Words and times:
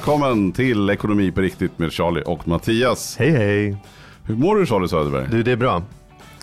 Välkommen 0.00 0.52
till 0.52 0.90
Ekonomi 0.90 1.32
på 1.32 1.40
riktigt 1.40 1.78
med 1.78 1.92
Charlie 1.92 2.22
och 2.22 2.48
Mattias. 2.48 3.16
Hej 3.18 3.30
hej! 3.30 3.76
Hur 4.24 4.36
mår 4.36 4.56
du 4.56 4.66
Charlie 4.66 4.88
Söderberg? 4.88 5.26
Du, 5.30 5.42
det 5.42 5.52
är 5.52 5.56
bra. 5.56 5.82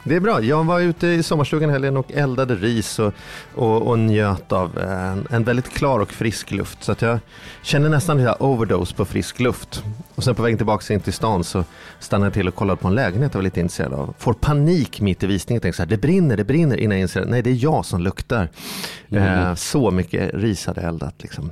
Det 0.04 0.16
är 0.16 0.20
bra. 0.20 0.42
Jag 0.42 0.64
var 0.64 0.80
ute 0.80 1.08
i 1.08 1.24
sommarstugan 1.24 1.70
helgen 1.70 1.98
och 1.98 2.12
eldade 2.12 2.56
ris 2.56 3.00
och, 3.00 3.14
och, 3.56 3.82
och 3.82 4.00
njöt 4.00 4.52
av 4.52 4.78
en, 4.78 5.28
en, 5.30 5.44
väldigt 5.44 5.70
klar 5.74 6.00
och 6.00 6.12
frisk 6.12 6.52
luft. 6.52 6.84
Så 6.84 6.92
att 6.92 7.02
jag 7.02 7.20
känner 7.62 7.90
nästan 7.90 8.18
lite 8.18 8.36
overdose 8.40 8.96
på 8.96 9.06
frisk 9.06 9.40
luft. 9.40 9.84
Och 10.16 10.24
sen 10.24 10.36
på 10.36 10.44
vägen 10.44 10.58
tillbaka 10.58 10.94
in 10.94 11.00
till 11.00 11.14
stan 11.14 11.44
så 11.44 11.64
stannade 12.00 12.28
jag 12.28 12.34
till 12.34 12.48
och 12.48 12.56
kollade 12.56 12.82
på 12.82 12.88
en 12.88 12.96
lägenhet 12.96 13.34
jag 13.34 13.40
var 13.40 13.44
lite 13.44 13.60
intresserad 13.60 13.94
av. 13.94 14.14
Får 14.18 14.34
panik 14.34 15.02
mitt 15.02 15.24
i 15.24 15.28
visningen. 15.28 15.62
Tänker 15.62 15.76
så 15.76 15.84
här, 15.84 15.90
det 15.90 15.98
brinner, 15.98 16.38
det 16.38 16.44
brinner 16.44 16.78
innan 16.78 16.98
jag 16.98 17.02
inser, 17.02 17.26
nej 17.26 17.42
det 17.42 17.50
är 17.50 17.64
jag 17.64 17.86
som 17.86 18.02
luktar. 18.02 18.50
Mm. 19.09 19.24
Eh, 19.24 19.56
så 19.56 19.92
mycket 19.92 20.34
ris 20.34 20.66
hade 20.66 20.81
jag 20.81 20.90
eldat 20.90 21.16
liksom. 21.18 21.52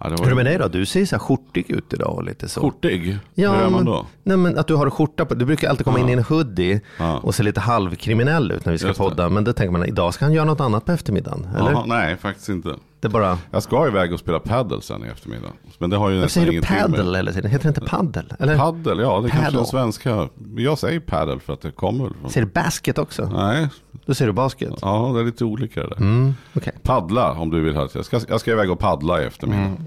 Ja, 0.00 0.08
var... 0.08 0.18
Hur 0.18 0.30
det 0.30 0.34
med 0.34 0.46
dig 0.46 0.58
då? 0.58 0.68
Du 0.68 0.86
ser 0.86 1.04
så 1.06 1.16
här 1.16 1.20
skjortig 1.20 1.70
ut 1.70 1.92
idag 1.92 2.14
och 2.14 2.24
lite 2.24 2.48
så. 2.48 2.60
Skjortig? 2.60 3.18
Ja, 3.34 3.52
Hur 3.52 3.62
är 3.62 3.70
man 3.70 3.84
då? 3.84 4.06
Nej, 4.22 4.36
men 4.36 4.58
att 4.58 4.66
du 4.66 4.74
har 4.74 4.90
skjorta 4.90 5.24
på. 5.24 5.34
Du 5.34 5.44
brukar 5.44 5.68
alltid 5.68 5.84
komma 5.84 5.98
in 5.98 6.08
i 6.08 6.12
en 6.12 6.22
hoodie 6.22 6.80
och 7.22 7.34
se 7.34 7.42
lite 7.42 7.60
halvkriminell 7.60 8.52
ut 8.52 8.64
när 8.64 8.72
vi 8.72 8.78
ska 8.78 8.92
podda. 8.92 9.28
Men 9.28 9.44
det 9.44 9.52
tänker 9.52 9.72
man, 9.72 9.84
idag 9.84 10.14
ska 10.14 10.24
han 10.24 10.32
göra 10.32 10.44
något 10.44 10.60
annat 10.60 10.84
på 10.84 10.92
eftermiddagen. 10.92 11.48
Eller? 11.56 11.70
Aha, 11.70 11.84
nej, 11.86 12.16
faktiskt 12.16 12.48
inte. 12.48 12.74
Det 13.00 13.08
bara... 13.08 13.38
Jag 13.50 13.62
ska 13.62 13.86
iväg 13.86 14.12
och 14.12 14.20
spela 14.20 14.40
paddle 14.40 14.82
sen 14.82 15.04
i 15.04 15.08
eftermiddag. 15.08 15.52
Men 15.78 15.90
det 15.90 15.96
har 15.96 16.10
ju 16.10 16.20
nästan 16.20 16.42
ingenting 16.42 16.60
med... 16.60 16.68
Säger 16.68 16.88
du 16.88 16.94
paddle 16.94 17.18
eller 17.18 17.32
heter 17.32 17.58
det 17.58 17.68
inte 17.68 17.80
paddle? 17.80 18.24
Eller? 18.38 18.56
Paddle, 18.56 19.02
ja 19.02 19.20
det 19.20 19.28
är 19.28 19.30
kanske 19.30 19.60
är 19.60 19.64
svenska. 19.64 20.28
Jag 20.56 20.78
säger 20.78 21.00
paddle 21.00 21.40
för 21.40 21.52
att 21.52 21.60
det 21.60 21.70
kommer 21.70 22.10
från... 22.20 22.30
Säger 22.30 22.46
du 22.46 22.52
basket 22.52 22.98
också? 22.98 23.30
Nej. 23.32 23.68
Då 24.06 24.14
säger 24.14 24.26
du 24.26 24.32
basket? 24.32 24.74
Ja, 24.82 25.10
det 25.14 25.20
är 25.20 25.24
lite 25.24 25.44
olika 25.44 25.82
det 25.82 25.88
där. 25.88 25.96
Mm, 25.96 26.34
okay. 26.54 26.72
Paddla 26.82 27.32
om 27.32 27.50
du 27.50 27.60
vill. 27.60 27.74
Jag 27.74 28.04
ska, 28.04 28.20
jag 28.28 28.40
ska 28.40 28.50
iväg 28.50 28.70
och 28.70 28.78
paddla 28.78 29.22
i 29.22 29.26
eftermiddag. 29.26 29.62
Mm. 29.62 29.86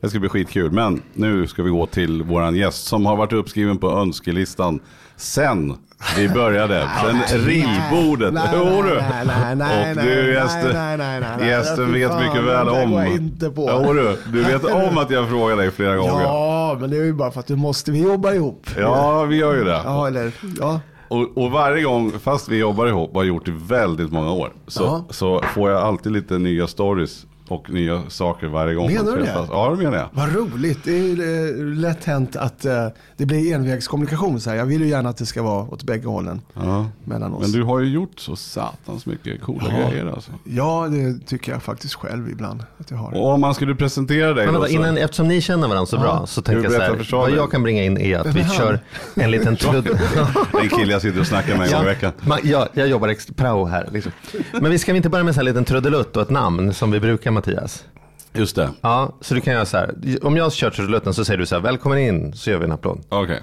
Det 0.00 0.10
ska 0.10 0.20
bli 0.20 0.28
skitkul. 0.28 0.72
Men 0.72 1.02
nu 1.12 1.46
ska 1.46 1.62
vi 1.62 1.70
gå 1.70 1.86
till 1.86 2.22
våran 2.22 2.56
gäst 2.56 2.86
som 2.86 3.06
har 3.06 3.16
varit 3.16 3.32
uppskriven 3.32 3.78
på 3.78 3.90
önskelistan 3.90 4.80
sen 5.16 5.76
vi 6.16 6.28
började. 6.28 6.88
Sen 7.28 7.40
ridbordet. 7.40 8.34
Jo 8.54 8.82
du. 8.82 8.96
Och 8.96 10.04
du 10.04 10.32
gästen, 10.32 11.00
gästen 11.48 11.92
vet 11.92 12.20
mycket 12.20 12.44
väl 12.44 12.68
om. 12.68 13.06
inte 13.06 13.50
på. 13.50 13.82
Jo 13.84 13.92
du. 13.92 14.18
Du 14.32 14.44
vet 14.44 14.64
om 14.88 14.98
att 14.98 15.10
jag 15.10 15.28
frågar 15.28 15.56
dig 15.56 15.70
flera 15.70 15.96
gånger. 15.96 16.22
Ja, 16.22 16.76
men 16.80 16.90
det 16.90 16.96
är 16.96 17.04
ju 17.04 17.12
bara 17.12 17.30
för 17.30 17.40
att 17.40 17.46
du 17.46 17.56
måste. 17.56 17.90
Vi 17.90 18.02
jobbar 18.02 18.32
ihop. 18.32 18.66
Ja, 18.78 19.24
vi 19.24 19.36
gör 19.36 19.54
ju 19.54 19.64
det. 19.64 19.80
Ja, 19.84 20.06
eller 20.06 20.32
ja. 20.60 20.80
Och, 21.08 21.38
och, 21.38 21.50
varje 21.50 21.82
gång, 21.82 22.12
fast 22.12 22.48
vi 22.48 22.58
jobbar 22.58 22.86
ihop 22.86 23.10
och 23.10 23.16
har 23.16 23.24
gjort 23.24 23.46
det 23.46 23.52
väldigt 23.52 24.12
många 24.12 24.32
år, 24.32 24.52
så, 24.66 25.04
så 25.10 25.42
får 25.54 25.70
jag 25.70 25.82
alltid 25.82 26.12
lite 26.12 26.38
nya 26.38 26.66
stories 26.66 27.26
och 27.48 27.70
nya 27.70 28.02
saker 28.10 28.46
varje 28.46 28.74
gång. 28.74 28.92
Menar 28.92 29.16
du 29.16 29.22
det? 29.22 29.46
Ja, 29.50 29.70
det 29.70 29.84
menar 29.84 29.98
jag. 29.98 30.08
Vad 30.12 30.34
roligt. 30.34 30.84
Det 30.84 30.92
är 30.92 31.58
eh, 31.58 31.64
lätt 31.64 32.04
hänt 32.04 32.36
att 32.36 32.66
uh, 32.66 32.72
det 33.16 33.26
blir 33.26 33.54
envägskommunikation. 33.54 34.40
Så 34.40 34.50
här. 34.50 34.56
Jag 34.56 34.66
vill 34.66 34.80
ju 34.80 34.88
gärna 34.88 35.08
att 35.08 35.16
det 35.16 35.26
ska 35.26 35.42
vara 35.42 35.64
åt 35.64 35.82
bägge 35.82 36.08
hållen. 36.08 36.40
Ja. 36.54 36.86
Mellan 37.04 37.34
oss. 37.34 37.42
Men 37.42 37.52
du 37.52 37.62
har 37.62 37.80
ju 37.80 37.90
gjort 37.90 38.20
så 38.20 38.36
satans 38.36 39.06
mycket 39.06 39.42
coola 39.42 39.66
ja. 39.68 39.88
grejer. 39.88 40.06
Alltså. 40.06 40.30
Ja, 40.44 40.88
det 40.90 41.26
tycker 41.26 41.52
jag 41.52 41.62
faktiskt 41.62 41.94
själv 41.94 42.30
ibland 42.30 42.64
att 42.78 42.90
jag 42.90 42.98
har. 42.98 43.14
Och 43.14 43.30
om 43.30 43.40
man 43.40 43.54
skulle 43.54 43.74
presentera 43.74 44.34
dig. 44.34 44.46
Men 44.46 44.54
vänta, 44.54 44.68
innan, 44.68 44.96
eftersom 44.96 45.28
ni 45.28 45.40
känner 45.40 45.68
varandra 45.68 45.86
så 45.86 45.98
bra 45.98 46.26
så 46.26 46.42
tänker 46.42 46.62
jag 46.62 46.72
så 46.72 46.80
här. 46.80 47.20
Vad 47.20 47.30
jag 47.30 47.50
kan 47.50 47.62
bringa 47.62 47.84
in 47.84 47.98
är 47.98 48.18
att 48.18 48.34
vi 48.34 48.44
kör 48.44 48.80
en 49.14 49.30
liten 49.30 49.56
trudd. 49.56 49.88
en 50.62 50.68
kille 50.68 50.92
jag 50.92 51.02
sitter 51.02 51.20
och 51.20 51.26
snackar 51.26 51.56
med 51.56 51.66
en 51.66 51.72
gång 51.72 51.82
i 51.82 51.86
veckan. 51.86 52.12
Ja, 52.42 52.68
jag 52.72 52.88
jobbar 52.88 53.08
extra 53.08 53.34
prao 53.34 53.64
här. 53.64 53.88
Liksom. 53.92 54.12
Men 54.52 54.70
vi 54.70 54.78
ska 54.78 54.92
vi 54.92 54.96
inte 54.96 55.08
börja 55.08 55.24
med 55.24 55.38
en 55.38 55.44
liten 55.44 55.64
trudelutt 55.64 56.16
och 56.16 56.22
ett 56.22 56.30
namn 56.30 56.74
som 56.74 56.90
vi 56.90 57.00
brukar 57.00 57.33
Mattias? 57.34 57.84
Just 58.32 58.56
det. 58.56 58.70
Ja, 58.80 59.14
så 59.20 59.34
du 59.34 59.40
kan 59.40 59.54
göra 59.54 59.66
så 59.66 59.76
här. 59.76 59.94
Om 60.22 60.36
jag 60.36 60.52
kör 60.52 60.70
trudelutten 60.70 61.14
så 61.14 61.24
säger 61.24 61.38
du 61.38 61.46
så 61.46 61.54
här, 61.54 61.62
välkommen 61.62 61.98
in, 61.98 62.32
så 62.32 62.50
gör 62.50 62.58
vi 62.58 62.64
en 62.64 62.72
applåd. 62.72 63.04
Okej. 63.08 63.24
Okay. 63.24 63.40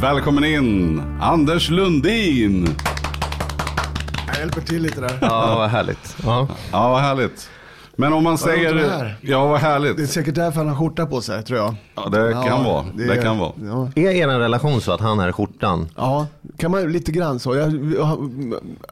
Välkommen 0.00 0.44
in, 0.44 1.02
Anders 1.20 1.70
Lundin. 1.70 2.76
Jag 4.26 4.38
hjälper 4.38 4.60
till 4.60 4.82
lite 4.82 5.00
där. 5.00 5.18
Ja, 5.20 5.54
vad 5.58 5.70
härligt. 5.70 6.16
Ja, 6.24 6.48
ja 6.72 6.90
vad 6.90 7.00
härligt. 7.00 7.50
Men 7.96 8.12
om 8.12 8.24
man 8.24 8.32
vad 8.32 8.40
säger, 8.40 8.74
det 8.74 9.14
ja 9.20 9.46
vad 9.46 9.60
härligt. 9.60 9.96
Det 9.96 10.02
är 10.02 10.06
säkert 10.06 10.34
därför 10.34 10.58
han 10.58 10.68
har 10.68 10.76
skjorta 10.76 11.06
på 11.06 11.20
sig 11.20 11.44
tror 11.44 11.58
jag. 11.58 11.74
Ja 11.94 12.08
det 12.08 12.30
ja, 12.30 12.42
kan 12.42 12.64
vara. 12.64 12.84
Det, 12.94 13.06
det 13.06 13.16
kan 13.16 13.38
vara. 13.38 13.52
Ja. 13.64 13.90
Är 13.94 14.10
er 14.10 14.28
relation 14.28 14.80
så 14.80 14.92
att 14.92 15.00
han 15.00 15.20
är 15.20 15.32
skjortan? 15.32 15.88
Ja, 15.96 16.26
kan 16.56 16.70
man 16.70 16.92
lite 16.92 17.12
grann 17.12 17.38
så. 17.38 17.56
Jag, 17.56 17.94
jag 17.98 18.30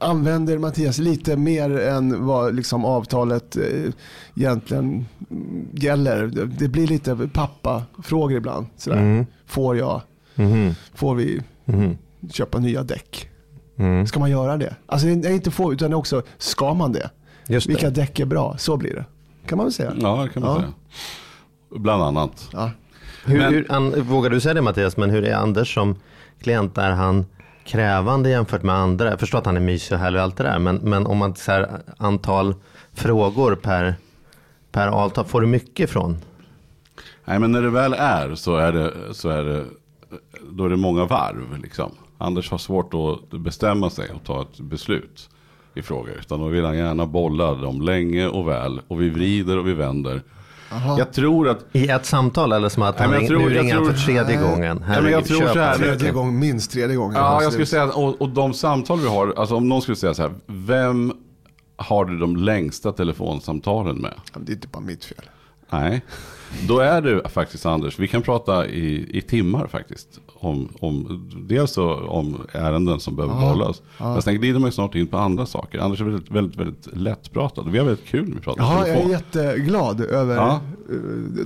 använder 0.00 0.58
Mattias 0.58 0.98
lite 0.98 1.36
mer 1.36 1.78
än 1.80 2.26
vad 2.26 2.54
liksom 2.54 2.84
avtalet 2.84 3.56
eh, 3.56 3.62
egentligen 4.36 5.06
gäller. 5.72 6.26
Det 6.58 6.68
blir 6.68 6.86
lite 6.86 7.28
pappa-frågor 7.32 8.36
ibland. 8.36 8.66
Sådär. 8.76 8.96
Mm. 8.96 9.26
Får 9.46 9.76
jag? 9.76 10.02
Mm. 10.36 10.74
Får 10.94 11.14
vi 11.14 11.42
mm. 11.66 11.96
köpa 12.30 12.58
nya 12.58 12.82
däck? 12.82 13.28
Mm. 13.78 14.06
Ska 14.06 14.20
man 14.20 14.30
göra 14.30 14.56
det? 14.56 14.74
Alltså 14.86 15.08
inte 15.08 15.50
få, 15.50 15.72
utan 15.72 15.94
också 15.94 16.22
ska 16.38 16.74
man 16.74 16.92
det? 16.92 17.10
Just 17.48 17.68
Vilka 17.68 17.90
det. 17.90 18.00
däck 18.00 18.20
är 18.20 18.24
bra? 18.24 18.56
Så 18.58 18.76
blir 18.76 18.94
det. 18.94 19.04
Kan 19.46 19.58
man 19.58 19.66
väl 19.66 19.72
säga. 19.72 19.92
Ja, 20.00 20.22
det 20.24 20.28
kan 20.28 20.42
man 20.42 20.54
ja. 20.54 20.60
säga. 20.60 20.72
Bland 21.70 22.02
annat. 22.02 22.48
Ja. 22.52 22.70
Hur, 23.24 23.38
men, 23.38 23.54
hur, 23.54 23.72
an, 23.72 24.02
vågar 24.02 24.30
du 24.30 24.40
säga 24.40 24.54
det 24.54 24.62
Mattias, 24.62 24.96
men 24.96 25.10
hur 25.10 25.24
är 25.24 25.34
Anders 25.34 25.74
som 25.74 25.96
klient? 26.42 26.78
Är 26.78 26.90
han 26.90 27.26
krävande 27.64 28.30
jämfört 28.30 28.62
med 28.62 28.74
andra? 28.74 29.10
Jag 29.10 29.20
förstår 29.20 29.38
att 29.38 29.46
han 29.46 29.56
är 29.56 29.60
mysig 29.60 29.94
och 29.94 30.00
härlig 30.00 30.18
och 30.18 30.24
allt 30.24 30.36
det 30.36 30.44
där. 30.44 30.58
Men, 30.58 30.76
men 30.76 31.06
om 31.06 31.18
man 31.18 31.34
så 31.34 31.52
här, 31.52 31.82
antal 31.96 32.54
frågor 32.92 33.54
per, 33.54 33.94
per 34.72 34.88
avtal, 34.88 35.24
får 35.24 35.40
du 35.40 35.46
mycket 35.46 35.90
från? 35.90 36.16
Nej, 37.24 37.38
men 37.38 37.52
när 37.52 37.62
det 37.62 37.70
väl 37.70 37.94
är 37.98 38.34
så 38.34 38.56
är 38.56 38.72
det, 38.72 38.92
så 39.12 39.28
är 39.28 39.44
det, 39.44 39.64
då 40.50 40.64
är 40.64 40.68
det 40.68 40.76
många 40.76 41.04
varv. 41.04 41.58
Liksom. 41.62 41.92
Anders 42.18 42.50
har 42.50 42.58
svårt 42.58 42.94
att 42.94 43.40
bestämma 43.40 43.90
sig 43.90 44.10
och 44.10 44.24
ta 44.24 44.42
ett 44.42 44.60
beslut 44.60 45.28
i 45.74 45.82
frågor. 45.82 46.16
Utan 46.20 46.40
då 46.40 46.46
vill 46.46 46.64
han 46.64 46.76
gärna 46.76 47.06
bolla 47.06 47.54
dem 47.54 47.82
länge 47.82 48.28
och 48.28 48.48
väl. 48.48 48.80
Och 48.88 49.02
vi 49.02 49.08
vrider 49.08 49.58
och 49.58 49.68
vi 49.68 49.74
vänder. 49.74 50.22
Aha. 50.72 50.98
Jag 50.98 51.12
tror 51.12 51.48
att... 51.48 51.66
I 51.72 51.88
ett 51.88 52.06
samtal 52.06 52.52
eller 52.52 52.68
som 52.68 52.82
att 52.82 52.98
han 52.98 53.10
nej, 53.10 53.26
tror, 53.26 53.38
nu 53.38 53.48
ringer 53.48 53.74
han 53.74 53.86
för 53.86 53.92
tredje 53.92 54.40
nej. 54.40 54.50
gången? 54.50 54.82
Herregud, 54.82 55.04
nej, 55.04 55.12
jag 55.12 55.24
tror 55.24 55.46
så 55.46 55.58
här, 55.58 55.78
tredje 55.78 56.10
gång, 56.10 56.38
minst 56.38 56.70
tredje 56.70 56.96
gången. 56.96 57.16
Ja, 57.16 57.42
jag 57.42 57.52
skulle 57.52 57.66
säga, 57.66 57.92
och, 57.92 58.22
och 58.22 58.28
de 58.28 58.54
samtal 58.54 59.00
vi 59.00 59.08
har, 59.08 59.34
alltså 59.36 59.56
om 59.56 59.68
någon 59.68 59.82
skulle 59.82 59.96
säga 59.96 60.14
så 60.14 60.22
här, 60.22 60.32
vem 60.46 61.12
har 61.76 62.04
du 62.04 62.18
de 62.18 62.36
längsta 62.36 62.92
telefonsamtalen 62.92 63.96
med? 63.96 64.14
Det 64.34 64.52
är 64.52 64.54
inte 64.54 64.68
bara 64.68 64.80
mitt 64.80 65.04
fel. 65.04 65.24
Nej, 65.70 66.02
då 66.68 66.78
är 66.78 67.02
det 67.02 67.28
faktiskt 67.28 67.66
Anders. 67.66 67.98
Vi 67.98 68.08
kan 68.08 68.22
prata 68.22 68.66
i, 68.66 69.18
i 69.18 69.22
timmar 69.22 69.66
faktiskt. 69.66 70.08
Om, 70.40 70.68
om, 70.80 71.28
dels 71.48 71.78
om 71.78 72.46
ärenden 72.52 73.00
som 73.00 73.16
behöver 73.16 73.34
ja, 73.34 73.52
bollas. 73.52 73.82
Ja. 73.98 74.12
Men 74.12 74.22
sen 74.22 74.34
glider 74.34 74.60
man 74.60 74.68
ju 74.68 74.72
snart 74.72 74.94
in 74.94 75.06
på 75.06 75.18
andra 75.18 75.46
saker. 75.46 75.78
Anders 75.78 76.00
är 76.00 76.04
väldigt, 76.04 76.30
väldigt, 76.30 76.60
väldigt 76.60 76.96
lättpratad. 76.96 77.68
Vi 77.70 77.78
har 77.78 77.86
väldigt 77.86 78.06
kul 78.06 78.28
när 78.28 78.34
vi 78.34 78.40
pratar 78.40 78.62
Ja, 78.62 78.88
jag 78.88 78.96
är 78.96 79.08
jätteglad 79.08 80.00
över. 80.00 80.36
Ja. 80.36 80.60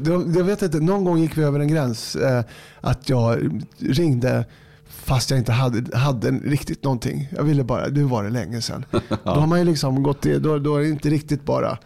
Eh, 0.06 0.36
jag 0.36 0.44
vet 0.44 0.62
inte, 0.62 0.80
någon 0.80 1.04
gång 1.04 1.18
gick 1.18 1.38
vi 1.38 1.42
över 1.42 1.60
en 1.60 1.68
gräns. 1.68 2.16
Eh, 2.16 2.44
att 2.80 3.08
jag 3.08 3.60
ringde 3.78 4.44
fast 4.88 5.30
jag 5.30 5.38
inte 5.38 5.52
hade, 5.52 5.98
hade 5.98 6.30
riktigt 6.30 6.84
någonting. 6.84 7.28
Jag 7.36 7.42
ville 7.42 7.64
bara, 7.64 7.86
nu 7.86 8.02
var 8.02 8.24
det 8.24 8.30
länge 8.30 8.60
sedan. 8.60 8.84
ja. 8.90 9.00
Då 9.24 9.30
har 9.30 9.46
man 9.46 9.58
ju 9.58 9.64
liksom 9.64 10.02
gått, 10.02 10.22
då, 10.22 10.58
då 10.58 10.76
är 10.76 10.80
det 10.80 10.88
inte 10.88 11.10
riktigt 11.10 11.44
bara 11.44 11.78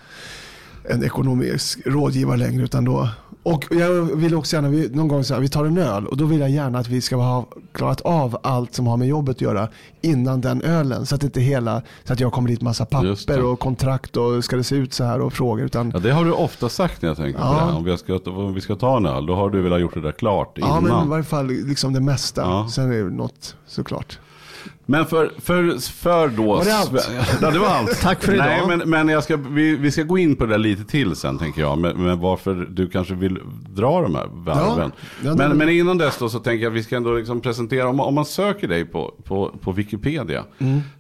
en 0.91 1.05
ekonomisk 1.05 1.79
rådgivare 1.87 2.37
längre 2.37 2.65
utan 2.65 2.85
då 2.85 3.09
Och 3.43 3.65
jag 3.71 3.91
vill 4.17 4.35
också 4.35 4.57
gärna, 4.57 4.69
vi, 4.69 4.89
någon 4.89 5.09
gång 5.09 5.25
säga 5.25 5.41
vi 5.41 5.49
tar 5.49 5.65
en 5.65 5.79
öl 5.79 6.07
och 6.07 6.17
då 6.17 6.25
vill 6.25 6.41
jag 6.41 6.51
gärna 6.51 6.79
att 6.79 6.89
vi 6.89 7.01
ska 7.01 7.17
ha 7.17 7.47
klarat 7.73 8.01
av 8.01 8.39
allt 8.43 8.75
som 8.75 8.87
har 8.87 8.97
med 8.97 9.09
jobbet 9.09 9.37
att 9.37 9.41
göra 9.41 9.69
innan 10.01 10.41
den 10.41 10.63
ölen. 10.63 11.07
Så 11.07 11.15
att 11.15 11.25
inte 11.25 11.41
hela, 11.41 11.83
så 12.05 12.13
att 12.13 12.21
jag 12.21 12.33
kommer 12.33 12.49
dit 12.49 12.63
massa 12.63 12.85
papper 12.87 13.45
och 13.45 13.59
kontrakt 13.61 14.17
och 14.17 14.45
ska 14.45 14.57
det 14.57 14.65
se 14.65 14.77
ut 14.77 14.93
så 14.95 15.05
här 15.05 15.21
och 15.21 15.33
frågor. 15.33 15.65
Utan, 15.65 15.91
Ja, 15.95 15.99
det 16.01 16.11
har 16.11 16.25
du 16.25 16.33
ofta 16.33 16.69
sagt 16.69 17.03
när 17.03 17.09
jag 17.09 17.17
tänker 17.17 17.39
på 17.41 17.45
Ja. 17.47 17.53
det. 17.53 17.59
här. 17.61 17.77
Om 17.77 17.85
vi, 17.85 17.99
ska, 17.99 18.19
om 18.31 18.55
vi 18.55 18.61
ska 18.61 18.75
ta 18.77 18.97
en 18.97 19.07
öl, 19.07 19.27
då 19.27 19.35
har 19.35 19.51
du 19.51 19.63
velat 19.63 19.81
gjort 19.81 19.95
det 19.95 20.01
där 20.01 20.13
klart 20.13 20.53
ja, 20.55 20.67
innan. 20.79 20.83
men 20.99 21.07
i 21.07 21.09
varje 21.11 21.25
fall 21.25 21.47
liksom 21.47 21.93
det 21.93 22.01
mesta. 22.01 22.41
Ja. 22.41 22.69
Sen 22.71 22.93
är 22.93 23.05
det 23.05 23.11
något 23.11 23.57
såklart. 23.67 24.19
Men 24.89 25.07
för, 25.07 25.33
för, 25.39 25.79
för 25.93 26.29
då... 26.29 26.43
Var 26.57 26.65
det 26.65 26.77
allt? 26.77 27.09
Ja, 27.43 27.51
det 27.51 27.59
var 27.59 27.67
allt. 27.69 28.01
Tack 28.03 28.23
för 28.25 28.35
idag. 28.35 28.47
Nej, 28.47 28.77
men, 28.77 28.91
men 28.91 29.09
jag 29.09 29.25
ska, 29.25 29.37
vi, 29.37 29.77
vi 29.77 29.91
ska 29.91 30.03
gå 30.03 30.19
in 30.19 30.37
på 30.37 30.47
det 30.47 30.51
där 30.53 30.59
lite 30.59 30.85
till 30.85 31.17
sen, 31.17 31.39
tänker 31.39 31.61
jag. 31.61 31.79
Men, 31.79 31.97
men 32.05 32.21
varför 32.21 32.67
du 32.71 32.89
kanske 32.89 33.15
vill 33.15 33.39
dra 33.69 34.01
de 34.03 34.15
här 34.15 34.27
varven. 34.33 34.93
Ja, 35.25 35.35
men, 35.35 35.57
men 35.57 35.69
innan 35.69 35.99
dess 35.99 36.19
då, 36.19 36.29
så 36.29 36.39
tänker 36.39 36.65
jag 36.65 36.71
att 36.71 36.77
vi 36.77 36.83
ska 36.83 36.97
ändå 36.97 37.13
liksom 37.13 37.41
presentera. 37.41 37.89
Om, 37.89 37.97
man- 37.97 38.07
om 38.07 38.15
man 38.15 38.25
söker 38.25 38.69
dig 38.69 38.85
på, 38.85 39.15
på, 39.25 39.55
på 39.61 39.73
Wikipedia 39.73 40.45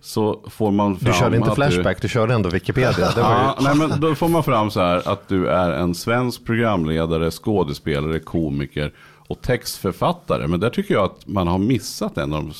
så 0.01 0.45
får 0.51 0.71
man 0.71 0.97
fram 0.97 1.13
Du 1.13 1.19
körde 1.19 1.37
inte 1.37 1.51
Flashback, 1.51 2.03
du 2.03 2.09
körde 2.09 2.35
ändå 2.35 2.49
Wikipedia. 2.49 3.09
Det 3.15 3.23
var 3.23 3.31
ju... 3.31 3.37
Ja, 3.37 3.57
nej, 3.61 3.75
men 3.77 4.01
då 4.01 4.15
får 4.15 4.29
man 4.29 4.43
fram 4.43 4.71
så 4.71 4.81
här 4.81 5.09
att 5.09 5.29
du 5.29 5.49
är 5.49 5.71
en 5.73 5.95
svensk 5.95 6.45
programledare, 6.45 7.31
skådespelare, 7.31 8.19
komiker 8.19 8.93
och 9.29 9.41
textförfattare. 9.43 10.47
Men 10.49 10.61
där 10.61 10.71
tycker 10.71 10.95
jag 10.95 11.05
att 11.05 11.27
man 11.27 11.47
har 11.47 11.59
missat 11.59 12.19
en, 12.19 12.33
av 12.33 12.53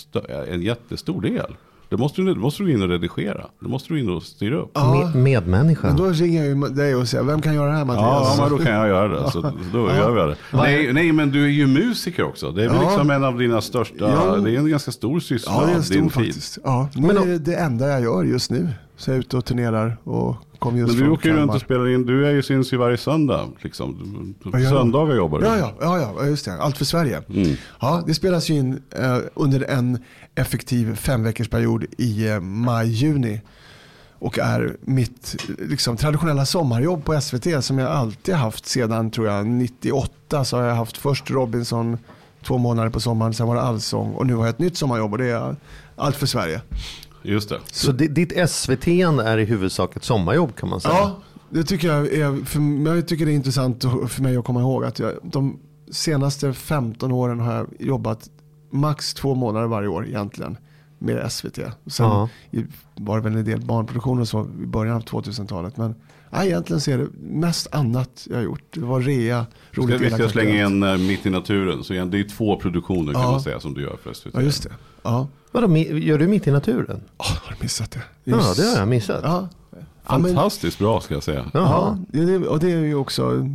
en 0.49 0.63
jättestor 0.63 1.21
del. 1.23 1.55
Det 1.89 1.97
måste 1.97 2.23
du, 2.23 2.35
det 2.35 2.41
måste 2.41 2.63
du 2.63 2.73
in 2.73 2.83
och 2.83 2.89
redigera. 2.89 3.47
Det 3.61 3.69
måste 3.69 3.95
du 3.95 4.01
in 4.01 4.11
och 4.11 4.23
styra 4.23 4.57
upp. 4.57 4.71
Ja, 4.75 4.95
Med, 5.15 5.23
medmänniska. 5.23 5.87
Men 5.87 5.97
då 5.97 6.05
ringer 6.07 6.45
jag 6.45 6.49
ju 6.57 6.75
dig 6.75 6.95
och 6.95 7.09
säger, 7.09 7.25
vem 7.25 7.43
kan 7.43 7.55
göra 7.55 7.69
det 7.71 7.77
här 7.77 7.85
Mattias? 7.85 8.39
men 8.39 8.51
då 8.51 8.59
kan 8.59 8.73
jag 8.75 8.89
göra 8.89 9.09
det. 9.09 9.31
Så 9.31 9.53
då 9.73 9.79
gör 9.79 10.11
vi 10.11 10.31
det. 10.31 10.37
Nej, 10.53 10.93
nej, 10.93 11.13
men 11.13 11.31
du 11.31 11.45
är 11.45 11.49
ju 11.49 11.67
musiker 11.67 12.23
också. 12.23 12.51
Det 12.53 12.65
är 12.65 12.69
väl 12.69 12.79
Ja. 12.83 12.89
liksom 12.89 13.11
en 13.11 13.25
av 13.25 13.39
dina 13.39 13.61
största, 13.61 13.95
Ja. 13.99 14.37
det 14.37 14.51
är 14.51 14.59
en 14.59 14.71
ganska 14.71 14.91
stor 14.93 15.21
syssla 15.21 15.53
Ja, 15.53 15.61
det 15.67 15.71
är 15.73 15.75
din 15.75 15.83
stor 15.83 16.09
faktiskt. 16.09 16.59
Ja, 16.65 16.89
nu 16.95 17.07
Men 17.07 17.17
är 17.17 17.39
det 17.39 17.55
enda 17.55 17.89
jag 17.89 18.01
gör 18.03 18.25
just 18.25 18.51
nu. 18.51 18.69
Så 18.97 19.11
jag 19.11 19.15
är 19.15 19.21
ute 19.21 19.37
och 19.37 19.45
turnerar 19.45 19.97
och 20.05 20.37
kom 20.59 20.77
just 20.77 20.95
Men 20.95 21.05
du 21.05 21.11
åker 21.11 21.29
ju 21.29 21.37
runt 21.37 21.55
och 21.55 21.61
spelar 21.61 21.89
in, 21.89 22.07
du 22.07 22.27
är 22.27 22.31
ju 22.31 22.43
syns 22.43 22.73
ju 22.73 22.77
varje 22.77 22.97
söndag. 22.97 23.49
Liksom. 23.61 24.35
Söndagar 24.53 25.17
jobbar 25.17 25.41
du. 25.41 25.47
Ja, 25.47 25.57
ja, 25.59 25.75
ja, 25.81 26.15
ja, 26.19 26.27
just 26.27 26.45
det. 26.45 26.63
Allt 26.63 26.79
för 26.79 26.85
Sverige. 26.85 27.23
Mm. 27.29 27.57
Ja, 27.81 28.05
det 28.07 28.15
spelas 28.15 28.51
ju 28.51 28.55
in 28.55 28.83
eh, 28.91 29.19
under 29.35 29.71
en 29.71 29.99
effektiv 30.35 30.97
femveckorsperiod 30.97 31.85
i 31.99 32.29
eh, 32.29 32.41
maj-juni. 32.41 33.41
Och 34.19 34.39
är 34.39 34.77
mitt 34.81 35.37
liksom, 35.59 35.97
traditionella 35.97 36.47
sommarjobb 36.47 37.05
på 37.05 37.21
SVT 37.21 37.65
som 37.65 37.79
jag 37.79 37.91
alltid 37.91 38.35
haft 38.35 38.67
sedan 38.67 39.11
tror 39.11 39.27
jag 39.27 39.47
98. 39.47 40.45
Så 40.45 40.57
har 40.57 40.65
jag 40.65 40.75
haft 40.75 40.97
först 40.97 41.31
Robinson 41.31 41.99
två 42.47 42.59
månader 42.59 42.91
på 42.91 43.01
sommaren, 43.01 43.35
sen 43.35 43.47
var 43.47 43.55
det 43.55 43.63
Allsång 43.63 44.15
och 44.15 44.27
nu 44.27 44.35
har 44.35 44.43
jag 44.45 44.51
ett 44.51 44.59
nytt 44.59 44.77
sommarjobb 44.77 45.13
och 45.13 45.19
det 45.19 45.31
är 45.31 45.57
Allt 45.97 46.17
för 46.17 46.27
Sverige. 46.27 46.61
Just 47.33 47.49
det. 47.49 47.61
Så 47.73 47.93
di- 47.93 48.09
ditt 48.09 48.51
SVT 48.51 48.87
är 49.25 49.39
i 49.39 49.45
huvudsak 49.45 49.97
ett 49.97 50.05
sommarjobb 50.05 50.57
kan 50.57 50.69
man 50.69 50.81
säga? 50.81 50.95
Ja, 50.95 51.17
det 51.51 51.65
tycker 51.65 51.89
jag 51.89 52.07
är, 52.13 52.45
för 52.45 52.61
mig, 52.61 52.95
jag 52.95 53.09
tycker 53.09 53.27
det 53.27 53.33
är 53.33 53.37
intressant 53.37 53.85
att- 53.85 54.11
för 54.13 54.23
mig 54.23 54.37
att 54.37 54.45
komma 54.45 54.61
ihåg 54.61 54.85
att 54.85 54.99
jag, 54.99 55.13
de 55.23 55.59
senaste 55.91 56.53
15 56.53 57.13
åren 57.13 57.41
har 57.41 57.55
jag 57.55 57.67
jobbat 57.79 58.31
max 58.71 59.15
två 59.15 59.35
månader 59.35 59.67
varje 59.67 59.89
år 59.89 60.07
egentligen 60.07 60.57
med 60.99 61.33
SVT. 61.33 61.59
Sen 61.87 62.07
Ja. 62.07 62.29
i- 62.51 62.65
var 62.95 63.17
det 63.17 63.23
väl 63.23 63.37
en 63.39 63.45
del 63.45 63.61
barnproduktioner 63.61 64.25
så 64.25 64.47
i 64.63 64.67
början 64.67 64.97
av 64.97 65.01
2000-talet. 65.01 65.77
Men 65.77 65.95
ja, 66.31 66.45
egentligen 66.45 66.81
så 66.81 66.91
är 66.91 66.99
det 66.99 67.07
mest 67.21 67.75
annat 67.75 68.27
jag 68.31 68.37
har 68.37 68.43
gjort. 68.43 68.63
Det 68.71 68.81
var 68.81 69.01
rea, 69.01 69.47
roligt 69.73 70.01
vi 70.01 70.11
ska 70.11 70.29
slänga 70.29 70.67
in 70.67 70.83
eh, 70.83 70.97
Mitt 70.99 71.27
i 71.27 71.31
naturen. 71.31 71.85
Så 71.85 71.93
igen, 71.93 72.11
det 72.11 72.19
är 72.21 72.25
två 72.29 72.57
produktioner 72.61 73.13
kan 73.13 73.23
Ja. 73.23 73.31
man 73.31 73.41
säga 73.41 73.61
som 73.61 73.75
du 73.75 73.83
gör 73.83 73.97
för 74.03 74.13
SVT. 74.13 74.31
Ja, 74.35 74.43
just 74.43 74.63
det. 74.63 74.71
Ja, 75.03 75.29
Vadå, 75.61 75.77
gör 75.77 76.19
du 76.19 76.27
Mitt 76.27 76.47
i 76.47 76.51
naturen? 76.51 77.01
Åh, 77.19 77.27
har 77.45 77.55
du 77.59 77.63
missat 77.63 77.91
det? 77.91 78.01
Ja, 78.25 78.37
Just- 78.37 78.57
det 78.57 78.67
har 78.69 78.79
jag 78.79 78.89
missat. 78.89 79.21
Ja. 79.25 79.49
Ja, 80.09 80.13
Fantastiskt 80.19 80.79
bra 80.79 81.01
ska 81.01 81.15
jag 81.15 81.23
säga. 81.23 81.45
ja, 81.55 81.99
det, 82.09 82.25
det- 82.39 82.49
och 82.49 82.59
det 82.61 82.73
är 82.73 82.79
ju 82.79 82.95
också 82.95 83.49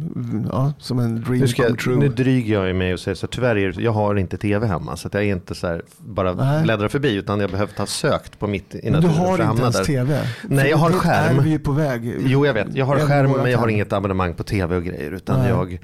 ja, 0.52 0.74
som 0.80 1.00
en 1.00 1.22
dream 1.22 1.40
Nu, 1.40 1.48
ska 1.48 1.64
come 1.64 1.78
true. 1.78 1.96
nu 1.96 2.10
dryger 2.10 2.64
jag 2.66 2.76
mig 2.76 2.94
och 2.94 3.00
säger 3.00 3.16
så 3.16 3.28
tyvärr 3.28 3.56
är 3.56 3.82
jag 3.82 3.92
har 3.92 4.16
inte 4.16 4.38
tv 4.38 4.68
hemma 4.68 4.98
så 4.98 5.08
att 5.08 5.14
jag 5.14 5.24
är 5.24 5.28
inte 5.28 5.56
så 5.56 5.68
här 5.68 5.82
bara 5.98 6.34
Nej. 6.34 6.64
bläddrar 6.64 6.88
förbi 6.88 7.16
utan 7.16 7.40
jag 7.40 7.50
behövt 7.52 7.78
ha 7.78 7.86
sökt 7.86 8.40
på 8.40 8.48
mitt 8.48 8.76
i 8.76 8.80
du 8.84 8.90
naturen 8.92 9.14
för 9.14 9.20
har 9.22 9.40
att 9.40 9.50
inte 9.52 9.62
ens 9.62 9.76
där. 9.78 9.84
tv? 9.84 10.28
Nej, 10.48 10.70
jag 10.70 10.78
har 10.78 10.92
skärm. 10.92 11.40
är 11.40 11.44
vi 11.44 11.60
på 11.60 11.72
väg. 11.72 12.16
Jo 12.26 12.46
jag 12.46 12.54
vet, 12.54 12.68
jag 12.76 12.86
har 12.86 13.00
skärm 13.00 13.32
men 13.32 13.52
jag 13.52 13.60
har 13.60 13.68
inget 13.68 13.94
abonnemang 13.94 14.34
på 14.34 14.44
tv 14.44 14.76
och 14.76 14.84
grejer 14.84 15.12
utan 15.12 15.40
Nej. 15.40 15.50
jag 15.50 15.80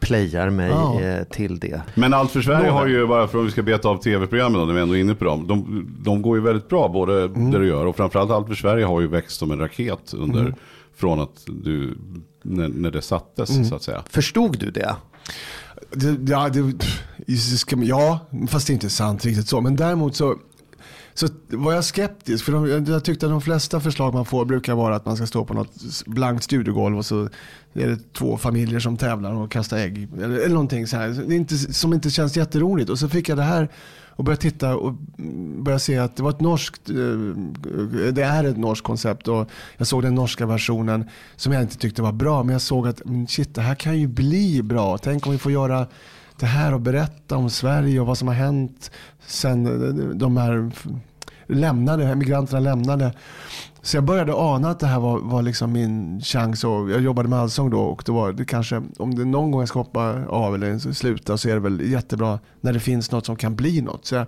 playar 0.00 0.50
mig 0.50 0.70
Ja. 0.70 1.00
eh, 1.00 1.24
till 1.24 1.58
det. 1.58 1.80
Men 1.94 2.14
Allt 2.14 2.30
för 2.30 2.40
Sverige 2.42 2.70
har 2.70 2.86
ju, 2.86 3.06
bara 3.06 3.28
för 3.28 3.38
att 3.40 3.46
vi 3.46 3.50
ska 3.50 3.62
beta 3.62 3.88
av 3.88 3.96
tv-programmen 4.02 4.60
då, 4.60 4.66
när 4.66 4.74
vi 4.74 4.80
ändå 4.80 4.96
är 4.96 5.00
inne 5.00 5.14
på 5.14 5.24
dem. 5.24 5.46
De, 5.46 5.86
de 6.02 6.22
går 6.22 6.36
ju 6.36 6.42
väldigt 6.42 6.68
bra, 6.68 6.88
både 6.88 7.22
Mm. 7.22 7.50
det 7.50 7.58
du 7.58 7.66
gör 7.68 7.86
och 7.86 7.96
framförallt 7.96 8.30
Allt 8.30 8.46
för 8.48 8.54
Sverige 8.54 8.84
har 8.84 9.00
ju 9.00 9.06
växt 9.06 9.38
som 9.38 9.50
en 9.50 9.58
raket 9.58 10.14
under, 10.14 10.40
Mm. 10.40 10.54
från 10.96 11.20
att 11.20 11.42
du, 11.46 11.94
när, 12.42 12.68
när 12.68 12.90
det 12.90 13.02
sattes 13.02 13.50
Mm. 13.50 13.64
så 13.64 13.74
att 13.74 13.82
säga. 13.82 14.02
Förstod 14.10 14.58
du 14.58 14.70
det? 14.70 14.94
Det, 15.90 16.32
ja, 16.32 16.48
det, 16.48 16.72
ja, 17.82 18.18
fast 18.48 18.66
det 18.66 18.70
är 18.70 18.74
inte 18.74 18.90
sant 18.90 19.24
riktigt 19.24 19.48
så. 19.48 19.60
Men 19.60 19.76
däremot 19.76 20.16
så, 20.16 20.34
så 21.18 21.28
var 21.48 21.72
jag 21.72 21.84
skeptisk. 21.84 22.44
För 22.44 22.52
de, 22.52 22.84
jag 22.86 23.04
tyckte 23.04 23.26
att 23.26 23.32
de 23.32 23.40
flesta 23.40 23.80
förslag 23.80 24.14
man 24.14 24.24
får 24.24 24.44
brukar 24.44 24.74
vara 24.74 24.96
att 24.96 25.06
man 25.06 25.16
ska 25.16 25.26
stå 25.26 25.44
på 25.44 25.54
något 25.54 25.72
blankt 26.06 26.44
studiogolv 26.44 26.98
och 26.98 27.06
så 27.06 27.28
är 27.74 27.86
det 27.88 28.12
två 28.12 28.36
familjer 28.36 28.80
som 28.80 28.96
tävlar 28.96 29.34
och 29.34 29.52
kastar 29.52 29.78
ägg. 29.78 30.08
Eller, 30.14 30.36
eller 30.36 30.48
någonting 30.48 30.86
så 30.86 30.96
här. 30.96 31.08
Det 31.28 31.34
inte, 31.34 31.58
som 31.58 31.92
inte 31.92 32.10
känns 32.10 32.36
jätteroligt. 32.36 32.90
Och 32.90 32.98
så 32.98 33.08
fick 33.08 33.28
jag 33.28 33.38
det 33.38 33.44
här 33.44 33.68
och 34.16 34.24
började 34.24 34.42
titta 34.42 34.76
och 34.76 34.92
började 35.58 35.80
se 35.80 35.98
att 35.98 36.16
det 36.16 36.22
var 36.22 36.30
ett 36.30 36.40
norskt, 36.40 36.90
eh, 36.90 36.96
det 38.12 38.22
är 38.22 38.44
ett 38.44 38.56
norskt 38.56 38.86
koncept. 38.86 39.28
Och 39.28 39.50
jag 39.76 39.86
såg 39.86 40.02
den 40.02 40.14
norska 40.14 40.46
versionen 40.46 41.04
som 41.36 41.52
jag 41.52 41.62
inte 41.62 41.76
tyckte 41.76 42.02
var 42.02 42.12
bra. 42.12 42.42
Men 42.42 42.52
jag 42.52 42.62
såg 42.62 42.88
att 42.88 43.02
shit, 43.28 43.54
det 43.54 43.62
här 43.62 43.74
kan 43.74 43.98
ju 43.98 44.06
bli 44.06 44.62
bra. 44.62 44.98
Tänk 44.98 45.26
om 45.26 45.32
vi 45.32 45.38
får 45.38 45.52
göra 45.52 45.86
det 46.38 46.46
här 46.46 46.74
och 46.74 46.80
berätta 46.80 47.36
om 47.36 47.50
Sverige 47.50 48.00
och 48.00 48.06
vad 48.06 48.18
som 48.18 48.28
har 48.28 48.34
hänt 48.34 48.90
sen 49.26 50.18
de 50.18 50.36
här 50.36 50.70
lämnade, 51.46 52.04
emigranterna 52.04 52.60
lämnade. 52.60 53.12
Så 53.82 53.96
jag 53.96 54.04
började 54.04 54.34
ana 54.34 54.70
att 54.70 54.80
det 54.80 54.86
här 54.86 55.00
var, 55.00 55.18
var 55.18 55.42
liksom 55.42 55.72
min 55.72 56.20
chans. 56.20 56.64
Och 56.64 56.90
jag 56.90 57.00
jobbade 57.00 57.28
med 57.28 57.38
allsång 57.38 57.70
då 57.70 57.80
och 57.80 58.02
det 58.06 58.12
var 58.12 58.32
det 58.32 58.44
kanske, 58.44 58.82
om 58.98 59.14
det 59.14 59.24
någon 59.24 59.50
gång 59.50 59.60
jag 59.60 59.68
ska 59.68 59.78
hoppa 59.78 60.24
av 60.24 60.54
eller 60.54 60.92
sluta 60.92 61.38
så 61.38 61.48
är 61.48 61.54
det 61.54 61.60
väl 61.60 61.90
jättebra 61.90 62.38
när 62.60 62.72
det 62.72 62.80
finns 62.80 63.10
något 63.10 63.26
som 63.26 63.36
kan 63.36 63.56
bli 63.56 63.80
något. 63.80 64.06
Så 64.06 64.14
jag 64.14 64.26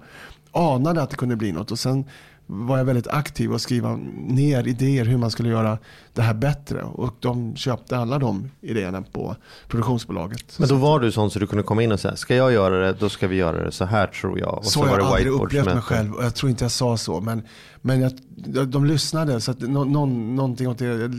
anade 0.53 1.03
att 1.03 1.11
det 1.11 1.17
kunde 1.17 1.37
bli 1.37 1.53
något 1.53 1.71
och 1.71 1.79
sen 1.79 2.05
var 2.51 2.79
jag 2.79 2.85
väldigt 2.85 3.09
aktiv 3.09 3.53
och 3.53 3.61
skriva 3.61 3.97
ner 4.17 4.69
idéer 4.69 5.05
hur 5.05 5.17
man 5.17 5.31
skulle 5.31 5.49
göra 5.49 5.79
det 6.15 6.23
här 6.23 6.35
bättre. 6.35 6.83
Och 6.83 7.15
de 7.21 7.57
köpte 7.57 7.97
alla 7.99 8.19
de 8.19 8.51
idéerna 8.61 9.03
på 9.03 9.37
produktionsbolaget. 9.69 10.59
Men 10.59 10.69
då 10.69 10.75
var 10.75 11.01
du 11.01 11.13
sån 11.13 11.31
så 11.31 11.39
du 11.39 11.47
kunde 11.47 11.63
komma 11.63 11.83
in 11.83 11.93
och 11.93 12.01
säga, 12.01 12.17
ska 12.17 12.37
jag 12.37 12.53
göra 12.53 12.79
det, 12.79 12.93
då 12.93 13.09
ska 13.09 13.29
vi 13.29 13.37
göra 13.37 13.65
det 13.65 13.73
så 13.73 13.85
här 13.85 14.07
tror 14.07 14.39
jag. 14.39 14.59
Och 14.59 14.67
så 14.67 14.85
har 14.85 14.99
jag 14.99 15.07
aldrig 15.07 15.33
upplevt 15.33 15.67
mig 15.67 15.81
själv 15.81 16.15
och 16.15 16.25
jag 16.25 16.35
tror 16.35 16.51
inte 16.51 16.65
jag 16.65 16.73
sa 16.73 16.97
så. 16.97 17.21
Men, 17.21 17.43
men 17.81 18.01
jag, 18.01 18.13
de, 18.29 18.71
de 18.71 18.85
lyssnade 18.85 19.41
så 19.41 19.51
att 19.51 19.61
nå, 19.61 19.85
någon, 19.85 20.37
någonting 20.37 20.69
åt 20.69 20.79
det. 20.79 21.11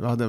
Jag 0.00 0.08
hade 0.08 0.24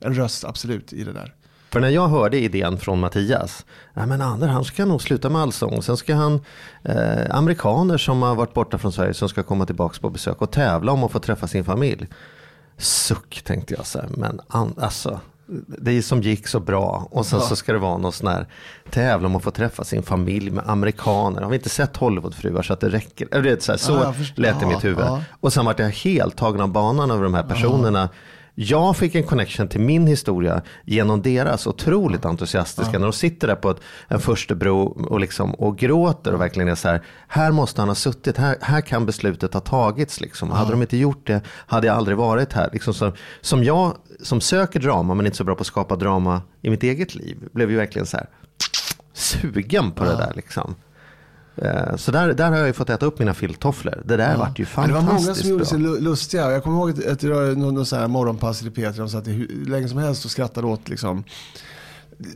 en 0.00 0.14
röst 0.14 0.44
absolut 0.44 0.92
i 0.92 1.04
det 1.04 1.12
där. 1.12 1.34
För 1.70 1.80
när 1.80 1.88
jag 1.88 2.08
hörde 2.08 2.38
idén 2.38 2.78
från 2.78 3.00
Mattias, 3.00 3.66
ja 3.94 4.06
men 4.06 4.20
Anders 4.22 4.50
han 4.50 4.64
ska 4.64 4.84
nog 4.84 5.02
sluta 5.02 5.28
med 5.30 5.42
allsång. 5.42 5.82
Sen 5.82 5.96
ska 5.96 6.14
han, 6.14 6.40
eh, 6.84 7.36
amerikaner 7.36 7.98
som 7.98 8.22
har 8.22 8.34
varit 8.34 8.54
borta 8.54 8.78
från 8.78 8.92
Sverige 8.92 9.14
som 9.14 9.28
ska 9.28 9.42
komma 9.42 9.66
tillbaka 9.66 9.98
på 10.00 10.10
besök 10.10 10.42
och 10.42 10.50
tävla 10.50 10.92
om 10.92 11.04
att 11.04 11.12
få 11.12 11.18
träffa 11.18 11.46
sin 11.46 11.64
familj. 11.64 12.06
Suck 12.76 13.42
tänkte 13.44 13.74
jag 13.74 13.86
så 13.86 13.98
här, 13.98 14.08
men 14.16 14.40
an, 14.48 14.74
alltså. 14.80 15.20
Det 15.66 16.02
som 16.02 16.22
gick 16.22 16.48
så 16.48 16.60
bra 16.60 17.08
och 17.10 17.26
sen 17.26 17.40
så 17.40 17.56
ska 17.56 17.72
det 17.72 17.78
vara 17.78 17.96
någon 17.98 18.12
sån 18.12 18.28
här 18.28 18.46
tävla 18.90 19.26
om 19.28 19.36
att 19.36 19.42
få 19.42 19.50
träffa 19.50 19.84
sin 19.84 20.02
familj 20.02 20.50
med 20.50 20.64
amerikaner. 20.66 21.42
Har 21.42 21.50
vi 21.50 21.56
inte 21.56 21.68
sett 21.68 21.96
Hollywoodfruar 21.96 22.62
så 22.62 22.72
att 22.72 22.80
det 22.80 22.88
räcker? 22.88 23.40
Vet, 23.40 23.62
Så, 23.62 23.72
här, 23.72 23.76
så 23.78 23.92
Ja, 23.92 24.14
lät 24.34 24.60
det 24.60 24.66
i 24.66 24.68
Ja, 24.68 24.74
mitt 24.74 24.84
huvud. 24.84 25.04
ja. 25.04 25.22
Och 25.40 25.52
sen 25.52 25.64
vart 25.64 25.78
jag 25.78 25.88
helt 25.90 26.36
tagen 26.36 26.60
av 26.60 26.68
banan 26.68 27.10
över 27.10 27.24
de 27.24 27.34
här 27.34 27.42
personerna. 27.42 28.08
Jag 28.60 28.96
fick 28.96 29.14
en 29.14 29.22
connection 29.22 29.68
till 29.68 29.80
min 29.80 30.06
historia 30.06 30.62
genom 30.84 31.22
deras 31.22 31.66
otroligt 31.66 32.24
entusiastiska. 32.24 32.98
När 32.98 33.06
de 33.06 33.12
sitter 33.12 33.48
där 33.48 33.54
på 33.54 33.70
ett, 33.70 33.80
en 34.08 34.20
första 34.20 34.54
bro 34.54 34.82
och, 34.82 35.20
liksom, 35.20 35.54
och 35.54 35.78
gråter 35.78 36.34
och 36.34 36.40
verkligen 36.40 36.68
är 36.68 36.74
så 36.74 36.88
här. 36.88 37.02
Här 37.28 37.50
måste 37.50 37.80
han 37.80 37.88
ha 37.88 37.94
suttit, 37.94 38.36
här, 38.36 38.56
här 38.60 38.80
kan 38.80 39.06
beslutet 39.06 39.54
ha 39.54 39.60
tagits. 39.60 40.20
Liksom. 40.20 40.50
Hade 40.50 40.70
de 40.70 40.82
inte 40.82 40.96
gjort 40.96 41.26
det 41.26 41.40
hade 41.46 41.86
jag 41.86 41.96
aldrig 41.96 42.16
varit 42.16 42.52
här. 42.52 42.70
Liksom, 42.72 42.94
som, 42.94 43.12
som 43.40 43.64
jag 43.64 43.96
som 44.22 44.40
söker 44.40 44.80
drama 44.80 45.14
men 45.14 45.26
inte 45.26 45.38
så 45.38 45.44
bra 45.44 45.54
på 45.54 45.60
att 45.60 45.66
skapa 45.66 45.96
drama 45.96 46.42
i 46.62 46.70
mitt 46.70 46.82
eget 46.82 47.14
liv. 47.14 47.36
Blev 47.52 47.70
ju 47.70 47.76
verkligen 47.76 48.06
så 48.06 48.16
här 48.16 48.26
sugen 49.12 49.90
på 49.90 50.04
det 50.04 50.16
där. 50.16 50.32
Liksom. 50.36 50.74
Eh, 51.62 51.96
Så 51.96 52.10
där, 52.12 52.32
där 52.34 52.50
har 52.50 52.56
jag 52.58 52.66
ju 52.66 52.72
fått 52.72 52.90
äta 52.90 53.06
upp 53.06 53.18
mina 53.18 53.34
filttofflor. 53.34 54.02
Det 54.04 54.16
där 54.16 54.36
vart 54.36 54.58
ju 54.58 54.66
Men 54.76 54.88
det 54.88 54.94
var 54.94 55.00
många 55.00 55.12
fantastiskt 55.12 55.40
som 55.40 55.50
gjorde 55.50 55.60
bra. 55.64 55.68
sig 55.70 55.78
lu- 55.78 56.00
lustiga. 56.00 56.50
Jag 56.50 56.62
kommer 56.62 56.76
ihåg 56.78 56.90
att, 56.90 57.06
att 57.06 57.20
det 57.20 57.28
var 57.28 57.46
någon, 57.56 57.74
någon 57.74 57.86
sån 57.86 57.98
här 57.98 58.08
morgonpass 58.08 58.62
i 58.62 58.70
P3. 58.70 58.96
De 58.96 59.08
satt 59.08 59.28
i 59.28 59.30
hu- 59.30 59.68
länge 59.70 59.88
som 59.88 59.98
helst 59.98 60.24
och 60.24 60.30
skrattade 60.30 60.66
åt 60.66 60.88
liksom, 60.88 61.24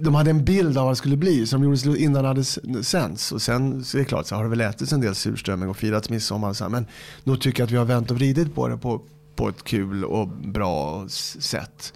de 0.01 0.15
hade 0.15 0.31
en 0.31 0.45
bild 0.45 0.79
av 0.79 0.85
vad 0.85 0.93
det 0.93 0.97
skulle 0.97 1.17
bli 1.17 1.47
som 1.47 1.61
de 1.61 1.65
gjorde 1.67 1.79
slut 1.79 1.97
innan 1.99 2.23
det 2.23 2.29
hade 2.29 2.41
s- 2.41 2.59
sänds. 2.83 3.33
Och 3.33 3.43
sen 3.43 3.85
så 3.85 3.97
är 3.97 3.99
det 3.99 4.05
klart 4.05 4.27
så 4.27 4.35
har 4.35 4.43
det 4.43 4.51
väl 4.51 4.61
ätits 4.61 4.93
en 4.93 5.01
del 5.01 5.15
surströmming 5.15 5.69
och 5.69 5.77
firats 5.77 6.11
midsommar. 6.11 6.53
Så 6.53 6.65
här, 6.65 6.69
men 6.71 6.87
nog 7.25 7.41
tycker 7.41 7.61
jag 7.63 7.67
att 7.67 7.73
vi 7.73 7.77
har 7.77 7.85
vänt 7.85 8.11
och 8.11 8.17
vridit 8.17 8.55
på 8.55 8.69
det 8.69 8.77
på, 8.77 9.01
på 9.37 9.49
ett 9.49 9.65
kul 9.65 10.05
och 10.05 10.29
bra 10.29 11.05
sätt. 11.09 11.93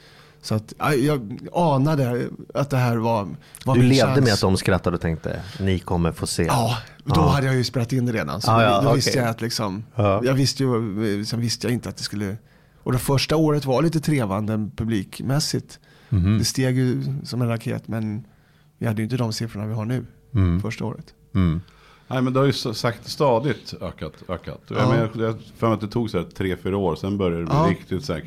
Så 0.46 0.54
att, 0.54 0.74
ja, 0.78 0.94
jag 0.94 1.38
anade 1.54 2.28
att 2.54 2.70
det 2.70 2.76
här 2.76 2.96
var, 2.96 3.28
var 3.64 3.74
Du 3.74 3.80
min 3.80 3.88
levde 3.88 4.12
chans. 4.14 4.24
med 4.24 4.32
att 4.32 4.40
de 4.40 4.56
skrattade 4.56 4.94
och 4.96 5.00
tänkte, 5.00 5.42
ni 5.60 5.78
kommer 5.78 6.12
få 6.12 6.26
se. 6.26 6.42
Ja, 6.42 6.78
då 7.04 7.12
Ja. 7.16 7.28
hade 7.28 7.46
jag 7.46 7.56
ju 7.56 7.64
spelat 7.64 7.92
in 7.92 8.06
det 8.06 8.12
redan. 8.12 8.40
Så 8.40 8.50
Ja, 8.50 8.62
ja, 8.62 8.70
då 8.80 8.86
okej. 8.86 8.94
visste 8.96 9.18
jag 9.18 9.28
att 9.28 9.40
liksom, 9.40 9.84
Ja. 9.94 10.20
jag 10.24 10.34
visste 10.34 10.62
ju, 10.62 11.24
sen 11.24 11.40
visste 11.40 11.66
jag 11.66 11.74
inte 11.74 11.88
att 11.88 11.96
det 11.96 12.02
skulle, 12.02 12.36
och 12.82 12.92
det 12.92 12.98
första 12.98 13.36
året 13.36 13.64
var 13.64 13.82
lite 13.82 14.00
trevande 14.00 14.70
publikmässigt. 14.76 15.78
Mhm. 16.08 16.38
Det 16.38 16.44
steg 16.44 16.76
ju 16.78 17.02
som 17.24 17.42
en 17.42 17.48
raket, 17.48 17.88
men 17.88 18.24
vi 18.78 18.86
hade 18.86 19.00
ju 19.02 19.04
inte 19.04 19.16
de 19.16 19.32
siffrorna 19.32 19.66
vi 19.66 19.74
har 19.74 19.84
nu, 19.84 20.06
Mm. 20.34 20.60
första 20.62 20.84
året. 20.84 21.06
Mm. 21.34 21.60
Nej 22.08 22.22
men 22.22 22.32
det 22.32 22.38
har 22.40 22.46
ju 22.46 22.52
sagt 22.52 23.08
stadigt 23.08 23.74
ökat. 23.80 24.12
ökat. 24.28 24.60
Jag, 24.68 24.78
Ja. 24.78 24.88
menar, 24.88 25.10
jag 25.14 25.34
för 25.58 25.66
mig 25.66 25.74
att 25.74 25.80
det 25.80 25.88
tog 25.88 26.10
så 26.10 26.18
här 26.18 26.24
tre, 26.24 26.56
fyra 26.62 26.76
år. 26.76 26.96
Sen 26.96 27.18
började 27.18 27.38
det 27.40 27.46
bli 27.46 27.54
Ja. 27.54 27.66
riktigt 27.70 28.04
så 28.04 28.12
här 28.12 28.20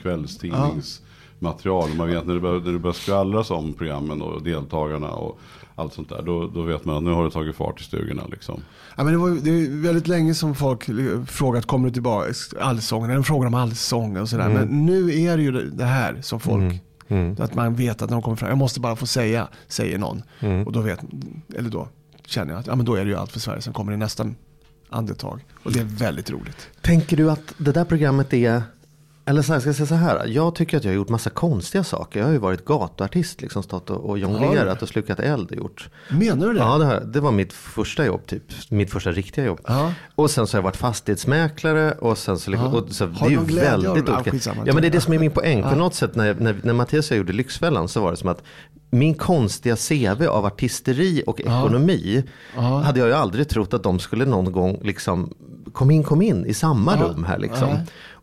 kvällstidningsmaterial. 1.39 1.89
Man 1.97 2.07
vet 2.07 2.25
när 2.27 2.33
det 2.33 2.39
börjar, 2.39 2.59
när 2.59 2.71
det 2.73 2.79
börjar 2.79 2.93
skvallras 2.93 3.51
om 3.51 3.73
programmen 3.73 4.21
och 4.21 4.43
deltagarna 4.43 5.09
och 5.11 5.39
allt 5.75 5.93
sånt 5.93 6.09
där. 6.09 6.21
Då, 6.21 6.47
då 6.47 6.61
vet 6.61 6.85
man 6.85 6.95
att 6.97 7.03
nu 7.03 7.11
har 7.11 7.23
det 7.25 7.31
tagit 7.31 7.55
fart 7.55 7.81
i 7.81 7.83
stugorna 7.83 8.23
liksom. 8.31 8.61
Ja, 8.97 9.03
men 9.03 9.13
det, 9.13 9.19
var, 9.19 9.29
det 9.29 9.49
är 9.49 9.81
väldigt 9.83 10.07
länge 10.07 10.33
som 10.33 10.55
folk 10.55 10.89
frågat, 11.27 11.65
kommer 11.65 11.87
du 11.87 11.93
tillbaka, 11.93 12.33
allsången, 12.61 13.09
de 13.09 13.23
frågar 13.23 13.47
om 13.47 13.53
allsång 13.53 14.17
och 14.17 14.29
sådär. 14.29 14.49
Men 14.49 14.85
nu 14.85 15.21
är 15.21 15.37
det 15.37 15.43
ju 15.43 15.51
det- 15.51 15.85
här 15.85 16.17
som 16.21 16.39
folk, 16.39 16.81
Mm. 17.11 17.35
att 17.39 17.55
man 17.55 17.75
vet 17.75 18.01
att 18.01 18.09
när 18.09 18.15
de 18.17 18.21
kommer 18.21 18.37
fram, 18.37 18.49
jag 18.49 18.57
måste 18.57 18.79
bara 18.79 18.95
få 18.95 19.05
säga, 19.05 19.47
säger 19.67 19.97
någon. 19.97 20.21
Mm. 20.39 20.67
Och 20.67 20.71
då 20.71 20.81
vet, 20.81 20.99
eller 21.57 21.69
då 21.69 21.87
känner 22.25 22.51
jag 22.53 22.59
att 22.59 22.67
ja, 22.67 22.75
men 22.75 22.85
då 22.85 22.95
är 22.95 23.05
det 23.05 23.09
ju 23.11 23.15
allt 23.17 23.31
för 23.31 23.39
Sverige 23.39 23.61
som 23.61 23.73
kommer 23.73 23.93
i 23.93 23.97
nästa 23.97 24.25
andetag. 24.89 25.45
Och 25.63 25.71
det 25.71 25.79
är 25.79 25.83
väldigt 25.83 26.29
roligt. 26.31 26.69
Tänker 26.81 27.17
du 27.17 27.31
att 27.31 27.53
det 27.57 27.71
där 27.71 27.85
programmet 27.85 28.33
är, 28.33 28.63
eller 29.29 29.41
så 29.41 29.53
här, 29.53 29.59
ska 29.59 29.69
jag 29.69 29.75
säga 29.75 29.87
så 29.87 29.95
här, 29.95 30.25
jag 30.27 30.55
tycker 30.55 30.77
att 30.77 30.83
jag 30.83 30.91
har 30.91 30.95
gjort 30.95 31.09
massa 31.09 31.29
konstiga 31.29 31.83
saker. 31.83 32.19
Jag 32.19 32.27
har 32.27 32.33
ju 32.33 32.39
varit 32.39 32.65
gatuartist, 32.65 33.41
liksom 33.41 33.63
stått 33.63 33.89
och, 33.89 34.09
och 34.09 34.19
jonglerat 34.19 34.81
och 34.81 34.89
slukat 34.89 35.19
eld 35.19 35.51
och 35.51 35.57
gjort. 35.57 35.89
Menar 36.09 36.47
du 36.47 36.53
det? 36.53 36.59
Ja, 36.59 36.77
det, 36.77 36.85
jag. 36.93 37.07
det 37.07 37.19
var 37.19 37.31
mitt 37.31 37.53
första 37.53 38.05
jobb, 38.05 38.25
typ. 38.25 38.43
Mitt 38.69 38.91
första 38.91 39.11
riktiga 39.11 39.45
jobb. 39.45 39.59
Ja. 39.67 39.93
Och 40.15 40.31
sen 40.31 40.47
så 40.47 40.55
har 40.55 40.59
jag 40.59 40.63
varit 40.63 40.77
fastighetsmäklare 40.77 41.91
och 41.91 42.17
sen 42.17 42.39
så, 42.39 42.51
liksom, 42.51 42.73
Ja. 42.73 42.79
och 42.79 42.91
så 42.91 43.05
Har 43.05 43.29
det 43.29 43.35
är 43.35 43.39
du 43.39 43.53
ju 43.53 43.59
väldigt? 43.59 44.07
Ja, 44.07 44.19
olika. 44.21 44.53
Ja 44.65 44.73
men 44.73 44.81
det 44.81 44.87
är 44.87 44.91
det 44.91 45.01
som 45.01 45.13
är 45.13 45.19
min 45.19 45.31
poäng. 45.31 45.61
På 45.63 45.69
Ja. 45.69 45.75
något 45.75 45.95
sätt 45.95 46.15
när, 46.15 46.33
när, 46.39 46.55
när 46.63 46.73
Mattias 46.73 47.05
och 47.07 47.11
jag 47.11 47.17
gjorde 47.17 47.33
Lyxfällan 47.33 47.87
så 47.87 48.01
var 48.01 48.11
det 48.11 48.17
som 48.17 48.29
att 48.29 48.43
min 48.89 49.13
konstiga 49.13 49.75
CV 49.75 50.23
av 50.27 50.45
artisteri 50.45 51.23
och 51.27 51.39
ekonomi 51.41 52.23
Ja. 52.55 52.61
hade 52.61 52.99
jag 52.99 53.07
ju 53.07 53.13
aldrig 53.13 53.49
trott 53.49 53.73
att 53.73 53.83
de 53.83 53.99
skulle 53.99 54.25
någon 54.25 54.51
gång 54.51 54.79
liksom, 54.83 55.33
kom 55.73 55.91
in, 55.91 56.03
kom 56.03 56.21
in 56.21 56.45
i 56.45 56.53
samma 56.53 56.95
Ja. 56.99 57.03
rum 57.05 57.23
här 57.23 57.37
liksom. 57.39 57.77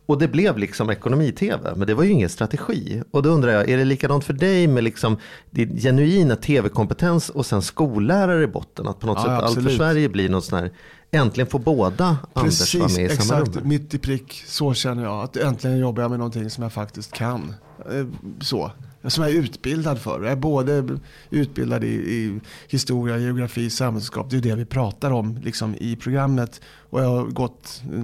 Ja. 0.07 0.13
Och 0.13 0.19
det 0.19 0.27
blev 0.27 0.57
liksom 0.57 0.89
ekonomi-tv, 0.89 1.73
men 1.75 1.87
det 1.87 1.93
var 1.93 2.03
ju 2.03 2.09
ingen 2.11 2.29
strategi. 2.29 3.01
Och 3.11 3.23
då 3.23 3.29
undrar 3.29 3.51
jag, 3.51 3.69
är 3.69 3.77
det 3.77 3.85
likadant 3.85 4.23
för 4.23 4.33
dig 4.33 4.67
med 4.67 4.83
liksom 4.83 5.17
din 5.51 5.77
genuina 5.77 6.35
tv-kompetens 6.35 7.29
och 7.29 7.45
sen 7.45 7.61
skollärare 7.61 8.43
i 8.43 8.47
botten? 8.47 8.87
Att 8.87 8.99
på 8.99 9.07
något 9.07 9.17
Ja, 9.17 9.23
sätt 9.23 9.43
allt 9.43 9.63
för. 9.63 9.69
Sverige 9.69 10.09
blir 10.09 10.29
något 10.29 10.45
sån 10.45 10.59
här, 10.59 10.71
äntligen 11.11 11.47
får 11.47 11.59
båda 11.59 12.17
Anders 12.33 12.73
vara 12.75 12.85
Precis, 12.85 12.97
med 12.97 13.11
i 13.11 13.15
samma 13.17 13.39
exakt. 13.41 13.57
rum. 13.57 13.67
Mitt 13.67 13.93
i 13.93 13.97
prick. 13.97 14.43
Så 14.47 14.73
känner 14.73 15.03
jag. 15.03 15.23
Att 15.23 15.37
äntligen 15.37 15.77
jobbar 15.77 16.01
jag 16.01 16.09
med 16.09 16.19
någonting 16.19 16.49
som 16.49 16.63
jag 16.63 16.73
faktiskt 16.73 17.11
kan. 17.13 17.53
Eh, 17.91 18.05
Så. 18.41 18.71
Som 19.07 19.23
jag 19.23 19.33
är 19.33 19.37
utbildad 19.37 19.99
för. 19.99 20.23
Jag 20.23 20.31
är 20.31 20.35
både 20.35 20.99
utbildad 21.29 21.83
i, 21.83 21.87
i 21.87 22.39
historia, 22.67 23.17
geografi, 23.17 23.69
samhällskunskap. 23.69 24.29
Det 24.29 24.37
är 24.37 24.41
det 24.41 24.55
vi 24.55 24.65
pratar 24.65 25.11
om 25.11 25.39
liksom, 25.43 25.75
i 25.75 25.95
programmet. 25.95 26.61
Och 26.89 27.01
jag 27.01 27.09
har 27.09 27.25
gått 27.25 27.81
eh, 27.93 28.03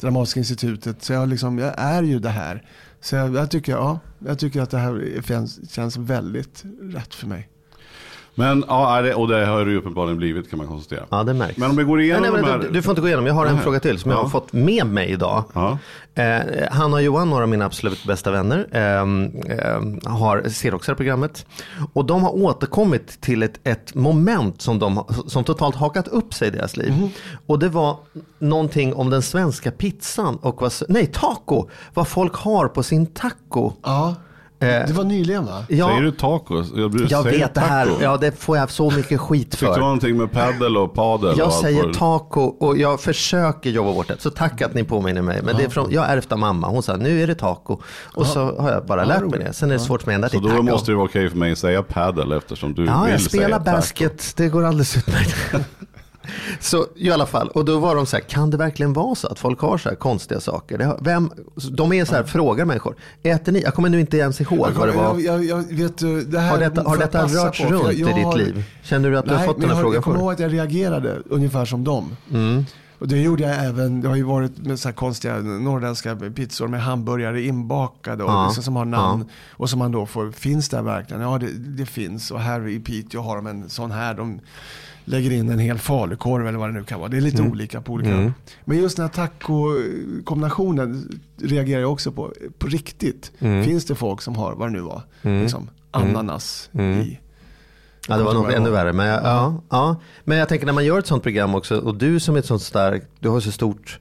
Dramatiska 0.00 0.40
institutet. 0.40 1.02
Så 1.02 1.12
jag, 1.12 1.28
liksom, 1.28 1.58
jag 1.58 1.74
är 1.76 2.02
ju 2.02 2.18
det 2.18 2.28
här. 2.28 2.68
Så 3.00 3.16
jag, 3.16 3.34
jag, 3.34 3.50
tycker, 3.50 3.72
ja, 3.72 3.98
jag 4.18 4.38
tycker 4.38 4.62
att 4.62 4.70
det 4.70 4.78
här 4.78 5.22
känns, 5.26 5.72
känns 5.72 5.96
väldigt 5.96 6.64
rätt 6.80 7.14
för 7.14 7.26
mig. 7.26 7.48
Men 8.38 8.64
ja, 8.68 8.98
är 8.98 9.02
det- 9.02 9.14
och 9.14 9.28
det 9.28 9.46
har 9.46 9.64
det 9.64 9.70
ju 9.70 9.76
uppenbarligen 9.78 10.16
blivit 10.16 10.50
kan 10.50 10.58
man 10.58 10.66
konstatera. 10.68 11.04
Ja, 11.10 11.22
det 11.22 11.34
märks. 11.34 11.56
Men 11.56 11.70
om 11.70 11.76
vi 11.76 11.84
går 11.84 12.00
igenom 12.00 12.22
nej, 12.22 12.30
nej, 12.32 12.42
de 12.42 12.48
här... 12.50 12.58
du, 12.58 12.68
du 12.70 12.82
får 12.82 12.90
inte 12.92 13.00
gå 13.00 13.06
igenom, 13.08 13.26
jag 13.26 13.34
har 13.34 13.46
en 13.46 13.54
Nej. 13.54 13.62
fråga 13.62 13.80
till 13.80 13.98
som 13.98 14.10
jag 14.10 14.18
Ja. 14.18 14.22
har 14.22 14.28
fått 14.28 14.52
med 14.52 14.86
mig 14.86 15.08
idag. 15.10 15.44
Ja. 15.54 15.78
Eh, 16.14 16.40
Hanna 16.70 16.96
och 16.96 17.02
Johan, 17.02 17.30
några 17.30 17.42
av 17.42 17.48
mina 17.48 17.64
absolut 17.64 18.04
bästa 18.04 18.30
vänner, 18.30 18.66
ehm, 18.72 19.30
har, 20.04 20.48
ser 20.48 20.74
också 20.74 20.90
det 20.90 20.92
här 20.92 20.96
programmet. 20.96 21.46
Och 21.92 22.04
de 22.04 22.22
har 22.22 22.34
återkommit 22.36 23.20
till 23.20 23.42
ett, 23.42 23.60
ett 23.64 23.94
moment 23.94 24.62
som, 24.62 24.78
de, 24.78 25.04
som 25.26 25.44
totalt 25.44 25.74
hakat 25.76 26.08
upp 26.08 26.34
sig 26.34 26.48
i 26.48 26.50
deras 26.50 26.76
liv. 26.76 26.92
Mhm. 26.92 27.08
Och 27.46 27.58
det 27.58 27.68
var 27.68 27.96
någonting 28.38 28.94
om 28.94 29.10
den 29.10 29.22
svenska 29.22 29.70
pizzan 29.70 30.36
och 30.36 30.60
vad, 30.62 30.72
nej, 30.88 31.06
taco, 31.06 31.68
vad 31.94 32.08
folk 32.08 32.34
har 32.34 32.68
på 32.68 32.82
sin 32.82 33.06
taco. 33.06 33.72
Ja, 33.82 34.08
Eh, 34.08 34.14
det 34.58 34.92
var 34.92 35.04
nyligen 35.04 35.44
va? 35.46 35.64
Ja, 35.68 35.88
Säger 35.88 36.02
du 36.02 36.10
tacos? 36.10 36.72
Jag, 36.76 37.06
jag 37.10 37.22
vet 37.22 37.54
det 37.54 37.60
här, 37.60 37.86
taco. 37.86 38.02
ja, 38.02 38.16
det 38.16 38.38
får 38.38 38.56
jag 38.56 38.70
så 38.70 38.90
mycket 38.90 39.20
skit 39.20 39.54
Fick 39.54 39.68
du 39.68 39.74
för. 39.74 39.80
någonting 39.80 40.16
med 40.16 40.32
paddel 40.32 40.76
och 40.76 40.94
padel? 40.94 41.30
och 41.30 41.38
Jag 41.38 41.44
allt 41.46 41.54
säger 41.60 41.92
taco 41.92 42.40
och 42.40 42.78
jag 42.78 43.00
försöker 43.00 43.70
jobba 43.70 43.92
bort 43.92 44.08
det. 44.08 44.16
Så 44.18 44.30
tack 44.30 44.62
att 44.62 44.74
ni 44.74 44.84
påminner 44.84 45.22
mig. 45.22 45.40
Men 45.42 45.56
det 45.56 45.64
är 45.64 45.68
från, 45.68 45.90
jag 45.90 46.10
ärvt 46.10 46.32
av 46.32 46.38
mamma. 46.38 46.68
Hon 46.68 46.82
sa 46.82 46.96
nu 46.96 47.22
är 47.22 47.26
det 47.26 47.34
taco. 47.34 47.78
Och 48.14 48.26
så 48.26 48.60
har 48.60 48.70
jag 48.72 48.86
bara 48.86 49.04
lärt 49.04 49.30
mig 49.30 49.38
det. 49.40 49.52
Sen 49.52 49.70
är 49.70 49.74
det 49.74 49.80
svårt 49.80 50.02
för 50.02 50.06
mig 50.08 50.14
ända 50.14 50.28
Så 50.28 50.38
då 50.40 50.48
taco. 50.48 50.62
måste 50.62 50.90
det 50.90 50.96
vara 50.96 51.06
okej 51.06 51.30
för 51.30 51.36
mig 51.38 51.52
att 51.52 51.58
säga 51.58 51.82
paddel 51.82 52.32
eftersom 52.32 52.74
du 52.74 52.84
Ja, 52.84 53.02
vill 53.02 53.12
jag 53.12 53.20
säga 53.20 53.28
spelar 53.42 53.58
taco. 53.58 53.70
basket. 53.76 54.32
Det 54.36 54.48
går 54.48 54.64
alldeles 54.64 54.96
utmärkt. 54.96 55.36
Så 56.60 56.86
i 56.96 57.10
alla 57.10 57.26
fall, 57.26 57.48
och 57.48 57.64
då 57.64 57.78
var 57.78 57.94
de 57.96 58.06
så 58.06 58.16
här, 58.16 58.22
kan 58.24 58.50
det 58.50 58.56
verkligen 58.56 58.92
vara 58.92 59.14
så 59.14 59.28
att 59.28 59.38
folk 59.38 59.60
har 59.60 59.78
så 59.78 59.88
här 59.88 59.96
konstiga 59.96 60.40
saker? 60.40 60.78
Har, 60.78 60.98
vem, 61.00 61.30
de 61.70 61.92
är 61.92 62.04
så 62.04 62.14
här, 62.14 62.22
frågar 62.22 62.64
människor, 62.64 62.96
äter 63.22 63.52
ni? 63.52 63.62
Jag 63.62 63.74
kommer 63.74 63.88
nu 63.88 64.00
inte 64.00 64.16
ens 64.16 64.40
ihåg 64.40 64.68
vad 64.74 64.88
det 64.88 64.92
var. 64.92 65.18
Jag, 65.20 65.44
jag, 65.44 65.56
vet, 65.56 65.98
du, 65.98 66.22
det 66.22 66.38
här 66.40 66.50
Har 66.50 66.58
detta, 66.58 66.82
har 66.82 66.96
detta 66.96 67.26
rört 67.26 67.62
på, 67.62 67.68
runt 67.68 67.98
jag- 67.98 68.18
i 68.18 68.22
ditt 68.22 68.36
liv? 68.36 68.64
Känner 68.82 69.10
du 69.10 69.18
att 69.18 69.24
du 69.24 69.34
har 69.34 69.46
fått 69.46 69.60
den 69.60 69.68
här 69.68 69.76
jag, 69.76 69.80
frågan 69.82 69.94
jag 69.94 70.04
kommer 70.04 70.18
ihåg 70.18 70.32
att 70.32 70.40
jag 70.40 70.52
reagerade 70.52 71.22
ungefär 71.30 71.64
som 71.64 71.84
dem. 71.84 72.16
Mm. 72.32 72.64
Och 72.98 73.08
det 73.08 73.18
gjorde 73.22 73.42
jag 73.42 73.64
även, 73.64 74.00
det 74.00 74.08
har 74.08 74.16
ju 74.16 74.22
varit 74.22 74.58
med 74.58 74.78
så 74.78 74.88
här 74.88 74.94
konstiga 74.94 75.36
norrländska 75.36 76.16
pizzor 76.16 76.68
med 76.68 76.82
hamburgare 76.82 77.42
inbakade 77.42 78.24
och 78.24 78.30
Ja, 78.30 78.46
liksom 78.46 78.62
som 78.62 78.76
har 78.76 78.84
namn. 78.84 79.24
Och 79.50 79.70
som 79.70 79.78
man 79.78 79.92
då 79.92 80.06
får, 80.06 80.30
finns 80.30 80.68
det 80.68 80.82
verkligen? 80.82 81.22
Ja 81.22 81.38
det, 81.38 81.52
det 81.52 81.86
finns. 81.86 82.30
Och 82.30 82.40
här 82.40 82.68
i 82.68 82.80
Piteå 82.80 83.20
har 83.20 83.36
de 83.36 83.46
en 83.46 83.68
sån 83.68 83.90
här. 83.90 84.14
De 84.14 84.40
lägger 85.08 85.30
in 85.32 85.50
en 85.50 85.58
hel 85.58 85.78
falukorv 85.78 86.46
eller 86.48 86.58
vad 86.58 86.68
det 86.68 86.72
nu 86.72 86.84
kan 86.84 86.98
vara. 87.00 87.08
Det 87.08 87.16
är 87.16 87.20
lite 87.20 87.42
olika 87.42 87.80
på 87.80 87.92
olika. 87.92 88.10
Mm. 88.12 88.32
Men 88.64 88.78
just 88.78 88.96
den 88.96 89.06
här 89.06 89.12
taco-kombinationen 89.12 91.20
reagerar 91.40 91.80
jag 91.80 91.92
också 91.92 92.12
på. 92.12 92.32
På 92.58 92.66
riktigt. 92.66 93.32
Mm. 93.38 93.64
Finns 93.64 93.84
det 93.84 93.94
folk 93.94 94.22
som 94.22 94.36
har, 94.36 94.54
vad 94.54 94.68
det 94.68 94.72
nu 94.72 94.80
var, 94.80 95.02
Mm. 95.22 95.42
liksom 95.42 95.70
ananas 95.90 96.70
Mm. 96.74 97.00
i. 97.00 97.20
Ja, 98.08 98.16
det 98.16 98.22
var 98.22 98.34
nog 98.34 98.52
ännu 98.52 98.70
värre. 98.70 98.92
Men 98.92 99.06
jag, 99.06 99.22
ja. 99.24 99.62
Ja, 99.70 99.96
men 100.24 100.38
jag 100.38 100.48
tänker 100.48 100.66
när 100.66 100.72
man 100.72 100.84
gör 100.84 100.98
ett 100.98 101.06
sånt 101.06 101.22
program 101.22 101.54
också 101.54 101.78
och 101.78 101.94
du 101.94 102.20
som 102.20 102.34
är 102.34 102.38
ett 102.38 102.46
sånt 102.46 102.62
starkt, 102.62 103.06
du 103.20 103.28
har 103.28 103.40
så 103.40 103.52
stort, 103.52 103.98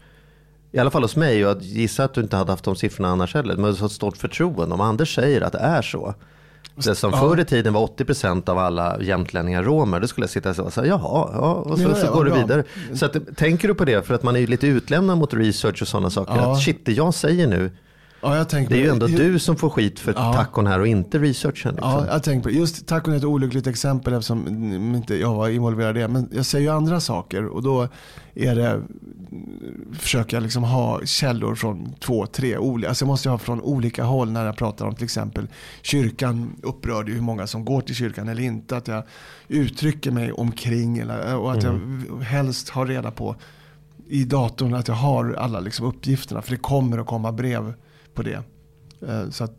i 0.72 0.80
alla 0.80 0.92
fall 0.92 1.02
hos 1.02 1.16
mig, 1.16 1.46
och 1.46 1.52
jag 1.52 1.62
gissar 1.62 2.06
att 2.06 2.14
du 2.14 2.22
inte 2.22 2.38
hade 2.38 2.52
haft 2.52 2.66
de 2.66 2.76
siffrorna 2.76 3.10
annars 3.10 3.34
heller, 3.34 3.54
men 3.56 3.64
du 3.64 3.70
har 3.70 3.74
så 3.74 3.90
stort 3.90 4.18
förtroende. 4.18 4.76
Om 4.76 4.82
Anders 4.82 5.16
säger 5.16 5.42
att 5.42 5.52
det 5.54 5.60
är 5.60 5.82
så, 5.82 6.14
det 6.76 6.96
som 6.96 7.12
förr 7.12 7.40
i 7.40 7.46
tiden 7.46 7.74
var 7.74 7.88
80% 7.88 8.50
av 8.50 8.58
alla 8.58 9.02
jämtlänningar 9.02 9.64
romer, 9.64 10.00
då 10.00 10.08
skulle 10.08 10.24
jag 10.24 10.30
sitta 10.30 10.64
och 10.64 10.74
säga 10.74 10.88
jaha, 10.88 11.30
ja, 11.34 11.54
och 11.54 11.78
så, 11.78 11.84
Ja, 11.84 11.96
så 11.96 12.14
går 12.14 12.26
du 12.26 12.32
bra. 12.32 12.40
vidare. 12.40 12.64
Så 12.94 13.06
att, 13.06 13.16
tänker 13.38 13.68
du 13.68 13.74
på 13.76 13.86
det, 13.86 14.06
för 14.08 14.14
att 14.14 14.24
man 14.24 14.36
är 14.36 14.40
ju 14.40 14.48
lite 14.48 14.68
utlämnad 14.68 15.18
mot 15.18 15.34
research 15.34 15.82
och 15.82 15.88
sådana 15.88 16.10
saker, 16.10 16.36
Ja. 16.36 16.52
att 16.54 16.62
shit, 16.64 16.86
det 16.86 16.92
jag 16.94 17.14
säger 17.14 17.48
nu, 17.48 17.72
Ja, 18.26 18.38
jag 18.38 18.50
tänker 18.50 18.76
det 18.76 18.82
är 18.82 18.84
ju 18.84 18.90
ändå 18.90 19.08
Ju- 19.10 19.18
du 19.18 19.40
som 19.40 19.56
får 19.56 19.70
skit 19.70 20.00
för 20.00 20.14
Ja. 20.18 20.34
tacon 20.34 20.68
här 20.68 20.80
och 20.80 20.88
inte 20.88 21.20
researchen. 21.20 21.72
Liksom. 21.72 21.92
Ja, 21.92 22.08
jag 22.08 22.24
tänker 22.24 22.50
på. 22.50 22.56
Just 22.56 22.88
tacon 22.88 23.14
är 23.14 23.18
ett 23.18 23.24
olyckligt 23.24 23.68
exempel 23.68 24.14
eftersom 24.14 24.48
mm, 24.48 24.96
inte 24.96 25.16
jag 25.16 25.34
var 25.36 25.50
involverad 25.50 25.98
i 25.98 26.00
det. 26.00 26.08
Men 26.08 26.30
jag 26.34 26.46
säger 26.46 26.66
ju 26.72 26.76
andra 26.78 27.00
saker 27.00 27.46
och 27.46 27.64
då 27.64 27.88
är 28.36 28.56
det, 28.56 28.82
försöker 30.00 30.38
jag 30.38 30.44
liksom 30.44 30.64
ha 30.64 31.02
källor 31.06 31.56
från 31.56 31.94
två, 32.00 32.26
tre 32.26 32.58
olika. 32.58 32.90
Alltså 32.90 33.06
jag 33.06 33.08
måste 33.08 33.30
ha 33.30 33.38
från 33.38 33.62
olika 33.62 34.04
håll 34.04 34.32
när 34.32 34.46
jag 34.46 34.58
pratar 34.58 34.86
om 34.86 34.96
till 34.96 35.04
exempel 35.04 35.48
kyrkan 35.82 36.56
upprörd 36.64 37.10
hur 37.10 37.22
många 37.22 37.48
som 37.48 37.66
går 37.66 37.82
till 37.82 37.96
kyrkan 37.96 38.30
eller 38.30 38.42
inte. 38.44 38.78
Att 38.78 38.88
jag 38.88 39.04
uttrycker 39.48 40.12
mig 40.12 40.32
omkring 40.32 40.98
eller, 40.98 41.36
och 41.38 41.52
att 41.52 41.64
jag 41.64 41.80
helst 42.24 42.70
har 42.70 42.86
reda 42.86 43.12
på 43.12 43.36
i 44.08 44.24
datorn 44.24 44.74
att 44.74 44.88
jag 44.88 44.96
har 44.96 45.34
alla 45.34 45.60
liksom 45.60 45.86
uppgifterna. 45.86 46.42
För 46.42 46.52
det 46.52 46.58
kommer 46.58 46.98
att 46.98 47.08
komma 47.08 47.32
brev 47.32 47.74
på 48.16 48.24
det. 48.24 48.44
Eh, 49.08 49.30
Så 49.30 49.44
att, 49.44 49.54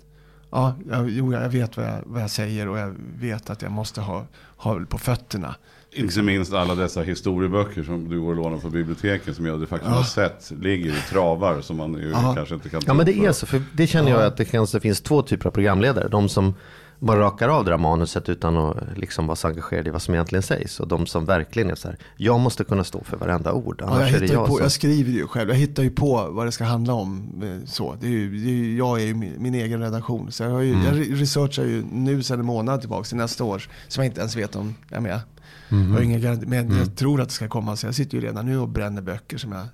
ja, 0.50 0.74
jag, 0.90 1.10
jo, 1.10 1.32
jag 1.32 1.48
vet 1.48 1.76
vad 1.76 1.86
jag, 1.86 2.02
vad 2.06 2.22
jag 2.22 2.30
säger 2.30 2.68
och 2.68 2.78
jag 2.78 2.94
vet 3.20 3.50
att 3.50 3.62
jag 3.62 3.70
måste 3.72 4.00
ha, 4.00 4.26
ha 4.56 4.80
på 4.88 4.98
fötterna. 4.98 5.54
Inte 5.92 6.22
minst 6.22 6.52
alla 6.52 6.74
dessa 6.74 7.02
historieböcker 7.02 7.82
som 7.82 8.08
du 8.08 8.20
går 8.20 8.30
och 8.30 8.36
lånar 8.36 8.58
på 8.58 8.68
biblioteket 8.70 9.36
som 9.36 9.46
jag 9.46 9.60
de 9.60 9.66
facto 9.66 9.86
har 9.88 10.02
sett 10.02 10.50
ligger 10.62 10.90
i 10.90 11.00
travar 11.10 11.60
som 11.60 11.76
man 11.76 11.94
ju 11.94 12.10
Ja. 12.10 12.32
kanske 12.36 12.54
inte 12.54 12.68
kan 12.68 12.80
Ja 12.86 12.94
men 12.94 13.06
det 13.06 13.18
är 13.18 13.32
så, 13.32 13.46
för 13.46 13.62
det 13.74 13.86
känner 13.86 14.10
jag 14.10 14.22
att 14.22 14.36
det 14.36 14.44
kanske 14.44 14.80
finns 14.80 15.00
två 15.00 15.22
typer 15.22 15.46
av 15.46 15.50
programledare. 15.50 16.08
De 16.08 16.28
som 16.28 16.54
man 16.98 17.18
rakar 17.18 17.48
av 17.48 17.64
det 17.64 17.70
där 17.70 17.78
manuset 17.78 18.28
utan 18.28 18.56
att 18.56 18.76
liksom 18.96 19.26
vara 19.26 19.36
så 19.36 19.48
engagerad 19.48 19.86
i 19.86 19.90
vad 19.90 20.02
som 20.02 20.14
egentligen 20.14 20.42
sägs. 20.42 20.80
Och 20.80 20.88
de 20.88 21.06
som 21.06 21.24
verkligen 21.24 21.70
är 21.70 21.74
så 21.74 21.88
här, 21.88 21.96
jag 22.16 22.40
måste 22.40 22.64
kunna 22.64 22.84
stå 22.84 23.04
för 23.04 23.16
varenda 23.16 23.52
ord. 23.52 23.82
Ja, 23.86 24.00
jag, 24.00 24.06
hittar 24.08 24.34
jag 24.34 24.46
på, 24.46 24.52
som... 24.54 24.62
jag 24.62 24.72
skriver 24.72 25.10
ju 25.12 25.26
själv, 25.26 25.48
jag 25.50 25.56
hittar 25.56 25.82
ju 25.82 25.90
på 25.90 26.28
vad 26.30 26.46
det 26.46 26.52
ska 26.52 26.64
handla 26.64 26.92
om. 26.94 27.42
eh, 27.42 27.66
Så. 27.66 27.96
Det 28.00 28.06
är 28.06 28.10
ju, 28.10 28.30
det 28.44 28.50
är 28.50 28.54
ju, 28.54 28.76
jag 28.76 29.00
är 29.00 29.04
ju 29.06 29.14
min, 29.14 29.42
min 29.42 29.54
egen 29.54 29.80
redaktion. 29.80 30.32
Så 30.32 30.42
jag, 30.42 30.50
har 30.50 30.60
ju, 30.60 30.74
Mm. 30.74 30.86
jag 30.86 31.20
researchar 31.20 31.64
ju 31.64 31.84
nu 31.92 32.22
sedan 32.22 32.40
en 32.40 32.46
månad 32.46 32.80
tillbaka 32.80 33.04
till 33.04 33.16
nästa 33.16 33.44
år. 33.44 33.68
Som 33.88 34.02
jag 34.04 34.10
inte 34.10 34.20
ens 34.20 34.36
vet 34.36 34.56
om 34.56 34.74
jag 34.88 34.96
är 34.96 35.00
med. 35.00 35.20
Mm. 35.68 35.88
Jag 35.88 35.94
har 35.94 36.02
ingen 36.02 36.20
garanti, 36.20 36.46
men 36.46 36.76
jag 36.78 36.96
tror 36.96 37.20
att 37.20 37.28
det 37.28 37.34
ska 37.34 37.48
komma. 37.48 37.76
Så 37.76 37.86
jag 37.86 37.94
sitter 37.94 38.18
ju 38.18 38.24
redan 38.26 38.46
nu 38.46 38.58
och 38.58 38.68
bränner 38.68 39.02
böcker 39.02 39.38
som 39.38 39.52
jag 39.52 39.66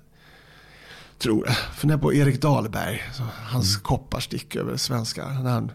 tror. 1.19 1.47
Funderar 1.75 1.99
på 1.99 2.13
Erik 2.13 2.41
Dahlberg, 2.41 3.01
hans 3.45 3.75
Mm. 3.75 3.83
kopparstick 3.83 4.55
över 4.55 4.77
svenska. 4.77 5.27
När 5.27 5.51
han 5.51 5.71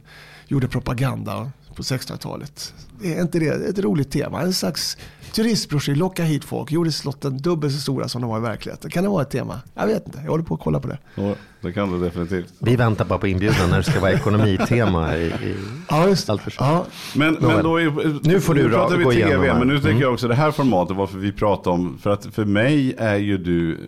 gjorde 0.49 0.69
propaganda 0.69 1.51
på 1.77 1.83
1600-talet. 1.83 2.75
Är 3.05 3.21
inte 3.21 3.39
det 3.39 3.47
ett 3.69 3.79
roligt 3.79 4.11
tema? 4.11 4.41
En 4.43 4.53
slags 4.53 4.97
turistbrochyr, 5.35 5.95
locka 5.95 6.23
hit 6.25 6.45
folk, 6.45 6.73
gjorde 6.73 6.93
slotten 6.93 7.39
dubbelt 7.39 7.75
så 7.75 7.81
stora 7.81 8.09
som 8.09 8.21
de 8.23 8.31
var 8.31 8.39
i 8.39 8.41
verkligheten. 8.41 8.91
Kan 8.91 9.03
det 9.05 9.11
vara 9.11 9.23
ett 9.23 9.31
tema? 9.31 9.61
Jag 9.75 9.87
vet 9.87 10.07
inte, 10.07 10.19
jag 10.25 10.31
håller 10.31 10.45
på 10.45 10.55
att 10.55 10.61
kolla 10.61 10.81
på 10.81 10.89
det. 10.89 10.99
Ja, 11.15 11.35
det 11.61 11.73
kan 11.73 11.93
det 11.93 11.99
definitivt. 12.07 12.53
Vi 12.59 12.77
väntar 12.77 13.05
bara 13.05 13.19
på 13.19 13.29
inbjudan 13.29 13.71
när 13.71 13.77
det 13.77 13.83
ska 13.85 14.01
vara 14.01 14.13
ekonomitema 14.13 15.17
i, 15.17 15.27
i 15.27 15.55
Ja, 15.89 16.09
just 16.09 16.31
allt 16.31 16.43
för 16.43 16.51
sig. 16.51 16.67
ja, 16.67 16.87
Men, 17.17 17.35
men 17.41 17.63
då 17.65 17.77
är, 17.77 18.19
Nu 18.29 18.41
får 18.41 18.55
du 18.55 18.69
pratar 18.71 18.95
ra- 18.95 18.99
vi 18.99 19.05
gå 19.05 19.11
tv, 19.13 19.27
igenom 19.27 19.45
här. 19.45 19.59
men 19.59 19.69
nu 19.69 19.75
tänker 19.75 19.91
Mm. 19.91 20.03
jag 20.03 20.13
också 20.13 20.29
det 20.29 20.35
här 20.35 20.51
formatet 20.51 20.97
varför 20.97 21.19
vi 21.19 21.33
pratar 21.33 21.71
om, 21.71 21.99
för 22.03 22.11
att 22.11 22.27
för 22.27 22.45
mig 22.45 22.95
är 22.99 23.17
ju 23.17 23.39
du, 23.39 23.79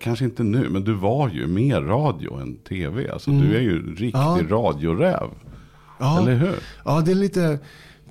kanske 0.00 0.24
inte 0.24 0.42
nu, 0.42 0.68
men 0.68 0.84
du 0.84 0.92
var 0.94 1.28
ju 1.28 1.46
mer 1.46 1.80
radio 1.80 2.40
än 2.40 2.56
tv. 2.68 3.10
Alltså 3.10 3.30
du 3.30 3.56
är 3.56 3.60
ju 3.60 3.90
riktig 3.90 4.14
Ja. 4.14 4.38
radioräv. 4.48 5.28
Ja. 5.98 6.22
Eller 6.22 6.34
hur? 6.36 6.58
Ja, 6.84 7.00
det 7.00 7.10
är 7.10 7.14
lite, 7.14 7.58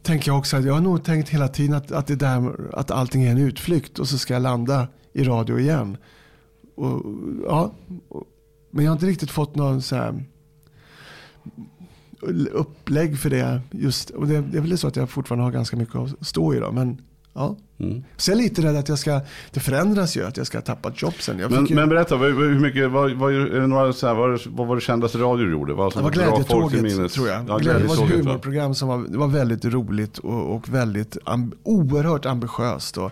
tänker 0.02 0.32
jag 0.32 0.38
också. 0.38 0.60
Jag 0.60 0.74
har 0.74 0.82
nog 0.82 1.04
tänkt 1.04 1.30
hela 1.30 1.48
tiden 1.48 1.76
att, 1.76 1.92
att, 1.92 2.08
det 2.08 2.16
där, 2.16 2.70
att 2.74 2.92
allting 2.92 3.24
är 3.24 3.32
en 3.32 3.38
utflykt 3.38 4.00
och 4.00 4.08
så 4.08 4.18
ska 4.18 4.34
jag 4.34 4.42
landa 4.42 4.88
i 5.14 5.24
radio 5.24 5.60
igen. 5.60 5.98
Och, 6.76 7.02
ja, 7.48 7.74
men 8.72 8.86
jag 8.86 8.92
har 8.92 8.96
inte 8.96 9.06
riktigt 9.06 9.32
fått 9.32 9.56
någon 9.56 9.82
så 9.82 9.96
här 9.96 10.24
upplägg 12.52 13.20
för 13.20 13.30
det. 13.30 13.62
Just, 13.72 14.10
och 14.10 14.28
det, 14.28 14.42
det 14.42 14.58
är 14.58 14.62
väl 14.62 14.78
så 14.78 14.88
att 14.88 14.96
jag 14.96 15.10
fortfarande 15.10 15.44
har 15.44 15.52
ganska 15.52 15.78
mycket 15.78 15.96
att 15.96 16.28
stå 16.28 16.54
i. 16.54 16.60
Då, 16.60 16.72
men, 16.72 17.02
ja. 17.34 17.58
Mm. 17.80 18.04
Så 18.18 18.32
jag 18.32 18.40
är 18.40 18.44
lite 18.44 18.62
rädd 18.62 18.76
att 18.76 18.90
jag 18.90 19.00
ska, 19.00 19.22
det 19.52 19.60
förändras 19.60 20.18
ju, 20.18 20.26
att 20.26 20.38
jag 20.38 20.48
ska 20.48 20.62
tappa 20.62 20.90
ett 20.90 21.02
jobb 21.02 21.14
sen. 21.20 21.38
Men, 21.38 21.66
ju, 21.66 21.76
men 21.76 21.90
berätta, 21.90 22.18
hur 22.18 22.60
mycket, 22.60 22.92
vad, 22.92 23.12
vad, 23.12 23.34
några, 23.70 23.94
så 23.94 24.08
här, 24.08 24.14
vad, 24.14 24.40
vad 24.46 24.68
var 24.68 24.76
det 24.76 24.82
kändaste 24.82 25.18
radio 25.18 25.46
du 25.46 25.52
gjorde? 25.52 25.74
Vad, 25.74 25.94
det 25.94 26.02
var 26.02 26.12
Glädjetåget 26.12 27.12
tror 27.14 27.28
jag. 27.28 27.50
Ja, 27.50 27.58
Glädje, 27.58 27.82
det 27.82 27.88
var 27.88 28.06
ett 28.06 28.12
humorprogram 28.12 28.76
som 28.76 28.88
var, 28.88 29.18
var 29.18 29.28
väldigt 29.28 29.66
roligt 29.66 30.18
och, 30.18 30.56
och 30.56 30.70
väldigt 30.70 31.18
amb, 31.24 31.54
oerhört 31.64 32.26
ambitiöst. 32.26 32.98
Och 32.98 33.12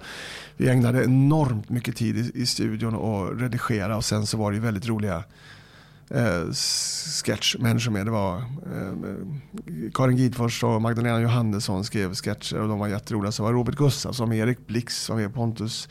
vi 0.57 0.69
ägnade 0.69 1.03
enormt 1.03 1.69
mycket 1.69 1.95
tid 1.95 2.17
i, 2.17 2.41
i 2.41 2.45
studion 2.45 2.95
och 2.95 3.39
redigera 3.39 3.97
och 3.97 4.05
sen 4.05 4.25
så 4.25 4.37
var 4.37 4.51
det 4.51 4.55
ju 4.55 4.63
väldigt 4.63 4.87
roliga 4.87 5.23
eh, 6.13 6.51
sketchmänniskor 7.23 7.91
med. 7.91 8.05
Det 8.05 8.11
var 8.11 8.35
eh, 8.37 9.91
Karin 9.93 10.17
Gidfors 10.17 10.63
och 10.63 10.81
Magdalena 10.81 11.21
Johannesson 11.21 11.83
skrev 11.83 12.13
sketcher 12.13 12.59
och 12.61 12.67
de 12.67 12.79
var 12.79 12.87
jätteroliga. 12.87 13.31
Så 13.31 13.43
var 13.43 13.53
Robert 13.53 13.75
Gustafsson, 13.75 14.33
Erik 14.33 14.67
Blix, 14.67 15.09
var 15.09 15.15
med, 15.15 15.33
Pontus 15.33 15.89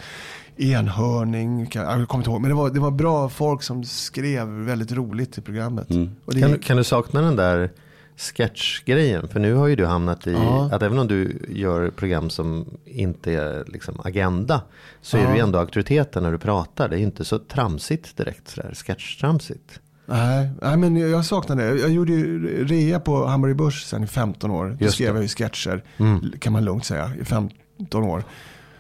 Enhörning, 0.57 1.71
jag 1.75 2.09
kommer 2.09 2.23
inte 2.23 2.31
ihåg. 2.31 2.41
Men 2.41 2.49
det 2.51 2.55
var, 2.57 2.71
det 2.71 2.81
var 2.81 2.91
bra 2.91 3.29
folk 3.29 3.63
som 3.63 3.85
skrev 3.85 4.49
väldigt 4.49 4.93
roligt 4.93 5.39
i 5.39 5.41
programmet. 5.41 5.91
Mm. 5.91 6.11
Det 6.27 6.41
Kan, 6.41 6.59
kan 6.59 6.77
du 6.77 6.85
sakna 6.85 7.21
den 7.23 7.37
där 7.37 7.71
sketchgrejen? 8.17 9.29
För 9.29 9.41
nu 9.41 9.55
har 9.55 9.67
ju 9.67 9.77
du 9.77 9.87
hamnat 9.87 10.27
i 10.27 10.33
Ja. 10.33 10.69
att 10.73 10.83
även 10.83 10.99
om 10.99 11.07
du 11.09 11.47
gör 11.49 11.91
program 11.91 12.31
som 12.31 12.67
inte 12.85 13.33
är 13.33 13.65
liksom 13.67 14.01
agenda 14.05 14.63
så 15.03 15.17
är 15.17 15.23
Ja. 15.23 15.29
du 15.31 15.35
ju 15.35 15.41
ändå 15.41 15.59
auktoriteten 15.59 16.23
när 16.23 16.33
du 16.33 16.39
pratar. 16.39 16.89
Det 16.89 16.97
är 16.97 16.99
ju 16.99 17.05
inte 17.05 17.25
så 17.25 17.39
tramsigt 17.39 18.17
direkt 18.17 18.49
sådär, 18.49 18.73
sketchtramsigt. 18.75 19.81
Nej, 20.11 20.51
nej, 20.63 20.77
men 20.77 20.97
jag 20.97 21.25
saknar 21.25 21.57
det. 21.57 21.65
Jag 21.81 21.91
gjorde 21.91 22.13
ju 22.13 22.65
rea 22.67 23.01
på 23.01 23.27
Hamburg 23.27 23.57
Börs 23.57 23.83
sen 23.85 24.05
i 24.05 24.07
15 24.07 24.51
år. 24.51 24.77
Då 24.79 24.85
Just 24.85 24.95
skrev 24.95 25.15
det. 25.15 25.19
jag 25.19 25.23
ju 25.23 25.29
sketcher, 25.29 25.85
Mm. 25.99 26.33
kan 26.39 26.53
man 26.53 26.65
lugnt 26.65 26.85
säga, 26.85 27.13
i 27.21 27.25
15 27.25 28.03
år. 28.05 28.25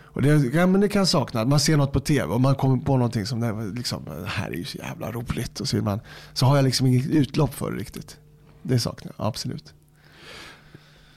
Och 0.04 0.22
det, 0.22 0.28
ja, 0.54 0.66
men 0.66 0.80
det 0.80 0.88
kan 0.88 0.98
jag 1.00 1.08
sakna. 1.08 1.44
Man 1.44 1.60
ser 1.60 1.76
något 1.76 1.92
på 1.92 2.00
tv 2.00 2.34
och 2.34 2.40
man 2.40 2.54
kommer 2.54 2.76
på 2.76 2.96
någonting 2.96 3.26
som 3.26 3.40
det, 3.40 3.52
liksom, 3.76 4.04
det 4.04 4.26
här 4.28 4.46
är 4.50 4.54
ju 4.54 4.64
så 4.64 4.78
jävla 4.78 5.10
roligt. 5.12 5.60
Och 5.60 5.68
så, 5.68 5.76
man, 5.76 6.00
så 6.32 6.46
har 6.46 6.56
jag 6.56 6.64
liksom 6.64 6.86
inget 6.86 7.06
utlopp 7.06 7.54
för 7.54 7.70
det 7.72 7.78
riktigt. 7.78 8.16
Det 8.62 8.78
saknar 8.78 9.12
jag, 9.18 9.26
absolut. 9.26 9.74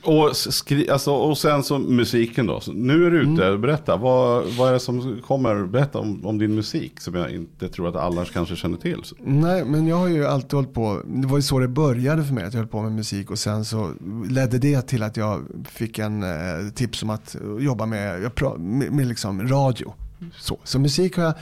Och, 0.05 0.35
skri, 0.35 0.89
alltså, 0.89 1.11
och 1.11 1.37
sen 1.37 1.63
så 1.63 1.79
musiken 1.79 2.45
då. 2.45 2.59
Så 2.59 2.71
nu 2.71 3.05
är 3.05 3.11
du 3.11 3.21
ute, 3.21 3.47
Mm. 3.47 3.61
berätta. 3.61 3.97
Vad, 3.97 4.45
vad 4.57 4.69
är 4.69 4.73
det 4.73 4.79
som 4.79 5.21
kommer? 5.27 5.65
Berätta 5.65 5.99
om, 5.99 6.25
om 6.25 6.37
din 6.37 6.55
musik 6.55 6.99
som 7.01 7.15
jag 7.15 7.31
inte 7.31 7.69
tror 7.69 7.87
att 7.89 7.95
alla 7.95 8.25
kanske 8.25 8.55
känner 8.55 8.77
till. 8.77 9.01
Nej, 9.19 9.65
men 9.65 9.87
jag 9.87 9.95
har 9.95 10.07
ju 10.07 10.25
alltid 10.25 10.53
hållit 10.53 10.73
på. 10.73 11.01
Det 11.05 11.27
var 11.27 11.37
ju 11.37 11.41
så 11.41 11.59
det 11.59 11.67
började 11.67 12.23
för 12.23 12.33
mig. 12.33 12.43
Att 12.43 12.53
jag 12.53 12.59
höll 12.59 12.67
på 12.67 12.81
med 12.81 12.91
musik 12.91 13.31
och 13.31 13.39
sen 13.39 13.65
så 13.65 13.91
ledde 14.29 14.57
det 14.57 14.81
till 14.81 15.03
att 15.03 15.17
jag 15.17 15.41
fick 15.69 15.99
en 15.99 16.23
eh, 16.23 16.29
tips 16.75 17.03
om 17.03 17.09
att 17.09 17.35
jobba 17.59 17.85
med, 17.85 18.35
pra, 18.35 18.57
med, 18.57 18.91
med 18.91 19.07
liksom 19.07 19.47
radio. 19.47 19.93
Så. 20.39 20.59
så 20.63 20.79
musik 20.79 21.17
har 21.17 21.23
jag 21.23 21.33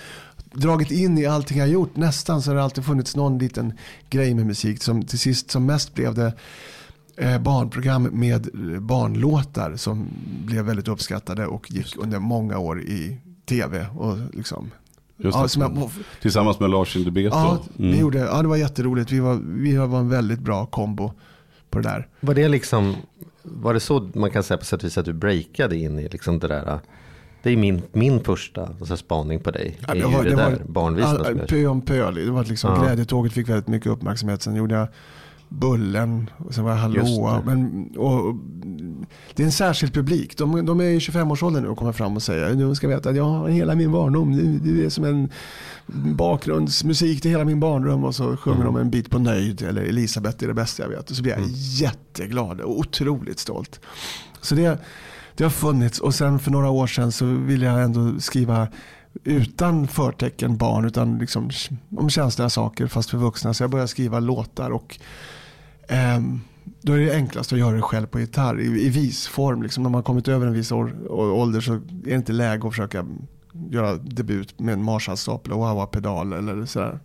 dragit 0.54 0.92
in 0.92 1.18
i 1.18 1.26
allting 1.26 1.58
jag 1.58 1.70
gjort. 1.70 1.96
Nästan 1.96 2.42
så 2.42 2.50
har 2.50 2.56
det 2.56 2.64
alltid 2.64 2.86
funnits 2.86 3.16
någon 3.16 3.38
liten 3.38 3.74
grej 4.10 4.34
med 4.34 4.46
musik. 4.46 4.84
Som 4.84 5.04
till 5.04 5.20
sist 5.20 5.52
som 5.52 5.66
mest 5.66 5.94
blev 5.94 6.14
det 6.14 6.34
barnprogram 7.42 8.04
med 8.04 8.74
eh, 8.74 8.80
barnlåtar 8.80 9.76
som 9.76 10.08
blev 10.46 10.66
väldigt 10.66 10.88
uppskattade 10.88 11.46
och 11.48 11.72
gick 11.72 11.96
under 11.98 12.20
många 12.20 12.58
år 12.58 12.82
i 12.82 13.18
tv. 13.46 13.86
Och 13.96 14.18
liksom, 14.34 14.72
Just 15.18 15.38
ja, 15.38 15.48
jag, 15.76 15.90
Tillsammans 16.22 16.60
med 16.60 16.70
Lars 16.70 16.96
Indebeto. 16.96 17.36
Ja, 17.36 17.60
Mm. 17.80 17.92
vi 17.92 18.00
gjorde, 18.00 18.20
ja, 18.20 18.42
det 18.42 18.48
var 18.48 18.58
jätteroligt. 18.58 19.12
Vi 19.12 19.20
var, 19.20 19.40
vi 19.44 19.76
var 19.78 20.00
en 20.00 20.10
väldigt 20.10 20.40
bra 20.40 20.66
kombo 20.66 21.12
på 21.70 21.80
det 21.80 21.90
där. 21.90 22.08
Var 22.20 22.34
det 22.34 22.48
liksom, 22.50 22.96
var 23.44 23.74
det 23.74 23.80
så 23.80 24.10
man 24.14 24.32
kan 24.32 24.44
säga 24.44 24.58
på 24.58 24.66
sätt 24.66 24.80
och 24.80 24.86
vis 24.86 24.98
att 24.98 25.06
du 25.06 25.14
breakade 25.14 25.76
in 25.78 26.00
i 26.00 26.10
liksom 26.10 26.40
det 26.40 26.48
där, 26.48 26.80
det 27.44 27.52
är 27.52 27.58
min, 27.58 27.82
min 27.92 28.20
första 28.24 28.66
alltså, 28.66 28.98
spaning 28.98 29.40
på 29.40 29.52
dig, 29.52 29.78
Ja, 29.88 29.94
det 29.94 30.04
var- 30.04 30.24
det, 30.24 30.30
det 30.30 30.36
var- 30.36 30.50
där 30.52 30.62
barnvisorna 30.68 31.26
All, 31.26 31.40
pö 31.40 31.68
om 31.68 31.82
pö. 31.82 32.12
Det 32.12 32.32
var 32.32 32.44
liksom, 32.46 32.74
Ja. 32.74 32.82
Glädjetåget 32.84 33.34
fick 33.34 33.50
väldigt 33.50 33.68
mycket 33.68 33.88
uppmärksamhet. 33.92 34.42
Sen 34.42 34.56
gjorde 34.56 34.76
jag 34.76 34.88
Bullen 35.54 36.30
och 36.38 36.54
sen 36.54 36.64
var 36.64 36.72
Just 36.90 37.20
Hallå. 37.22 37.42
det. 37.46 37.56
Men, 37.56 37.90
och, 37.98 38.36
det 39.36 39.44
är 39.44 39.46
en 39.46 39.52
särskild 39.52 39.94
publik. 39.94 40.38
De, 40.38 40.66
de 40.66 40.80
är 40.80 40.84
i 40.84 41.00
25-årsåldern 41.00 41.64
nu 41.64 41.70
och 41.70 41.78
kommer 41.78 41.92
fram 41.92 42.16
och 42.16 42.24
säger 42.24 42.54
nu 42.56 42.76
ska 42.76 42.88
veta 42.88 43.10
att 43.10 43.16
jag 43.16 43.24
har 43.24 43.50
hela 43.50 43.76
min 43.76 43.92
barndom. 43.92 44.32
Du, 44.32 44.60
du 44.60 44.86
är 44.86 44.90
som 44.90 45.04
en 45.04 45.30
bakgrundsmusik 46.16 47.22
till 47.22 47.32
hela 47.32 47.46
min 47.46 47.60
barndom. 47.60 48.04
Och 48.04 48.16
så 48.16 48.38
sjunger 48.38 48.62
Mm. 48.62 48.74
de 48.74 48.82
en 48.82 48.90
bit 48.90 49.10
på 49.10 49.20
Nöjd 49.20 49.62
eller 49.62 49.82
Elisabeth 49.82 50.44
är 50.44 50.48
det 50.48 50.54
bästa 50.54 50.84
jag 50.84 50.90
vet. 50.90 51.10
Och 51.10 51.16
så 51.16 51.22
blir 51.24 51.32
jag 51.32 51.40
Mm. 51.40 51.52
jätteglad 51.56 52.62
och 52.62 52.80
otroligt 52.80 53.40
stolt. 53.40 53.80
Så 54.42 54.56
det, 54.56 54.80
det 55.36 55.44
har 55.44 55.52
funnits 55.52 56.00
och 56.00 56.16
sen 56.16 56.40
för 56.40 56.52
några 56.52 56.70
år 56.70 56.88
sedan 56.88 57.12
så 57.12 57.26
ville 57.26 57.66
jag 57.66 57.84
ändå 57.84 58.20
skriva 58.20 58.68
utan 59.24 59.88
förtecken 59.88 60.58
barn 60.58 60.86
utan 60.86 61.18
liksom 61.18 61.50
om 61.98 62.10
känsliga 62.10 62.50
saker 62.50 62.88
fast 62.88 63.10
för 63.10 63.18
vuxna. 63.18 63.54
Så 63.54 63.64
jag 63.64 63.70
började 63.72 63.88
skriva 63.88 64.20
låtar 64.20 64.70
och 64.70 65.00
Ehm, 65.92 66.42
då 66.82 66.94
är 66.94 67.00
det 67.00 67.14
enklast 67.16 67.54
att 67.54 67.60
göra 67.60 67.76
det 67.76 67.82
själv 67.82 68.08
på 68.08 68.20
gitarr 68.20 68.60
i, 68.60 68.66
i 68.66 68.90
visform. 68.90 69.64
Liksom 69.64 69.84
när 69.84 69.90
man 69.90 70.00
har 70.00 70.04
kommit 70.04 70.28
över 70.28 70.48
en 70.48 70.54
viss 70.54 70.72
år, 70.72 71.12
ålder 71.12 71.62
så 71.62 71.74
är 71.74 71.82
det 71.88 72.16
inte 72.16 72.34
läge 72.34 72.68
att 72.68 72.74
försöka 72.74 73.06
göra 73.70 73.96
debut 73.96 74.60
med 74.60 74.74
en 74.74 74.84
Marshall-stapel 74.84 75.54
och 75.54 75.60
wah-wah-pedal 75.60 76.34
eller 76.34 76.66
sådär. 76.66 77.00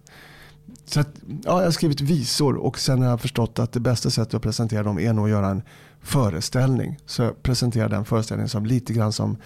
Så 0.85 1.01
att, 1.01 1.09
ja, 1.27 1.59
jag 1.59 1.65
har 1.65 1.71
skrivit 1.71 2.01
visor 2.01 2.57
och 2.57 2.79
sen 2.79 3.03
har 3.03 3.09
jag 3.09 3.21
förstått 3.21 3.59
att 3.59 3.73
det 3.73 3.81
bästa 3.81 4.11
sättet 4.11 4.35
att 4.35 4.43
presentera 4.43 4.83
dem 4.83 4.99
är 4.99 5.13
nog 5.13 5.25
att 5.25 5.31
göra 5.31 5.49
en 5.49 5.63
föreställning. 6.01 6.99
Så 7.07 7.23
jag 7.23 7.43
presenterar 7.43 7.89
den 7.89 8.05
föreställningen 8.05 8.49
som 8.49 8.67
lite 8.67 8.93
grann 8.93 9.13
som 9.13 9.37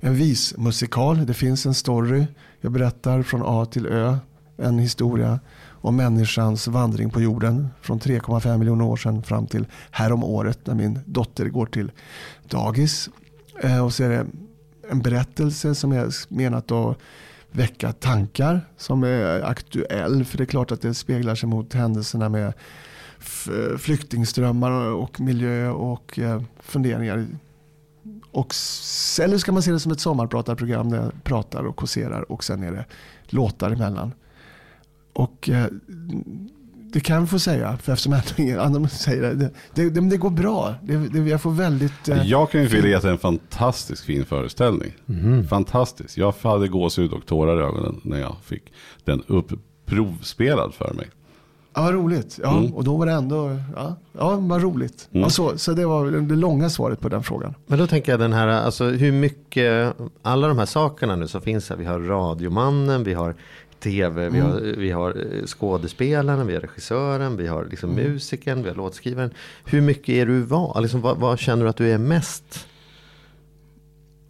en 0.00 0.14
vismusikal. 0.14 1.26
Det 1.26 1.34
finns 1.34 1.66
en 1.66 1.74
story. 1.74 2.26
Jag 2.60 2.72
berättar 2.72 3.22
från 3.22 3.42
A 3.44 3.66
till 3.66 3.86
Ö 3.86 4.16
en 4.56 4.78
historia 4.78 5.40
om 5.80 5.96
människans 5.96 6.68
vandring 6.68 7.10
på 7.10 7.20
jorden 7.20 7.68
från 7.80 8.00
3,5 8.00 8.58
miljoner 8.58 8.84
år 8.84 8.96
sedan 8.96 9.22
fram 9.22 9.46
till 9.46 9.66
härom 9.90 10.24
året 10.24 10.66
när 10.66 10.74
min 10.74 11.00
dotter 11.06 11.48
går 11.48 11.66
till 11.66 11.92
dagis. 12.48 13.08
Eh, 13.62 13.84
och 13.84 13.92
så 13.92 14.04
är 14.04 14.08
det 14.08 14.26
en 14.90 15.02
berättelse 15.02 15.74
som 15.74 15.92
är 15.92 16.34
menat 16.34 16.72
att 16.72 16.96
väcka 17.50 17.92
tankar 17.92 18.60
som 18.76 19.02
är 19.04 19.42
aktuell. 19.42 20.24
För 20.24 20.38
det 20.38 20.44
är 20.44 20.46
klart 20.46 20.72
att 20.72 20.80
det 20.80 20.94
speglar 20.94 21.34
sig 21.34 21.48
mot 21.48 21.74
händelserna 21.74 22.28
med 22.28 22.52
flyktingströmmar 23.78 24.70
och 24.70 25.20
miljö 25.20 25.70
och 25.70 26.18
eh, 26.18 26.42
funderingar. 26.60 27.26
Och, 28.30 28.54
eller 29.20 29.38
ska 29.38 29.52
man 29.52 29.62
se 29.62 29.72
det 29.72 29.80
som 29.80 29.92
ett 29.92 30.00
sommarpratarprogram 30.00 30.90
där 30.90 31.02
jag 31.02 31.24
pratar 31.24 31.64
och 31.64 31.76
kåserar 31.76 32.32
och 32.32 32.44
sen 32.44 32.62
är 32.62 32.72
det 32.72 32.84
låtar 33.26 33.70
emellan. 33.70 34.12
Och 35.18 35.48
eh, 35.48 35.66
det 36.92 37.00
kan 37.00 37.16
jag 37.16 37.30
få 37.30 37.38
säga, 37.38 37.76
för 37.82 37.92
eftersom 37.92 38.14
ingen 38.36 38.60
annan 38.60 38.88
säger 38.88 39.22
det. 39.22 39.34
Det, 39.34 39.50
det, 39.74 39.90
det, 39.90 40.00
det 40.10 40.16
går 40.16 40.30
bra. 40.30 40.74
Det, 40.82 40.96
det, 40.96 41.18
jag 41.18 41.40
får 41.40 41.50
väldigt... 41.50 42.08
eh, 42.08 42.22
Jag 42.26 42.50
kan 42.50 42.62
ju 42.62 42.88
ge 42.88 42.94
att 42.94 43.02
det 43.02 43.08
är 43.08 43.12
en 43.12 43.18
fantastiskt 43.18 44.04
fin 44.04 44.24
föreställning. 44.24 44.92
Fantastisk. 45.50 46.18
Jag 46.18 46.34
hade 46.42 46.68
gåshud 46.68 47.12
och 47.12 47.26
tårar 47.26 47.60
i 47.60 47.64
ögonen 47.64 48.00
när 48.04 48.18
jag 48.18 48.36
fick 48.44 48.72
den 49.04 49.22
upprovspelad 49.26 50.74
för 50.74 50.94
mig. 50.94 51.06
Ja, 51.74 51.82
vad 51.82 51.94
roligt. 51.94 52.38
Ja, 52.42 52.58
Mm. 52.58 52.74
och 52.74 52.84
då 52.84 52.96
var 52.96 53.06
det 53.06 53.12
ändå, 53.12 53.56
ja, 53.76 53.96
ja 54.12 54.36
vad 54.36 54.62
roligt. 54.62 55.08
Ja, 55.10 55.30
så, 55.30 55.58
så 55.58 55.72
det 55.72 55.86
var 55.86 56.04
väl 56.04 56.28
det 56.28 56.34
långa 56.36 56.70
svaret 56.70 57.00
på 57.00 57.08
den 57.08 57.22
frågan. 57.22 57.54
Men 57.66 57.78
då 57.78 57.86
tänker 57.86 58.12
jag 58.12 58.20
den 58.20 58.32
här, 58.32 58.48
alltså 58.48 58.84
hur 58.84 59.12
mycket, 59.12 59.94
alla 60.22 60.48
de 60.48 60.58
här 60.58 60.66
sakerna 60.66 61.16
nu 61.16 61.28
som 61.28 61.40
finns 61.40 61.70
här. 61.70 61.76
Vi 61.76 61.84
har 61.84 62.00
radiomannen, 62.00 63.04
vi 63.04 63.14
har 63.14 63.34
tv, 63.80 64.28
vi, 64.28 64.38
har, 64.40 64.60
vi 64.60 64.90
har 64.90 65.10
eh, 65.10 65.44
skådespelaren, 65.46 66.46
vi 66.46 66.54
har 66.54 66.60
regissören, 66.60 67.36
vi 67.36 67.46
har 67.46 67.64
liksom 67.64 67.90
musikern, 67.94 68.62
vi 68.62 68.68
har 68.68 68.76
låtskrivaren. 68.76 69.30
Hur 69.64 69.80
mycket 69.80 70.08
är 70.08 70.26
du 70.26 70.40
vad? 70.40 70.82
Liksom, 70.82 71.00
vad, 71.00 71.16
vad 71.18 71.38
känner 71.38 71.64
du 71.64 71.70
att 71.70 71.76
du 71.76 71.90
är 71.92 71.98
mest? 71.98 72.66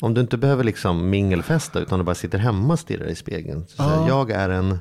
Om 0.00 0.14
du 0.14 0.20
inte 0.20 0.36
behöver 0.36 0.64
liksom 0.64 1.10
mingelfesta 1.10 1.80
utan 1.80 1.98
du 1.98 2.04
bara 2.04 2.14
sitter 2.14 2.38
hemma 2.38 2.72
och 2.72 2.78
stirrar 2.78 3.06
i 3.06 3.14
spegeln. 3.14 3.64
Så 3.68 3.74
Ja. 3.82 4.08
jag 4.08 4.30
är 4.30 4.48
en, 4.48 4.78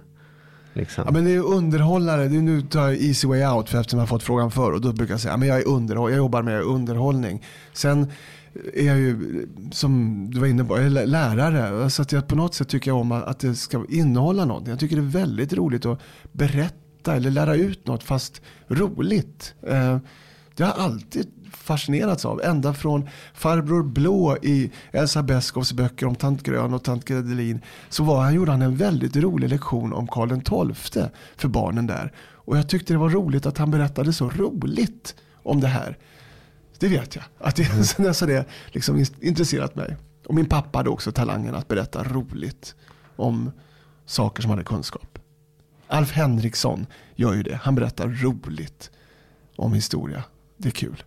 liksom. 0.74 1.04
Ja, 1.08 1.12
men 1.12 1.26
det 1.26 1.32
är 1.36 1.46
underhållare, 1.46 2.28
det 2.28 2.38
är 2.38 2.42
nu 2.42 2.62
tar 2.62 2.82
jag 2.88 2.96
easy 3.02 3.28
way 3.28 3.46
out 3.46 3.70
för 3.70 3.80
eftersom 3.80 4.00
jag 4.00 4.02
har 4.02 4.08
fått 4.08 4.24
frågan 4.24 4.52
förr 4.52 4.72
och 4.72 4.82
då 4.82 4.94
brukar 4.94 5.14
jag 5.14 5.22
säga 5.22 5.34
att 5.34 5.46
jag 5.48 5.58
är 5.58 5.68
underhåll, 5.68 6.12
jag 6.12 6.18
jobbar 6.18 6.42
med 6.42 6.62
underhållning. 6.62 7.46
Sen 7.74 8.12
är 8.74 8.86
jag 8.86 8.98
ju, 8.98 9.48
som 9.72 10.24
du 10.32 10.40
var 10.40 10.48
inne 10.48 10.64
på, 10.64 10.78
jag 10.78 10.86
är 10.86 11.06
lärare. 11.06 11.90
Så 11.90 12.02
att 12.02 12.12
jag 12.12 12.28
på 12.28 12.36
något 12.36 12.54
sätt 12.54 12.70
tycker 12.70 12.92
jag 12.92 12.98
om 12.98 13.12
att 13.12 13.40
det 13.40 13.56
ska 13.56 13.86
innehålla 13.90 14.46
någonting. 14.46 14.70
Jag 14.70 14.80
tycker 14.80 14.96
det 14.96 15.02
är 15.02 15.24
väldigt 15.24 15.54
roligt 15.54 15.86
att 15.86 16.02
berätta 16.32 17.16
eller 17.16 17.32
lära 17.32 17.56
ut 17.56 17.88
något 17.88 18.04
fast 18.04 18.42
roligt. 18.68 19.54
Eh, 19.62 19.98
det 20.56 20.64
har 20.64 20.72
jag 20.72 20.80
alltid 20.80 21.28
fascinerats 21.52 22.26
av. 22.26 22.42
Ända 22.42 22.74
från 22.74 23.10
farbror 23.34 23.84
Blå 23.84 24.38
i 24.42 24.72
Elsa 24.92 25.24
Beskows 25.24 25.74
böcker 25.74 26.06
om 26.06 26.16
tant 26.16 26.44
Grön 26.44 26.74
och 26.74 26.84
tant 26.84 27.06
Gredelin. 27.06 27.62
Så 27.90 28.04
var 28.04 28.24
han, 28.24 28.34
gjorde 28.34 28.52
han 28.52 28.62
en 28.62 28.76
väldigt 28.76 29.16
rolig 29.16 29.50
lektion 29.50 29.94
om 29.94 30.08
Karl 30.08 30.42
XII 30.76 31.04
för 31.36 31.48
barnen 31.48 31.88
där. 31.88 32.14
Och 32.18 32.58
jag 32.58 32.70
tyckte 32.70 32.94
det 32.94 32.98
var 32.98 33.10
roligt 33.10 33.46
att 33.46 33.58
han 33.58 33.72
berättade 33.72 34.14
så 34.14 34.30
roligt 34.30 35.16
om 35.44 35.60
det 35.62 35.68
här. 35.68 35.98
Det 36.80 36.88
vet 36.88 37.16
jag. 37.16 37.26
Att 37.40 37.56
det, 37.56 37.66
sen 37.86 38.06
dess 38.06 38.22
har 38.22 38.28
det 38.28 38.46
liksom 38.68 38.98
in- 38.98 39.16
intresserat 39.22 39.76
mig. 39.76 39.96
Och 40.26 40.36
min 40.36 40.46
pappa 40.46 40.80
hade 40.80 40.90
också 40.90 41.12
talangen 41.12 41.56
att 41.56 41.68
berätta 41.68 42.04
roligt 42.04 42.76
om 43.16 43.52
saker 44.06 44.42
som 44.42 44.52
hade 44.52 44.64
kunskap. 44.64 45.20
Alf 45.88 46.12
Henriksson 46.12 46.86
gör 47.16 47.34
ju 47.34 47.44
det. 47.44 47.60
Han 47.64 47.76
berättar 47.76 48.08
roligt 48.08 48.92
om 49.56 49.74
historia. 49.74 50.24
Det 50.58 50.70
är 50.70 50.72
kul. 50.72 51.04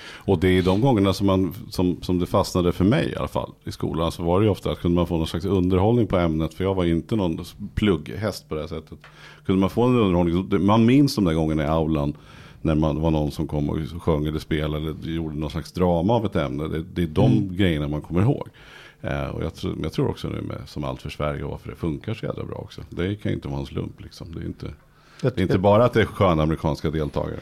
Och 0.00 0.38
det 0.38 0.48
är 0.48 0.62
de 0.62 0.80
gångerna 0.80 1.12
som, 1.12 1.26
man, 1.26 1.54
som, 1.70 2.02
som 2.02 2.18
det 2.18 2.26
fastnade 2.26 2.72
för 2.72 2.84
mig 2.84 3.12
i 3.12 3.16
alla 3.16 3.28
fall 3.28 3.52
i 3.64 3.72
skolan. 3.72 4.12
Så 4.12 4.22
var 4.22 4.40
det 4.40 4.44
ju 4.44 4.50
ofta 4.50 4.70
att 4.70 4.80
kunde 4.80 4.94
man 4.94 5.06
få 5.06 5.16
någon 5.16 5.26
slags 5.26 5.44
underhållning 5.44 6.06
på 6.06 6.18
ämnet. 6.18 6.54
För 6.54 6.64
jag 6.64 6.74
var 6.74 6.84
inte 6.84 7.16
någon 7.16 7.44
plugghäst 7.74 8.48
på 8.48 8.54
det 8.54 8.60
här 8.60 8.68
sättet. 8.68 8.98
Kunde 9.46 9.60
man 9.60 9.70
få 9.70 9.82
en 9.82 9.96
underhållning. 9.96 10.66
Man 10.66 10.86
minns 10.86 11.14
de 11.14 11.24
där 11.24 11.34
gångerna 11.34 11.62
i 11.62 11.66
aulan. 11.66 12.16
När 12.66 12.74
man 12.74 13.00
var 13.00 13.10
någon 13.10 13.30
som 13.30 13.46
kom 13.46 13.70
och 13.70 13.78
sjöng 14.02 14.26
eller 14.26 14.38
spelade. 14.38 14.90
Eller 14.90 15.12
gjorde 15.12 15.36
någon 15.36 15.50
slags 15.50 15.72
drama 15.72 16.14
av 16.14 16.26
ett 16.26 16.36
ämne. 16.36 16.68
Det, 16.68 16.82
det 16.94 17.02
är 17.02 17.06
de 17.06 17.56
grejerna 17.56 17.88
man 17.88 18.00
kommer 18.00 18.22
ihåg. 18.22 18.48
Eh, 19.02 19.28
och 19.28 19.44
jag, 19.44 19.54
tror- 19.54 19.76
jag 19.82 19.92
tror 19.92 20.08
också 20.10 20.28
nu 20.28 20.40
med 20.42 20.58
Som 20.66 20.84
allt 20.84 21.02
för 21.02 21.10
Sverige 21.10 21.44
och 21.44 21.50
varför 21.50 21.70
det 21.70 21.76
funkar 21.76 22.14
så 22.14 22.26
jävla 22.26 22.44
bra 22.44 22.56
också. 22.56 22.80
Det 22.90 23.16
kan 23.16 23.30
ju 23.30 23.36
inte 23.36 23.48
vara 23.48 23.60
en 23.60 23.66
slump 23.66 24.00
liksom. 24.00 24.34
Det 24.34 24.40
är 24.40 24.46
inte, 24.46 24.66
det 25.20 25.38
är 25.38 25.42
inte 25.42 25.58
bara 25.58 25.84
att 25.84 25.92
det 25.92 26.00
är 26.00 26.04
sköna 26.04 26.42
amerikanska 26.42 26.90
deltagare. 26.90 27.40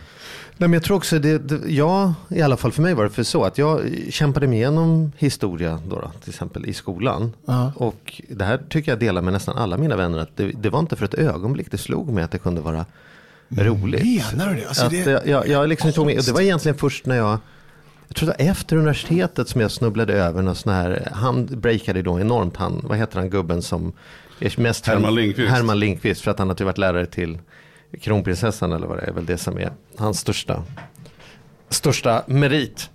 Nej, 0.57 0.69
men 0.69 0.73
jag 0.73 0.83
tror 0.83 0.97
också 0.97 1.19
det, 1.19 1.39
det, 1.39 1.73
jag, 1.73 2.13
i 2.29 2.43
alla 2.43 2.57
fall 2.57 2.73
för 2.73 2.83
mig 2.83 2.95
var 2.95 3.05
det 3.05 3.11
för 3.11 3.23
så 3.23 3.45
att 3.45 3.59
jag 3.59 3.81
kämpade 4.11 4.47
mig 4.47 4.59
igenom 4.59 5.13
historia 5.17 5.79
då, 5.89 5.97
då 5.97 6.11
till 6.21 6.31
exempel 6.31 6.67
i 6.67 6.73
skolan. 6.73 7.33
Ja. 7.45 7.73
Och 7.77 8.23
det 8.29 8.45
här 8.45 8.61
tycker 8.69 8.93
jag 8.93 8.99
delar 8.99 9.23
med 9.23 9.33
nästan 9.33 9.57
alla 9.59 9.77
mina 9.77 9.97
vänner 9.97 10.19
att 10.19 10.37
det, 10.37 10.53
det 10.53 10.71
var 10.71 10.79
inte 10.79 10.97
för 10.97 11.05
ett 11.05 11.15
ögonblick 11.15 11.71
det 11.71 11.79
slog 11.79 12.09
mig 12.09 12.25
att 12.25 12.31
det 12.31 12.39
kunde 12.39 12.61
vara 12.61 12.87
roligt. 13.57 14.33
Menar 14.33 14.55
du 14.55 14.61
det? 14.61 14.69
Alltså, 14.69 14.88
det- 14.88 15.05
jag, 15.11 15.27
jag, 15.27 15.49
jag 15.49 15.69
liksom 15.69 15.93
tog 15.93 16.07
med, 16.07 16.19
och 16.19 16.25
det 16.25 16.33
var 16.33 16.40
egentligen 16.40 16.79
först 16.79 17.07
när 17.07 17.17
jag 17.17 17.38
jag 18.09 18.17
tror 18.17 18.27
det 18.31 18.45
var 18.45 18.51
efter 18.51 18.77
universitetet 18.77 19.49
som 19.49 19.61
jag 19.61 19.71
snubblade 19.71 20.12
över 20.14 20.43
någon 20.43 20.55
sån 20.55 20.73
här, 20.73 21.09
han 21.12 21.47
breakade 21.47 22.03
då 22.03 22.21
enormt, 22.21 22.57
han, 22.57 22.81
vad 22.85 22.99
heter 22.99 23.19
han 23.19 23.31
gubben 23.31 23.62
som 23.62 23.93
är 24.40 24.61
mest 24.61 24.87
Herman 24.87 25.14
Lindqvist. 25.14 25.51
Herman 25.51 25.79
Lindqvist, 25.81 26.21
för 26.21 26.31
att 26.31 26.38
han 26.38 26.49
har 26.49 26.64
varit 26.64 26.79
lärare 26.79 27.07
till 27.07 27.38
kronprinsessan 28.01 28.73
eller 28.73 28.87
vad 28.87 28.99
det 28.99 29.03
är, 29.05 29.12
väl 29.12 29.27
det 29.27 29.38
som 29.38 29.59
är 29.59 29.73
hans 29.99 30.19
största, 30.21 30.62
största 31.69 32.23
merit. 32.27 32.90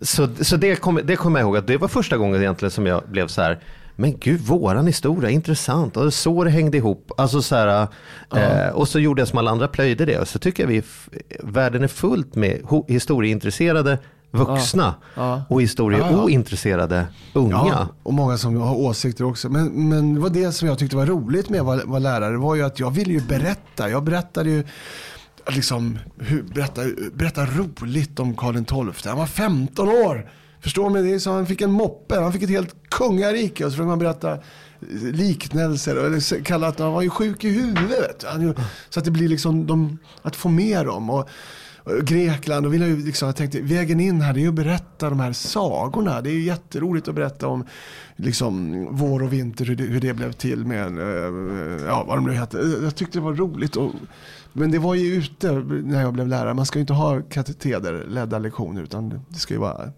Så, 0.00 0.28
så 0.40 0.56
det 0.56 0.76
kommer 0.76 1.02
det 1.02 1.16
kommer 1.16 1.40
jag 1.40 1.46
ihåg 1.46 1.56
att 1.56 1.66
det 1.66 1.76
var 1.76 1.88
första 1.88 2.16
gången 2.16 2.40
egentligen 2.40 2.70
som 2.70 2.86
jag 2.86 3.02
blev 3.08 3.26
så 3.26 3.42
här, 3.42 3.58
men 4.00 4.18
gud, 4.18 4.40
våran 4.40 4.86
historia, 4.86 5.30
intressant. 5.30 5.96
Och 5.96 6.14
så 6.14 6.44
det 6.44 6.50
hängde 6.50 6.76
ihop. 6.76 7.12
Alltså 7.16 7.42
så 7.42 7.56
här, 7.56 7.88
eh, 8.36 8.68
och 8.72 8.88
så 8.88 8.98
gjorde 8.98 9.20
jag 9.20 9.28
som 9.28 9.38
alla 9.38 9.50
andra, 9.50 9.68
plöjde 9.68 10.04
det. 10.04 10.18
Och 10.18 10.28
så 10.28 10.38
tycker 10.38 10.62
jag 10.62 10.68
vi, 10.68 10.82
världen 11.42 11.82
är 11.82 11.88
fullt 11.88 12.34
med 12.34 12.60
historieintresserade 12.88 13.98
vuxna 14.32 14.94
Ja. 15.14 15.42
och 15.48 15.62
historieointresserade 15.62 17.06
unga. 17.32 17.54
Ja, 17.56 17.88
och 18.02 18.14
många 18.14 18.38
som 18.38 18.56
har 18.56 18.74
åsikter 18.74 19.24
också. 19.24 19.48
Men, 19.48 19.88
men 19.88 20.14
det 20.14 20.20
var 20.20 20.30
det 20.30 20.52
som 20.52 20.68
jag 20.68 20.78
tyckte 20.78 20.96
var 20.96 21.06
roligt 21.06 21.48
med 21.48 21.60
att 21.60 21.66
vara, 21.66 21.84
vara 21.84 21.98
lärare. 21.98 22.36
var 22.36 22.54
ju 22.54 22.62
att 22.62 22.80
jag 22.80 22.90
ville 22.90 23.12
ju 23.12 23.20
berätta. 23.20 23.90
Jag 23.90 24.04
berättade 24.04 24.50
ju 24.50 24.64
liksom, 25.48 25.98
hur, 26.18 26.42
berätta, 26.42 26.80
berätta 27.14 27.46
roligt 27.46 28.20
om 28.20 28.34
Karl 28.36 28.54
XII. 28.92 29.08
Han 29.10 29.18
var 29.18 29.26
15 29.26 29.88
år. 29.88 30.30
Förstår 30.60 30.90
mig? 30.90 31.02
Det 31.02 31.14
är 31.14 31.18
så 31.18 31.32
han 31.32 31.46
fick 31.46 31.60
en 31.60 31.72
moppe. 31.72 32.20
Han 32.20 32.32
fick 32.32 32.42
ett 32.42 32.50
helt 32.50 32.74
kungarike. 32.88 33.64
Och 33.64 33.72
så 33.72 33.76
fick 33.76 33.86
man 33.86 33.98
berätta 33.98 34.38
liknelser. 35.12 35.96
Eller 35.96 36.44
kalla 36.44 36.68
att 36.68 36.78
han 36.78 36.92
var 36.92 37.02
ju 37.02 37.10
sjuk 37.10 37.44
i 37.44 37.48
huvudet. 37.48 38.24
Han, 38.28 38.54
så 38.88 38.98
att 38.98 39.04
det 39.04 39.10
blir 39.10 39.28
liksom 39.28 39.66
de, 39.66 39.98
att 40.22 40.36
få 40.36 40.48
med 40.48 40.86
dem. 40.86 41.10
Och, 41.10 41.28
och 41.84 42.04
Grekland, 42.04 42.66
och 42.66 42.74
vill 42.74 42.80
jag, 42.80 42.90
ju 42.90 42.96
liksom, 42.96 43.26
jag 43.26 43.36
tänkte 43.36 43.60
vägen 43.60 44.00
in 44.00 44.20
här 44.20 44.32
det 44.32 44.40
är 44.40 44.42
ju 44.42 44.48
att 44.48 44.54
berätta 44.54 45.10
de 45.10 45.20
här 45.20 45.32
sagorna. 45.32 46.20
Det 46.20 46.30
är 46.30 46.34
ju 46.34 46.42
jätteroligt 46.42 47.08
att 47.08 47.14
berätta 47.14 47.48
om 47.48 47.64
liksom, 48.16 48.86
vår 48.90 49.22
och 49.22 49.32
vinter, 49.32 49.64
hur 49.64 49.76
det, 49.76 49.84
hur 49.84 50.00
det 50.00 50.14
blev 50.14 50.32
till 50.32 50.66
med, 50.66 50.98
eh, 50.98 51.86
ja 51.86 52.04
vad 52.08 52.16
de 52.16 52.26
nu 52.26 52.32
hette. 52.32 52.58
Jag 52.82 52.94
tyckte 52.94 53.18
det 53.18 53.22
var 53.22 53.34
roligt. 53.34 53.76
Och, 53.76 53.92
men 54.52 54.70
det 54.70 54.78
var 54.78 54.94
ju 54.94 55.14
ute 55.14 55.52
när 55.84 56.00
jag 56.00 56.12
blev 56.12 56.28
lärare. 56.28 56.54
Man 56.54 56.66
ska 56.66 56.78
ju 56.78 56.80
inte 56.80 56.92
ha 56.92 57.22
katederledda 57.22 58.38
lektioner 58.38 58.82
utan 58.82 59.24
det 59.28 59.38
ska 59.38 59.54
ju 59.54 59.60
vara 59.60 59.92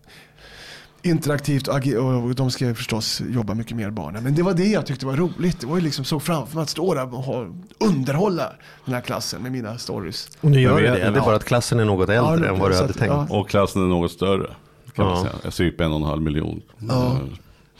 interaktivt 1.02 1.68
och, 1.68 2.34
de 2.34 2.50
ska 2.50 2.74
förstås 2.74 3.20
jobba 3.30 3.54
mycket 3.54 3.76
mer 3.76 3.90
barnen. 3.90 4.24
Men 4.24 4.34
det 4.34 4.42
var 4.42 4.54
det 4.54 4.66
jag 4.68 4.86
tyckte 4.86 5.06
var 5.06 5.16
roligt. 5.16 5.60
Det 5.60 5.66
var 5.66 5.76
ju 5.76 5.82
liksom 5.82 6.04
så 6.04 6.20
framför 6.20 6.54
mig 6.54 6.62
att 6.62 6.68
stå 6.68 6.94
där 6.94 7.14
och 7.28 7.46
underhålla 7.80 8.52
den 8.84 8.94
här 8.94 9.00
klassen 9.00 9.42
med 9.42 9.52
mina 9.52 9.78
stories. 9.78 10.28
Och 10.40 10.50
nu 10.50 10.60
gör 10.60 10.74
Men 10.74 10.82
det 10.82 10.90
vi- 10.92 10.98
det. 11.00 11.06
Är 11.06 11.20
bara 11.20 11.36
att 11.36 11.44
klassen 11.44 11.80
är 11.80 11.84
något 11.84 12.08
äldre 12.08 12.36
det- 12.36 12.48
än 12.48 12.58
vad 12.58 12.70
du 12.70 12.74
hade 12.76 12.88
att- 12.88 12.98
tänkt. 12.98 13.12
ja. 13.12 13.26
Och 13.30 13.48
klassen 13.48 13.82
är 13.82 13.86
något 13.86 14.10
större. 14.12 14.50
Kan 14.94 15.04
man 15.06 15.16
Ja. 15.16 15.22
säga. 15.22 15.34
Jag 15.42 15.52
typ 15.52 15.80
en 15.80 15.90
och 15.92 15.96
en 15.96 16.02
halv 16.02 16.22
miljon 16.22 16.62
Ja. 16.78 17.18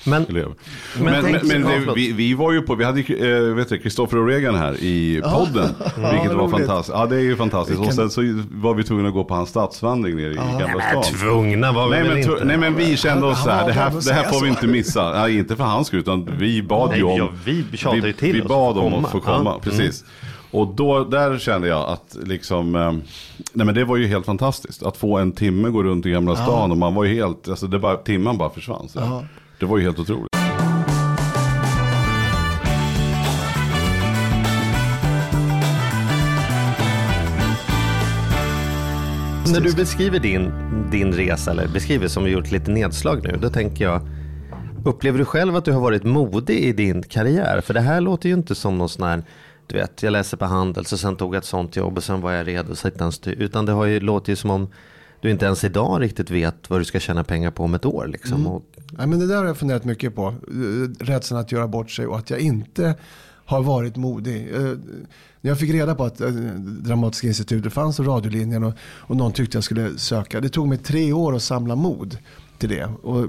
Eh, 0.05 0.11
Men. 0.11 0.26
Men 0.28 0.55
Men, 0.98 1.22
men, 1.22 1.62
ja, 1.62 1.68
det, 1.87 1.92
vi, 1.96 2.12
vi 2.12 2.35
var 2.35 2.52
ju 2.52 2.62
på, 2.62 2.74
vi 2.74 2.85
hade 2.85 3.02
vet 3.55 3.68
du, 3.68 3.78
Kristoffer 3.78 4.16
och 4.18 4.26
Regan 4.26 4.55
här 4.55 4.74
i 4.83 5.22
podden. 5.24 5.68
vilket 6.12 6.33
var 6.33 6.48
fantastiskt. 6.48 6.96
Ja 6.98 7.07
det 7.07 7.16
är 7.16 7.20
ju 7.20 7.37
fantastiskt. 7.37 7.78
Och 7.78 7.85
Vilken- 7.87 8.11
sen 8.11 8.11
så 8.11 8.44
var 8.50 8.74
vi 8.74 8.85
tvungna 8.85 9.09
att 9.09 9.14
gå 9.14 9.24
på 9.24 9.35
hans 9.35 9.48
stadsvandring 9.48 10.16
nere 10.16 10.33
i 10.33 10.35
Gamla 10.35 10.83
stan. 10.90 11.02
tvungna 11.02 11.72
var 11.72 11.85
vi 11.88 11.90
Nej 11.90 12.09
men, 12.09 12.18
inte. 12.18 12.44
nej 12.44 12.57
men 12.57 12.74
vi 12.76 12.96
kände 12.96 13.26
oss 13.26 13.42
så 13.44 13.50
här, 13.50 13.66
det 13.66 13.72
här, 13.72 13.92
det 14.07 14.12
här 14.12 14.22
får 14.33 14.40
vi 14.42 14.48
inte 14.48 14.66
missa. 14.66 15.11
Nej, 15.11 15.38
inte 15.38 15.57
för 15.57 15.64
hans 15.64 15.87
skull 15.87 16.00
utan 16.00 16.28
vi 16.38 16.62
bad 16.62 16.88
Nej, 16.88 16.98
ju 16.98 17.05
om. 17.05 17.18
ja, 17.18 17.28
vi 17.44 17.52
ju 17.94 18.12
till 18.12 18.33
vi 18.33 18.40
oss 18.42 18.48
bad 18.48 18.78
om 18.78 18.92
komma. 18.92 19.07
att 19.07 19.12
få 19.12 19.20
komma, 19.20 19.50
Ja. 19.50 19.61
precis. 19.62 20.05
Och 20.50 20.66
då, 20.74 21.05
där 21.05 21.38
kände 21.38 21.68
jag 21.68 21.88
att 21.88 22.16
liksom, 22.24 22.74
eh, 22.74 22.92
nej 23.52 23.66
men 23.66 23.74
det 23.74 23.85
var 23.85 23.96
ju 23.96 24.07
helt 24.07 24.26
fantastiskt. 24.26 24.83
Att 24.83 24.96
få 24.96 25.18
en 25.18 25.33
timme 25.33 25.68
gå 25.68 25.83
runt 25.83 26.07
i 26.07 26.11
Gamla 26.11 26.37
stan 26.37 26.70
och 26.70 26.76
man 26.76 26.94
var 26.94 27.05
ju 27.05 27.14
helt, 27.14 27.48
alltså 27.48 27.66
det 27.66 27.78
bara, 27.78 27.96
timman 27.96 28.38
bara 28.38 28.50
försvann. 28.50 28.88
Så. 28.88 29.24
Det 29.62 29.66
var 29.66 29.79
ju 29.79 29.85
helt 29.85 29.98
otroligt. 29.98 30.29
När 39.53 39.61
du 39.61 39.75
beskriver 39.75 40.18
din, 40.18 40.53
din 40.90 41.12
resa, 41.12 41.51
eller 41.51 41.68
beskriver 41.68 42.09
som 42.09 42.25
vi 42.25 42.31
gjort 42.31 42.51
lite 42.51 42.70
nedslag 42.70 43.25
nu, 43.25 43.38
då 43.42 43.48
tänker 43.48 43.85
jag, 43.85 44.01
upplever 44.85 45.18
du 45.18 45.25
själv 45.25 45.57
att 45.57 45.64
du 45.64 45.72
har 45.72 45.81
varit 45.81 46.05
modig 46.05 46.59
i 46.59 46.72
din 46.72 47.03
karriär? 47.03 47.61
För 47.61 47.75
det 47.75 47.81
här 47.81 48.01
låter 48.01 48.29
ju 48.29 48.35
inte 48.35 48.55
som 48.55 48.79
någon 48.79 48.88
sån 48.88 49.09
här, 49.09 49.22
du 49.66 49.75
vet, 49.75 50.03
jag 50.03 50.11
läser 50.11 50.37
på 50.37 50.44
Handels 50.44 50.92
och 50.92 51.01
sen 51.01 51.16
tog 51.16 51.35
jag 51.35 51.38
ett 51.38 51.44
sånt 51.44 51.77
jobb 51.77 51.96
och 51.96 52.05
sen 52.05 52.20
var 52.20 52.33
jag 52.33 52.46
redo 52.46 52.75
att. 52.75 53.27
Utan 53.27 53.66
det 53.66 53.72
har 53.72 53.85
ju, 53.85 54.01
låter 54.01 54.33
ju 54.33 54.37
som 54.37 54.51
om 54.51 54.68
du 55.22 55.30
inte 55.30 55.46
ens 55.46 55.64
idag 55.64 56.02
riktigt 56.02 56.30
vet 56.30 56.70
vad 56.70 56.80
du 56.80 56.85
ska 56.85 57.00
tjäna 57.00 57.24
pengar 57.24 57.50
på 57.50 57.64
om 57.64 57.74
ett 57.74 57.85
år. 57.85 58.06
Liksom. 58.06 58.46
Och, 58.46 58.62
Nej, 58.90 59.06
men 59.06 59.18
det 59.18 59.26
där 59.26 59.37
har 59.37 59.44
jag 59.44 59.56
funderat 59.56 59.85
mycket 59.85 60.14
på. 60.14 60.26
Eh, 60.26 61.04
Rädslan 61.04 61.40
att 61.40 61.52
göra 61.52 61.68
bort 61.68 61.90
sig 61.90 62.06
och 62.06 62.18
att 62.18 62.30
jag 62.30 62.40
inte 62.40 62.94
har 63.44 63.62
varit 63.62 63.96
modig. 63.96 64.54
Eh, 64.54 64.62
när 65.40 65.50
jag 65.50 65.58
fick 65.58 65.70
reda 65.70 65.94
på 65.94 66.04
att 66.04 66.20
eh, 66.20 66.28
Dramatiska 66.58 67.26
institutet 67.26 67.72
fanns 67.72 68.00
och 68.00 68.06
radiolinjen 68.06 68.64
och, 68.64 68.74
och 68.82 69.16
någon 69.16 69.32
tyckte 69.32 69.56
jag 69.56 69.64
skulle 69.64 69.98
söka. 69.98 70.40
Det 70.40 70.48
tog 70.48 70.68
mig 70.68 70.78
tre 70.78 71.12
år 71.12 71.37
att 71.37 71.42
samla 71.42 71.76
mod 71.76 72.18
till 72.58 72.68
det. 72.68 72.85
Och 72.85 73.26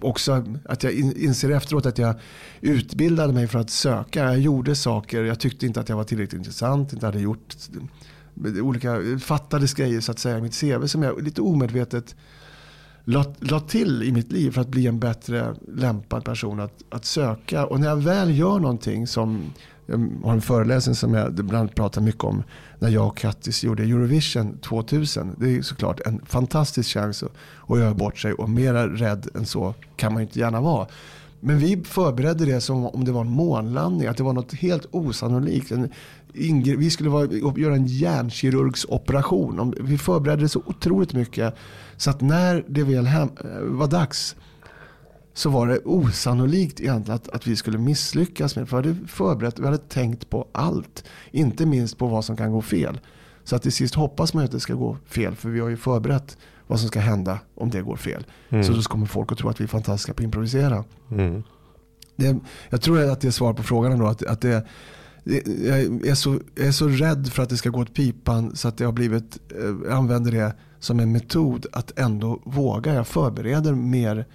också 0.00 0.44
att 0.64 0.82
jag 0.82 0.92
inser 0.92 1.50
efteråt 1.50 1.86
att 1.86 1.98
jag 1.98 2.14
utbildade 2.60 3.32
mig 3.32 3.48
för 3.48 3.58
att 3.58 3.70
söka. 3.70 4.24
Jag 4.24 4.38
gjorde 4.38 4.76
saker, 4.76 5.24
jag 5.24 5.40
tyckte 5.40 5.66
inte 5.66 5.80
att 5.80 5.88
jag 5.88 5.96
var 5.96 6.04
tillräckligt 6.04 6.38
intressant, 6.38 6.92
inte 6.92 7.06
hade 7.06 7.20
gjort 7.20 7.56
olika 8.62 9.18
fattades 9.20 9.74
grejer 9.74 10.00
så 10.00 10.12
att 10.12 10.18
säga 10.18 10.38
i 10.38 10.42
mitt 10.42 10.60
CV 10.60 10.86
som 10.86 11.02
jag 11.02 11.22
lite 11.22 11.40
omedvetet 11.40 12.16
la, 13.04 13.60
till 13.60 14.02
i 14.02 14.12
mitt 14.12 14.32
liv 14.32 14.50
för 14.50 14.60
att 14.60 14.68
bli 14.68 14.86
en 14.86 14.98
bättre 14.98 15.54
lämpad 15.68 16.24
person 16.24 16.60
att, 16.60 16.82
att 16.88 17.04
söka. 17.04 17.66
Och 17.66 17.80
när 17.80 17.88
jag 17.88 17.96
väl 17.96 18.38
gör 18.38 18.58
någonting 18.58 19.06
som 19.06 19.52
jag 19.86 20.10
har 20.24 20.32
en 20.32 20.40
föreläsning 20.40 20.94
som 20.94 21.14
jag 21.14 21.38
ibland 21.38 21.74
pratar 21.74 22.00
mycket 22.00 22.24
om 22.24 22.42
när 22.78 22.88
jag 22.88 23.06
och 23.06 23.16
Kattis 23.16 23.64
gjorde 23.64 23.82
Eurovision 23.82 24.58
2000. 24.58 25.36
Det 25.38 25.56
är 25.56 25.62
såklart 25.62 26.00
en 26.06 26.20
fantastisk 26.26 26.90
chans 26.90 27.22
att, 27.22 27.32
att 27.68 27.78
göra 27.78 27.94
bort 27.94 28.18
sig 28.18 28.32
och 28.32 28.50
mera 28.50 28.88
rädd 28.88 29.28
än 29.34 29.46
så 29.46 29.74
kan 29.96 30.12
man 30.12 30.22
ju 30.22 30.26
inte 30.26 30.38
gärna 30.38 30.60
vara. 30.60 30.86
Men 31.40 31.58
vi 31.58 31.82
förberedde 31.84 32.44
det 32.44 32.60
som 32.60 32.86
om 32.86 33.04
det 33.04 33.12
var 33.12 33.20
en 33.20 33.30
månlandning, 33.30 34.08
att 34.08 34.16
det 34.16 34.22
var 34.22 34.32
något 34.32 34.52
helt 34.52 34.86
osannolikt. 34.90 35.70
En, 35.70 35.88
vi 36.76 36.90
skulle 36.90 37.10
vara, 37.10 37.28
göra 37.56 37.74
en 37.74 37.86
hjärnkirurgsoperation. 37.86 39.74
Vi 39.80 39.98
förberedde 39.98 40.48
så 40.48 40.62
otroligt 40.66 41.12
mycket. 41.12 41.54
Så 41.96 42.10
att 42.10 42.20
när 42.20 42.64
det 42.68 42.82
väl 42.82 43.06
hem, 43.06 43.28
var 43.62 43.86
dags 43.86 44.36
så 45.34 45.50
var 45.50 45.66
det 45.66 45.78
osannolikt 45.84 46.80
egentligen 46.80 47.16
att, 47.16 47.28
att 47.28 47.46
vi 47.46 47.56
skulle 47.56 47.78
misslyckas 47.78 48.56
med. 48.56 48.68
För 48.68 48.82
vi 48.82 48.88
hade 48.88 49.06
förberett, 49.08 49.58
vi 49.58 49.64
hade 49.64 49.78
tänkt 49.78 50.30
på 50.30 50.48
allt. 50.52 51.04
Inte 51.30 51.66
minst 51.66 51.98
på 51.98 52.06
vad 52.06 52.24
som 52.24 52.36
kan 52.36 52.52
gå 52.52 52.62
fel. 52.62 53.00
Så 53.44 53.56
att 53.56 53.62
till 53.62 53.72
sist 53.72 53.94
hoppas 53.94 54.34
man 54.34 54.44
att 54.44 54.52
det 54.52 54.60
ska 54.60 54.74
gå 54.74 54.96
fel. 55.06 55.34
För 55.34 55.48
vi 55.48 55.60
har 55.60 55.68
ju 55.68 55.76
förberett 55.76 56.38
vad 56.66 56.80
som 56.80 56.88
ska 56.88 57.00
hända 57.00 57.38
om 57.54 57.70
det 57.70 57.82
går 57.82 57.96
fel. 57.96 58.26
Mm. 58.48 58.64
Så 58.64 58.72
då 58.72 58.82
kommer 58.82 59.06
folk 59.06 59.32
att 59.32 59.38
tro 59.38 59.48
att 59.48 59.60
vi 59.60 59.64
är 59.64 59.68
fantastiska 59.68 60.14
på 60.14 60.20
att 60.20 60.24
improvisera. 60.24 60.84
Mm. 61.10 61.42
Det, 62.16 62.38
jag 62.70 62.80
tror 62.80 63.10
att 63.10 63.20
det 63.20 63.28
är 63.28 63.32
svar 63.32 63.52
på 63.52 63.62
frågan 63.62 63.92
ändå. 63.92 64.06
Att, 64.06 64.26
att 64.26 64.40
det, 64.40 64.66
jag, 65.24 66.06
är 66.06 66.14
så, 66.14 66.40
jag 66.54 66.66
är 66.66 66.72
så 66.72 66.88
rädd 66.88 67.32
för 67.32 67.42
att 67.42 67.48
det 67.48 67.56
ska 67.56 67.70
gå 67.70 67.80
åt 67.80 67.94
pipan 67.94 68.56
så 68.56 68.68
att 68.68 68.80
jag 68.80 68.88
har 68.88 68.92
blivit, 68.92 69.38
jag 69.84 69.92
använder 69.92 70.32
det 70.32 70.54
som 70.78 71.00
en 71.00 71.12
metod 71.12 71.66
att 71.72 71.98
ändå 71.98 72.42
våga. 72.44 72.94
Jag 72.94 73.06
förbereder 73.06 73.74
mer 73.74 74.26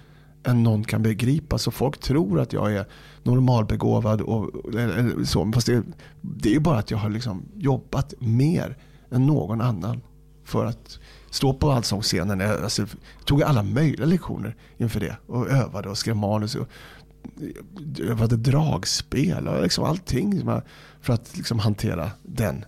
än 0.44 0.62
någon 0.62 0.84
kan 0.84 1.02
begripa. 1.02 1.58
Så 1.58 1.70
folk 1.70 1.98
tror 1.98 2.40
att 2.40 2.52
jag 2.52 2.72
är 2.72 2.86
normalbegåvad. 3.22 4.20
Och, 4.20 4.74
eller 4.74 5.24
så. 5.24 5.52
Fast 5.52 5.66
det, 5.66 5.82
det 6.20 6.48
är 6.48 6.52
ju 6.52 6.60
bara 6.60 6.78
att 6.78 6.90
jag 6.90 6.98
har 6.98 7.10
liksom 7.10 7.42
jobbat 7.54 8.14
mer 8.18 8.76
än 9.10 9.26
någon 9.26 9.60
annan 9.60 10.00
för 10.44 10.66
att 10.66 10.98
stå 11.30 11.54
på 11.54 11.70
allsångsscenen. 11.70 12.40
Alltså, 12.40 12.54
jag 12.54 12.64
alltså, 12.64 12.86
tog 13.24 13.42
alla 13.42 13.62
möjliga 13.62 14.06
lektioner 14.06 14.56
inför 14.78 15.00
det 15.00 15.16
och 15.26 15.48
övade 15.48 15.88
och 15.88 15.98
skrev 15.98 16.16
manus. 16.16 16.54
Och 16.54 16.68
övade 18.00 18.36
dragspel 18.36 19.48
och 19.48 19.62
liksom 19.62 19.84
allting 19.84 20.42
för 21.00 21.12
att 21.12 21.36
liksom 21.36 21.58
hantera 21.58 22.10
den 22.22 22.64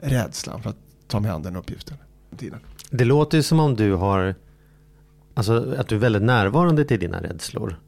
rädslan 0.00 0.62
för 0.62 0.70
att 0.70 0.78
ta 1.06 1.20
mig 1.20 1.30
an 1.30 1.42
den 1.42 1.56
uppgiften. 1.56 1.96
Det 2.90 3.04
låter 3.04 3.36
ju 3.36 3.42
som 3.42 3.60
om 3.60 3.76
du 3.76 3.92
har 3.92 4.34
Alltså 5.34 5.74
att 5.78 5.88
du 5.88 5.94
är 5.94 6.00
väldigt 6.00 6.22
närvarande 6.22 6.84
till 6.84 7.00
dina 7.00 7.22
rädslor. 7.22 7.80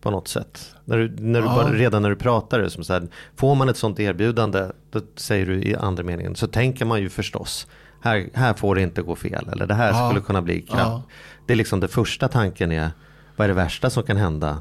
På 0.00 0.10
något 0.10 0.28
sätt. 0.28 0.74
När 0.84 0.96
du, 0.96 1.08
när 1.08 1.40
du 1.40 1.46
ja. 1.46 1.54
bara, 1.54 1.72
redan 1.72 2.02
när 2.02 2.10
du 2.10 2.16
pratar, 2.16 2.68
som 2.68 2.84
så 2.84 2.92
här, 2.92 3.08
får 3.36 3.54
man 3.54 3.68
ett 3.68 3.76
sånt 3.76 4.00
erbjudande, 4.00 4.66
då 4.90 5.00
säger 5.16 5.46
du 5.46 5.62
i 5.62 5.76
andra 5.76 6.02
meningen, 6.02 6.36
så 6.36 6.46
tänker 6.46 6.84
man 6.84 7.00
ju 7.00 7.08
förstås, 7.08 7.66
här, 8.00 8.28
här 8.34 8.54
får 8.54 8.74
det 8.74 8.82
inte 8.82 9.02
gå 9.02 9.16
fel, 9.16 9.48
eller 9.52 9.66
det 9.66 9.74
här 9.74 9.88
ja. 9.88 10.08
skulle 10.08 10.24
kunna 10.24 10.42
bli 10.42 10.62
kraft. 10.62 10.82
Ja. 10.82 11.02
Det 11.46 11.52
är 11.52 11.56
liksom 11.56 11.80
det 11.80 11.88
första 11.88 12.28
tanken 12.28 12.72
är, 12.72 12.90
vad 13.36 13.44
är 13.44 13.48
det 13.48 13.54
värsta 13.54 13.90
som 13.90 14.02
kan 14.02 14.16
hända 14.16 14.58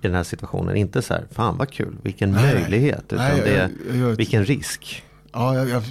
i 0.00 0.06
den 0.06 0.14
här 0.14 0.22
situationen? 0.22 0.76
Inte 0.76 1.02
så 1.02 1.14
här, 1.14 1.26
fan 1.30 1.56
vad 1.56 1.70
kul, 1.70 1.96
vilken 2.02 2.30
nej, 2.30 2.54
möjlighet, 2.54 3.04
utan 3.12 3.18
nej, 3.18 3.40
det 3.44 3.56
är, 3.56 3.70
jag, 3.88 3.96
jag, 3.96 4.16
vilken 4.16 4.44
risk. 4.44 5.04
Ja, 5.32 5.54
jag, 5.68 5.82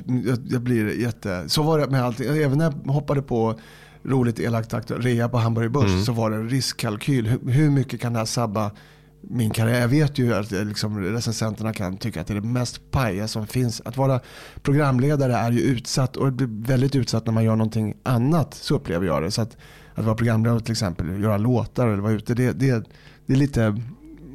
jag, 0.50 0.62
blir 0.62 1.02
jätte, 1.02 1.50
så 1.50 1.64
var 1.64 1.80
det 1.80 1.88
med 1.88 2.04
allting, 2.04 2.28
även 2.28 2.58
när 2.58 2.74
jag 2.86 2.94
hoppade 2.94 3.22
på 3.22 3.60
roligt 4.04 4.40
elakt 4.40 4.72
sagt, 4.72 4.92
rea 4.92 5.30
på 5.30 5.38
Hamburger 5.38 5.70
Börs 5.70 5.92
mm. 5.92 6.04
så 6.04 6.12
var 6.12 6.30
det 6.30 6.36
en 6.36 6.50
riskkalkyl. 6.50 7.28
Hur, 7.28 7.52
hur, 7.52 7.70
mycket 7.70 8.02
kan 8.02 8.14
det 8.14 8.20
här 8.20 8.26
sabba 8.26 8.72
min 9.22 9.50
karriär? 9.50 9.82
Jag 9.82 9.88
vet 9.88 10.18
ju 10.18 10.34
att 10.34 10.52
liksom, 10.52 11.00
recensenterna 11.00 11.74
kan 11.74 11.98
tycka 11.98 12.22
att 12.22 12.28
det 12.28 12.34
är 12.34 12.42
det 12.42 12.48
mest 12.48 12.92
paja 12.92 13.28
som 13.28 13.48
finns. 13.48 13.82
Att 13.86 13.98
vara 13.98 14.20
programledare 14.62 15.34
är 15.36 15.52
ju 15.52 15.60
utsatt 15.60 16.18
och 16.18 16.42
väldigt 16.42 16.96
utsatt 16.96 17.26
när 17.26 17.34
man 17.34 17.44
gör 17.44 17.56
någonting 17.56 17.98
annat. 18.04 18.54
Så 18.54 18.76
upplever 18.76 19.06
jag 19.06 19.24
det. 19.24 19.32
Så 19.32 19.42
att, 19.42 19.58
att 19.96 20.06
vara 20.06 20.16
programledare 20.16 20.60
till 20.60 20.72
exempel, 20.72 21.22
göra 21.22 21.38
låtar 21.38 21.88
eller 21.88 22.02
vara 22.02 22.14
ute, 22.14 22.34
det, 22.34 22.52
det, 22.52 22.84
det 23.26 23.34
är 23.34 23.38
lite 23.38 23.82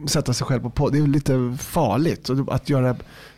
sätta 0.07 0.33
sig 0.33 0.47
själv 0.47 0.61
på 0.61 0.71
podd. 0.71 0.93
Det 0.93 0.99
är 0.99 1.07
lite 1.07 1.57
farligt. 1.61 2.29
Och 2.29 2.55
att 2.55 2.69
göra 2.69 2.97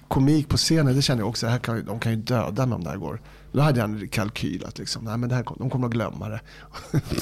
komik 0.08 0.48
på 0.48 0.56
scenen, 0.56 0.96
det 0.96 1.02
känner 1.02 1.22
jag 1.22 1.28
också, 1.28 1.46
här 1.46 1.58
kan, 1.58 1.84
de 1.84 2.00
kan 2.00 2.12
ju 2.12 2.18
döda 2.18 2.66
mig 2.66 2.76
om 2.76 2.84
det 2.84 2.90
här 2.90 2.96
går. 2.96 3.20
Då 3.52 3.60
hade 3.60 3.80
jag 3.80 3.90
en 3.90 4.08
kalkyl 4.08 4.64
att 4.64 4.78
liksom, 4.78 5.04
nej, 5.04 5.18
men 5.18 5.28
det 5.28 5.34
här, 5.34 5.44
de 5.58 5.70
kommer 5.70 5.86
att 5.86 5.92
glömma 5.92 6.28
det. 6.28 6.40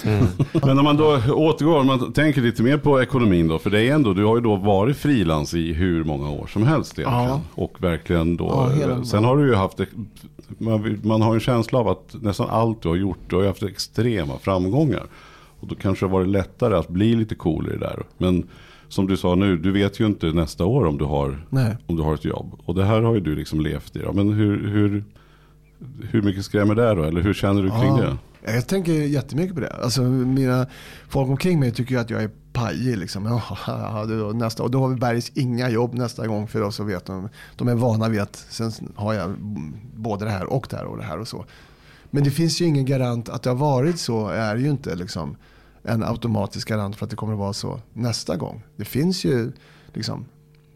Mm. 0.04 0.26
men 0.52 0.76
när 0.76 0.82
man 0.82 0.96
då 0.96 1.20
återgår, 1.32 1.80
om 1.80 1.86
man 1.86 2.12
tänker 2.12 2.40
lite 2.40 2.62
mer 2.62 2.78
på 2.78 3.02
ekonomin 3.02 3.48
då. 3.48 3.58
För 3.58 3.70
det 3.70 3.82
är 3.82 3.94
ändå, 3.94 4.12
du 4.12 4.24
har 4.24 4.36
ju 4.36 4.42
då 4.42 4.56
varit 4.56 4.96
frilans 4.96 5.54
i 5.54 5.72
hur 5.72 6.04
många 6.04 6.30
år 6.30 6.46
som 6.46 6.62
helst 6.62 6.98
egentligen. 6.98 7.28
Ja. 7.28 7.40
Och 7.54 7.82
verkligen 7.82 8.36
då, 8.36 8.72
ja, 8.80 9.04
sen 9.04 9.24
har 9.24 9.36
du 9.36 9.48
ju 9.48 9.54
haft, 9.54 9.80
man, 10.58 11.00
man 11.04 11.22
har 11.22 11.34
en 11.34 11.40
känsla 11.40 11.78
av 11.78 11.88
att 11.88 12.14
nästan 12.20 12.50
allt 12.50 12.82
du 12.82 12.88
har 12.88 12.96
gjort, 12.96 13.18
du 13.28 13.36
har 13.36 13.42
ju 13.42 13.48
haft 13.48 13.62
extrema 13.62 14.38
framgångar. 14.38 15.06
Och 15.60 15.68
då 15.68 15.74
kanske 15.74 16.06
det 16.06 16.10
har 16.10 16.18
varit 16.18 16.28
lättare 16.28 16.74
att 16.74 16.88
bli 16.88 17.14
lite 17.14 17.34
cool 17.34 17.66
i 17.66 17.70
det 17.70 17.78
där. 17.78 18.02
Men 18.18 18.48
som 18.92 19.06
du 19.06 19.16
sa 19.16 19.34
nu, 19.34 19.56
du 19.56 19.72
vet 19.72 20.00
ju 20.00 20.06
inte 20.06 20.26
nästa 20.26 20.64
år 20.64 20.86
om 20.86 20.98
du 20.98 21.04
har, 21.04 21.46
om 21.86 21.96
du 21.96 22.02
har 22.02 22.14
ett 22.14 22.24
jobb. 22.24 22.60
Och 22.64 22.74
det 22.74 22.84
här 22.84 23.02
har 23.02 23.14
ju 23.14 23.20
du 23.20 23.34
liksom 23.34 23.60
levt 23.60 23.96
i. 23.96 23.98
Då. 23.98 24.12
Men 24.12 24.32
hur, 24.32 24.68
hur, 24.68 25.04
hur 26.10 26.22
mycket 26.22 26.44
skrämmer 26.44 26.74
det 26.74 26.94
då? 26.94 27.02
Eller 27.02 27.20
hur 27.20 27.34
känner 27.34 27.62
du 27.62 27.70
kring 27.70 27.96
ja, 27.96 28.16
det? 28.42 28.52
Jag 28.52 28.66
tänker 28.66 28.92
jättemycket 28.92 29.54
på 29.54 29.60
det. 29.60 29.70
Alltså, 29.70 30.02
mina, 30.02 30.66
folk 31.08 31.28
omkring 31.28 31.60
mig 31.60 31.70
tycker 31.70 31.98
att 31.98 32.10
jag 32.10 32.22
är 32.22 32.30
pajig. 32.52 32.98
Liksom. 32.98 33.26
Ja, 33.26 34.04
då, 34.08 34.14
nästa, 34.14 34.62
och 34.62 34.70
då 34.70 34.80
har 34.80 34.94
Bergs 34.94 35.32
inga 35.34 35.70
jobb 35.70 35.94
nästa 35.94 36.26
gång 36.26 36.48
för 36.48 36.62
oss. 36.62 36.76
Så 36.76 36.84
vet 36.84 37.04
de, 37.04 37.28
de 37.56 37.68
är 37.68 37.74
vana 37.74 38.08
vid 38.08 38.20
att 38.20 38.46
sen 38.48 38.72
har 38.94 39.14
jag 39.14 39.34
både 39.94 40.24
det 40.24 40.30
här 40.30 40.52
och 40.52 40.66
det 40.70 40.76
här 40.76 40.84
och 40.84 40.96
det 40.96 41.04
här 41.04 41.20
och 41.20 41.28
så. 41.28 41.44
Men 42.10 42.24
det 42.24 42.30
finns 42.30 42.60
ju 42.60 42.64
ingen 42.64 42.84
garant 42.84 43.28
att 43.28 43.42
det 43.42 43.50
har 43.50 43.56
varit 43.56 43.98
så. 43.98 44.28
är 44.28 44.56
ju 44.56 44.70
inte 44.70 44.94
liksom 44.94 45.36
en 45.82 46.02
automatisk 46.02 46.68
garant 46.68 46.96
för 46.96 47.06
att 47.06 47.10
det 47.10 47.16
kommer 47.16 47.32
att 47.32 47.38
vara 47.38 47.52
så 47.52 47.80
nästa 47.92 48.36
gång. 48.36 48.62
Det 48.76 48.84
finns 48.84 49.24
ju 49.24 49.52
liksom 49.92 50.24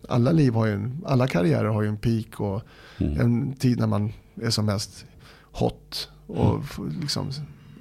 alla 0.09 0.33
liv 0.33 0.55
har 0.55 0.67
ju 0.67 0.73
en, 0.73 1.03
alla 1.07 1.27
karriärer 1.27 1.69
har 1.69 1.83
ju 1.83 1.89
en 1.89 1.97
peak 1.97 2.41
och 2.41 2.63
mm. 2.99 3.21
en 3.21 3.53
tid 3.53 3.79
när 3.79 3.87
man 3.87 4.13
är 4.43 4.51
som 4.51 4.67
mest 4.67 5.07
hot. 5.53 6.09
Och, 6.27 6.55
mm. 6.79 7.01
liksom, 7.01 7.31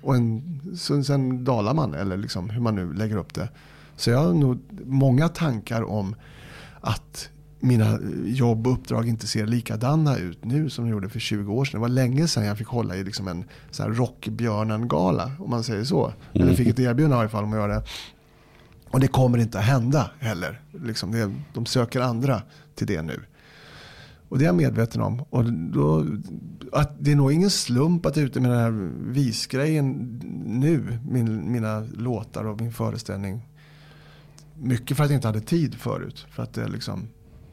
och 0.02 0.16
en, 0.16 0.62
sen 1.06 1.44
dalar 1.44 1.74
man, 1.74 1.94
eller 1.94 2.18
liksom 2.18 2.50
hur 2.50 2.62
man 2.62 2.76
nu 2.76 2.94
lägger 2.94 3.18
upp 3.18 3.34
det. 3.34 3.50
Så 3.96 4.10
jag 4.10 4.18
har 4.18 4.34
nog 4.34 4.60
många 4.86 5.30
tankar 5.30 5.84
om 5.84 6.16
att 6.82 7.30
mina 7.60 8.00
jobb 8.26 8.68
och 8.68 8.74
uppdrag 8.74 9.08
inte 9.08 9.28
ser 9.28 9.46
likadana 9.46 10.18
ut 10.18 10.46
nu 10.46 10.70
som 10.70 10.86
de 10.86 10.92
gjorde 10.92 11.10
för 11.10 11.20
20 11.20 11.54
år 11.54 11.66
sedan. 11.66 11.80
Det 11.80 11.82
var 11.82 11.90
länge 11.90 12.28
sedan 12.28 12.46
jag 12.46 12.58
fick 12.58 12.68
hålla 12.68 12.96
i 12.96 13.04
liksom 13.04 13.28
en 13.28 13.46
rockbjörnen-gala, 13.78 15.32
om 15.40 15.50
man 15.50 15.64
säger 15.64 15.84
så. 15.84 16.06
Mm. 16.06 16.48
Eller 16.48 16.56
fick 16.56 16.68
ett 16.68 16.80
erbjudande 16.80 17.16
i 17.16 17.20
alla 17.20 17.30
fall 17.30 17.44
om 17.44 17.54
att 17.54 17.60
göra 17.60 17.74
det. 17.74 17.84
Och 18.90 19.00
det 19.00 19.08
kommer 19.08 19.38
inte 19.38 19.60
att 19.60 19.66
hända 19.66 20.12
heller. 20.20 20.62
Liksom 20.84 21.12
det, 21.12 21.34
de 21.54 21.66
söker 21.66 22.02
andra 22.02 22.42
till 22.76 22.88
det 22.88 23.02
nu. 23.02 23.22
Och 24.30 24.38
det 24.38 24.44
är 24.44 24.48
jag 24.48 24.56
medveten 24.56 25.02
om. 25.02 25.22
Och 25.30 25.54
då, 25.54 26.06
att 26.72 26.96
det 27.00 27.12
är 27.12 27.16
nog 27.16 27.34
ingen 27.34 27.50
slump 27.50 28.06
att 28.06 28.18
är 28.18 28.22
ute 28.22 28.40
med 28.40 28.52
den 28.52 28.60
här 28.60 28.90
visgrejen 29.12 30.20
nu. 30.46 31.00
Min, 31.10 31.52
mina 31.52 31.80
låtar 31.80 32.44
och 32.44 32.62
min 32.62 32.74
föreställning. 32.74 33.42
Mycket 34.56 34.98
för 34.98 35.04
att 35.04 35.10
jag 35.10 35.18
inte 35.18 35.28
hade 35.28 35.42
tid 35.42 35.76
förut. 35.76 36.28
För 36.30 36.44
att 36.44 36.54
det 36.54 36.68
liksom 36.68 37.08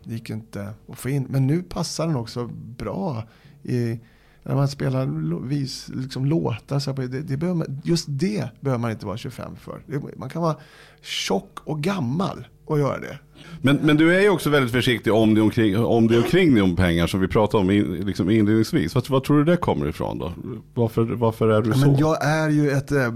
det 0.05 0.13
gick 0.13 0.31
inte 0.31 0.75
att 0.89 0.99
få 0.99 1.09
in. 1.09 1.27
Men 1.29 1.47
nu 1.47 1.63
passar 1.63 2.07
den 2.07 2.17
också 2.17 2.47
bra. 2.77 3.23
I, 3.63 4.01
när 4.43 4.55
man 4.55 4.69
spelar 4.69 5.07
vis, 5.47 5.89
liksom 5.89 6.27
låtar. 6.27 6.79
Så 6.79 6.93
det, 6.93 7.07
det 7.07 7.37
behöver 7.37 7.59
man, 7.59 7.81
just 7.85 8.07
det 8.09 8.49
behöver 8.61 8.81
man 8.81 8.91
inte 8.91 9.07
vara 9.07 9.17
25 9.17 9.57
för. 9.57 9.83
Man 10.17 10.31
kan 10.31 10.43
vara 10.43 10.57
tjock 11.01 11.59
och 11.65 11.83
gammal 11.83 12.49
och 12.65 12.79
göra 12.79 12.99
det. 12.99 13.19
Men, 13.61 13.77
men 13.77 13.97
du 13.97 14.15
är 14.15 14.21
ju 14.21 14.29
också 14.29 14.51
väldigt 14.51 14.73
försiktig 14.73 15.13
om 15.13 15.35
det 15.35 15.41
omkring, 15.41 15.79
om 15.79 16.09
det 16.09 16.17
omkring 16.19 16.55
dig 16.55 16.63
om 16.63 16.77
pengar 16.77 17.07
som 17.07 17.21
vi 17.21 17.29
pratade 17.29 17.63
om 17.63 17.71
in, 17.71 18.07
liksom 18.07 18.31
inledningsvis. 18.31 18.95
Vad, 18.95 19.09
vad 19.09 19.25
tror 19.25 19.39
du 19.39 19.45
det 19.45 19.57
kommer 19.57 19.89
ifrån 19.89 20.19
då? 20.19 20.33
Varför, 20.75 21.03
varför 21.03 21.49
är 21.49 21.63
du 21.63 21.69
Ja, 21.71 21.75
så? 21.75 21.87
men 21.87 21.97
jag 21.97 22.25
är 22.25 22.49
ju 22.49 22.71
ett 22.71 22.93
eh, 22.93 23.13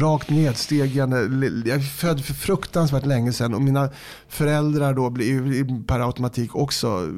rakt 0.00 0.30
nedstegande, 0.30 1.16
jag 1.66 1.76
är 1.76 1.80
född 1.80 2.24
för 2.24 2.34
fruktansvärt 2.34 3.06
länge 3.06 3.32
sedan 3.32 3.54
och 3.54 3.62
mina 3.62 3.88
föräldrar 4.28 4.94
då 4.94 5.10
blir 5.10 5.86
per 5.86 6.00
automatik 6.06 6.56
också 6.56 7.08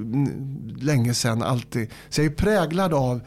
länge 0.81 1.15
sedan 1.15 1.43
alltid. 1.43 1.91
Så 2.09 2.21
jag 2.21 2.27
är 2.27 2.35
präglad 2.35 2.95
av 2.95 3.21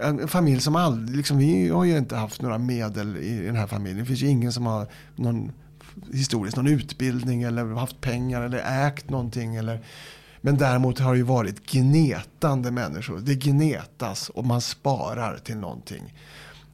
en 0.00 0.28
familj 0.28 0.60
som 0.60 0.76
aldrig, 0.76 1.16
liksom, 1.16 1.38
vi 1.38 1.68
har 1.68 1.84
ju 1.84 1.98
inte 1.98 2.16
haft 2.16 2.42
några 2.42 2.58
medel 2.58 3.16
i 3.16 3.46
den 3.46 3.56
här 3.56 3.66
familjen. 3.66 3.98
Det 3.98 4.04
finns 4.04 4.22
ju 4.22 4.26
ingen 4.26 4.52
som 4.52 4.66
har 4.66 4.86
någon 5.16 5.52
historiskt 6.12 6.56
någon 6.56 6.66
utbildning 6.66 7.42
eller 7.42 7.64
haft 7.64 8.00
pengar 8.00 8.42
eller 8.42 8.86
ägt 8.86 9.10
någonting. 9.10 9.56
Eller, 9.56 9.80
men 10.40 10.56
däremot 10.56 10.98
har 10.98 11.12
det 11.12 11.18
ju 11.18 11.24
varit 11.24 11.66
gnetande 11.66 12.70
människor. 12.70 13.18
Det 13.18 13.34
gnetas 13.34 14.28
och 14.28 14.44
man 14.44 14.60
sparar 14.60 15.38
till 15.38 15.56
någonting. 15.56 16.14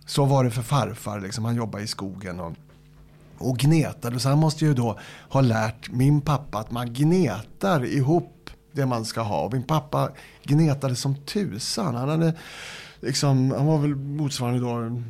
Så 0.07 0.25
var 0.25 0.45
det 0.45 0.51
för 0.51 0.63
farfar, 0.63 1.21
liksom. 1.21 1.45
han 1.45 1.55
jobbade 1.55 1.85
i 1.85 1.87
skogen 1.87 2.41
och, 2.41 2.53
och 3.39 3.59
gnetade. 3.59 4.21
Så 4.21 4.29
han 4.29 4.39
måste 4.39 4.65
ju 4.65 4.75
då 4.75 4.99
ha 5.29 5.41
lärt 5.41 5.91
min 5.91 6.21
pappa 6.21 6.59
att 6.59 6.71
man 6.71 6.93
gnetar 6.93 7.85
ihop 7.85 8.51
det 8.73 8.87
man 8.87 9.05
ska 9.05 9.21
ha. 9.21 9.45
Och 9.45 9.53
min 9.53 9.63
pappa 9.63 10.11
gnetade 10.43 10.97
som 10.97 11.17
tusan. 11.17 11.95
Han, 11.95 12.09
hade, 12.09 12.35
liksom, 13.01 13.51
han 13.51 13.67
var 13.67 13.79
väl 13.79 13.95
motsvarande 13.95 14.61
då 14.61 15.03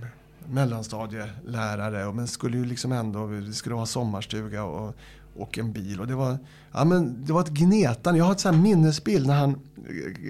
mellanstadielärare. 0.50 2.12
Men 2.12 2.28
skulle 2.28 2.56
ju 2.56 2.64
liksom 2.64 2.92
ändå, 2.92 3.26
vi 3.26 3.52
skulle 3.52 3.74
vara 3.74 3.86
sommarstuga 3.86 4.64
och, 4.64 4.94
och 5.36 5.58
en 5.58 5.72
bil. 5.72 6.00
Och 6.00 6.06
det 6.06 6.14
var, 6.14 6.38
ja, 6.72 6.84
men 6.84 7.24
det 7.24 7.32
var 7.32 7.40
ett 7.40 7.48
gnetande. 7.48 8.18
Jag 8.18 8.24
har 8.24 8.32
ett 8.32 8.40
sånt 8.40 8.54
här 8.54 8.62
minnesbild 8.62 9.26
när 9.26 9.34
han, 9.34 9.60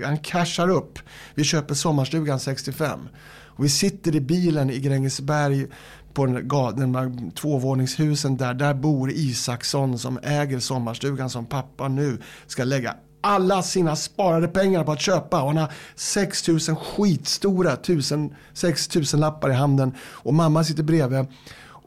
han 0.05 0.19
cashar 0.19 0.69
upp. 0.69 0.99
Vi 1.35 1.45
köper 1.45 1.75
sommarstugan 1.75 2.41
65. 2.41 3.01
Och 3.29 3.65
vi 3.65 3.69
sitter 3.69 4.17
i 4.17 4.21
bilen 4.21 4.71
i 4.71 4.79
Grängesberg 4.79 5.67
på 6.13 6.27
den, 6.27 6.49
den 6.77 6.93
där 6.93 7.31
tvåvåningshusen 7.31 8.37
där. 8.37 8.55
Där 8.55 8.75
bor 8.75 9.11
Isaksson 9.11 9.99
som 9.99 10.19
äger 10.23 10.59
sommarstugan 10.59 11.31
som 11.31 11.47
pappa 11.47 11.89
nu 11.89 12.19
ska 12.47 12.65
lägga 12.65 12.95
alla 13.21 13.63
sina 13.63 13.97
sparade 13.97 14.49
pengar 14.49 14.85
på 14.85 14.93
att 14.93 15.01
köpa. 15.01 15.43
Och 15.43 15.49
han 15.49 15.57
har 15.57 15.73
6000 15.95 16.77
skitstora 16.77 17.73
1000, 17.73 18.35
6000 18.53 19.21
lappar 19.21 19.51
i 19.51 19.55
handen. 19.55 19.95
Och 20.01 20.35
mamma 20.35 20.65
sitter 20.65 20.83
bredvid 20.83 21.27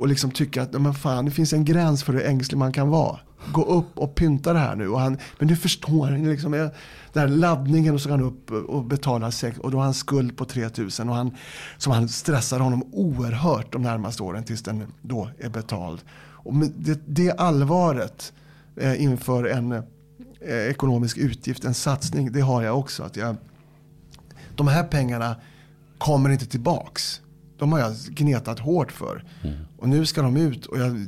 och 0.01 0.07
liksom 0.07 0.31
tycker 0.31 0.61
att 0.61 0.81
men 0.81 0.93
fan, 0.93 1.25
det 1.25 1.31
finns 1.31 1.53
en 1.53 1.65
gräns 1.65 2.03
för 2.03 2.13
hur 2.13 2.25
ängslig 2.25 2.57
man 2.57 2.73
kan 2.73 2.89
vara. 2.89 3.19
Gå 3.51 3.65
upp 3.65 3.99
och 3.99 4.15
pynta 4.15 4.53
det 4.53 4.59
här 4.59 4.75
nu. 4.75 4.89
Och 4.89 4.99
han, 4.99 5.17
men 5.39 5.47
du 5.47 5.55
förstår, 5.55 6.29
liksom, 6.29 6.53
eh, 6.53 6.67
den 7.13 7.21
här 7.21 7.27
laddningen 7.27 7.93
och 7.93 8.01
så 8.01 8.09
går 8.09 8.17
han 8.17 8.27
upp 8.27 8.51
och 8.51 8.83
betalar 8.83 9.31
sex, 9.31 9.59
och 9.59 9.71
då 9.71 9.77
har 9.77 9.83
han 9.83 9.93
skuld 9.93 10.37
på 10.37 10.45
3000 10.45 11.09
och 11.09 11.15
han, 11.15 11.35
som 11.77 11.93
han 11.93 12.09
stressar 12.09 12.59
honom 12.59 12.83
oerhört 12.91 13.71
de 13.71 13.81
närmaste 13.81 14.23
åren 14.23 14.43
tills 14.43 14.63
den 14.63 14.93
då 15.01 15.29
är 15.39 15.49
betald. 15.49 16.01
Och 16.43 16.53
det, 16.75 16.99
det 17.05 17.31
allvaret 17.31 18.33
eh, 18.75 19.03
inför 19.03 19.43
en 19.43 19.71
eh, 19.71 19.83
eh, 20.41 20.69
ekonomisk 20.69 21.17
utgift, 21.17 21.65
en 21.65 21.73
satsning, 21.73 22.31
det 22.31 22.41
har 22.41 22.63
jag 22.63 22.79
också. 22.79 23.03
Att 23.03 23.15
jag, 23.15 23.35
de 24.55 24.67
här 24.67 24.83
pengarna 24.83 25.35
kommer 25.97 26.29
inte 26.29 26.45
tillbaks. 26.45 27.21
De 27.57 27.71
har 27.71 27.79
jag 27.79 27.93
gnetat 28.09 28.59
hårt 28.59 28.91
för. 28.91 29.23
Mm. 29.43 29.55
Och 29.77 29.89
nu 29.89 30.05
ska 30.05 30.21
de 30.21 30.37
ut 30.37 30.65
och 30.65 30.79
jag, 30.79 31.07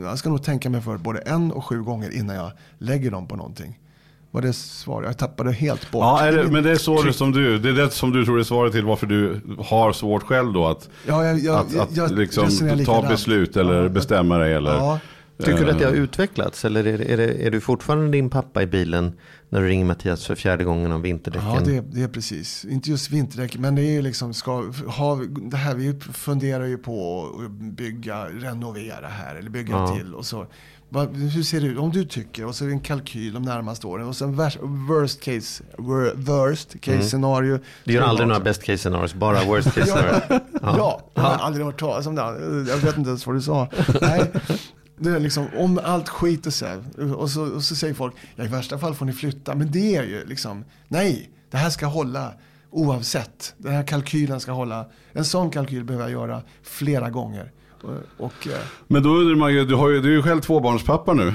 jag, 0.00 0.18
ska 0.18 0.28
nog 0.28 0.42
tänka 0.42 0.70
mig 0.70 0.80
för 0.80 0.96
både 0.96 1.18
en 1.18 1.52
och 1.52 1.64
sju 1.64 1.82
gånger 1.82 2.10
innan 2.10 2.36
jag 2.36 2.50
lägger 2.78 3.10
dem 3.10 3.26
på 3.26 3.36
någonting. 3.36 3.78
Var 4.30 4.42
det 4.42 4.52
svar? 4.52 5.02
Jag 5.02 5.18
tappade 5.18 5.52
helt 5.52 5.90
bort. 5.90 6.02
Ja, 6.02 6.30
det, 6.30 6.50
men 6.50 6.62
det 6.62 6.70
är 6.70 6.76
så 6.76 7.02
det 7.02 7.12
som 7.12 7.32
du, 7.32 7.58
det 7.58 7.68
är 7.68 7.72
det 7.72 7.90
som 7.90 8.12
du 8.12 8.24
tror 8.24 8.38
är 8.38 8.42
svaret 8.42 8.72
till 8.72 8.84
varför 8.84 9.06
du 9.06 9.40
har 9.58 9.92
svårt 9.92 10.22
själv 10.22 10.52
då 10.52 10.66
att, 10.66 10.88
ja, 11.06 11.24
jag, 11.24 11.38
jag, 11.38 11.56
att, 11.56 11.98
att 11.98 12.10
liksom 12.10 12.48
ta 12.86 13.02
beslut 13.08 13.56
eller 13.56 13.82
ja, 13.82 13.88
bestämma 13.88 14.38
dig. 14.38 14.54
Eller, 14.54 14.74
ja. 14.74 15.00
Tycker 15.38 15.64
du 15.64 15.70
att 15.70 15.78
det 15.78 15.84
har 15.84 15.92
utvecklats 15.92 16.64
eller 16.64 16.86
är, 16.86 17.00
är, 17.00 17.16
det, 17.16 17.46
är 17.46 17.50
du 17.50 17.60
fortfarande 17.60 18.10
din 18.10 18.30
pappa 18.30 18.62
i 18.62 18.66
bilen 18.66 19.12
när 19.48 19.60
du 19.60 19.68
ringer 19.68 19.84
Mattias 19.84 20.26
för 20.26 20.34
fjärde 20.34 20.64
gången 20.64 20.92
om 20.92 21.02
vinterdäcken? 21.02 21.48
Ja, 21.54 21.60
det, 21.60 21.80
det 21.80 22.02
är 22.02 22.08
precis. 22.08 22.64
Inte 22.64 22.90
just 22.90 23.10
vinterdäck, 23.10 23.58
men 23.58 23.74
det 23.74 23.82
är 23.82 23.92
ju 23.92 24.02
liksom, 24.02 24.34
ska, 24.34 24.72
ha, 24.86 25.20
det 25.50 25.56
här, 25.56 25.74
vi 25.74 26.00
funderar 26.00 26.64
ju 26.64 26.78
på 26.78 27.26
att 27.44 27.50
bygga, 27.50 28.24
renovera 28.24 29.08
här 29.08 29.34
eller 29.34 29.50
bygga 29.50 29.72
ja. 29.72 29.96
till 29.96 30.14
och 30.14 30.26
så. 30.26 30.46
Hur 31.12 31.42
ser 31.42 31.60
det 31.60 31.66
ut? 31.66 31.78
Om 31.78 31.90
du 31.92 32.04
tycker, 32.04 32.46
och 32.46 32.54
så 32.54 32.64
är 32.64 32.68
det 32.68 32.74
en 32.74 32.80
kalkyl 32.80 33.32
de 33.32 33.42
närmaste 33.42 33.86
åren 33.86 34.08
och 34.08 34.16
sen 34.16 34.36
worst 34.88 35.20
case, 35.20 35.64
worst 36.14 36.80
case 36.80 36.92
mm. 36.96 37.08
scenario. 37.08 37.58
Du 37.84 37.92
gör 37.92 38.02
aldrig 38.02 38.28
några 38.28 38.40
best 38.40 38.62
case 38.62 38.78
scenarios, 38.78 39.14
bara 39.14 39.44
worst 39.44 39.74
case 39.74 39.86
scenario. 39.90 40.22
ja, 40.30 40.40
ja, 40.62 41.02
jag 41.14 41.22
har 41.22 41.36
aldrig 41.36 41.66
hört 41.66 41.80
talas 41.80 42.06
om 42.06 42.14
det. 42.14 42.22
Jag 42.70 42.76
vet 42.76 42.96
inte 42.96 43.08
ens 43.08 43.26
vad 43.26 43.36
du 43.36 43.42
sa. 43.42 43.68
Nej. 44.00 44.30
Det 45.00 45.10
är 45.10 45.20
liksom, 45.20 45.46
om 45.56 45.80
allt 45.84 46.08
skiter 46.08 46.50
sig 46.50 46.78
och 47.16 47.30
så, 47.30 47.42
och 47.42 47.62
så 47.62 47.76
säger 47.76 47.94
folk, 47.94 48.14
ja, 48.36 48.44
i 48.44 48.48
värsta 48.48 48.78
fall 48.78 48.94
får 48.94 49.06
ni 49.06 49.12
flytta. 49.12 49.54
Men 49.54 49.70
det 49.70 49.96
är 49.96 50.02
ju 50.02 50.24
liksom, 50.26 50.64
nej, 50.88 51.30
det 51.50 51.56
här 51.56 51.70
ska 51.70 51.86
hålla 51.86 52.32
oavsett. 52.70 53.54
Den 53.58 53.72
här 53.72 53.86
kalkylen 53.86 54.40
ska 54.40 54.52
hålla. 54.52 54.86
En 55.12 55.24
sån 55.24 55.50
kalkyl 55.50 55.84
behöver 55.84 56.04
jag 56.04 56.12
göra 56.12 56.42
flera 56.62 57.10
gånger. 57.10 57.52
Och, 57.82 58.26
och, 58.26 58.46
eh, 58.46 58.58
men 58.86 59.02
då 59.02 59.10
undrar 59.10 59.36
man 59.36 59.52
ju, 59.54 59.64
du, 59.64 59.74
har 59.74 59.90
ju, 59.90 60.00
du 60.00 60.08
är 60.08 60.16
ju 60.16 60.22
själv 60.22 60.40
tvåbarnspappa 60.40 61.12
nu. 61.12 61.34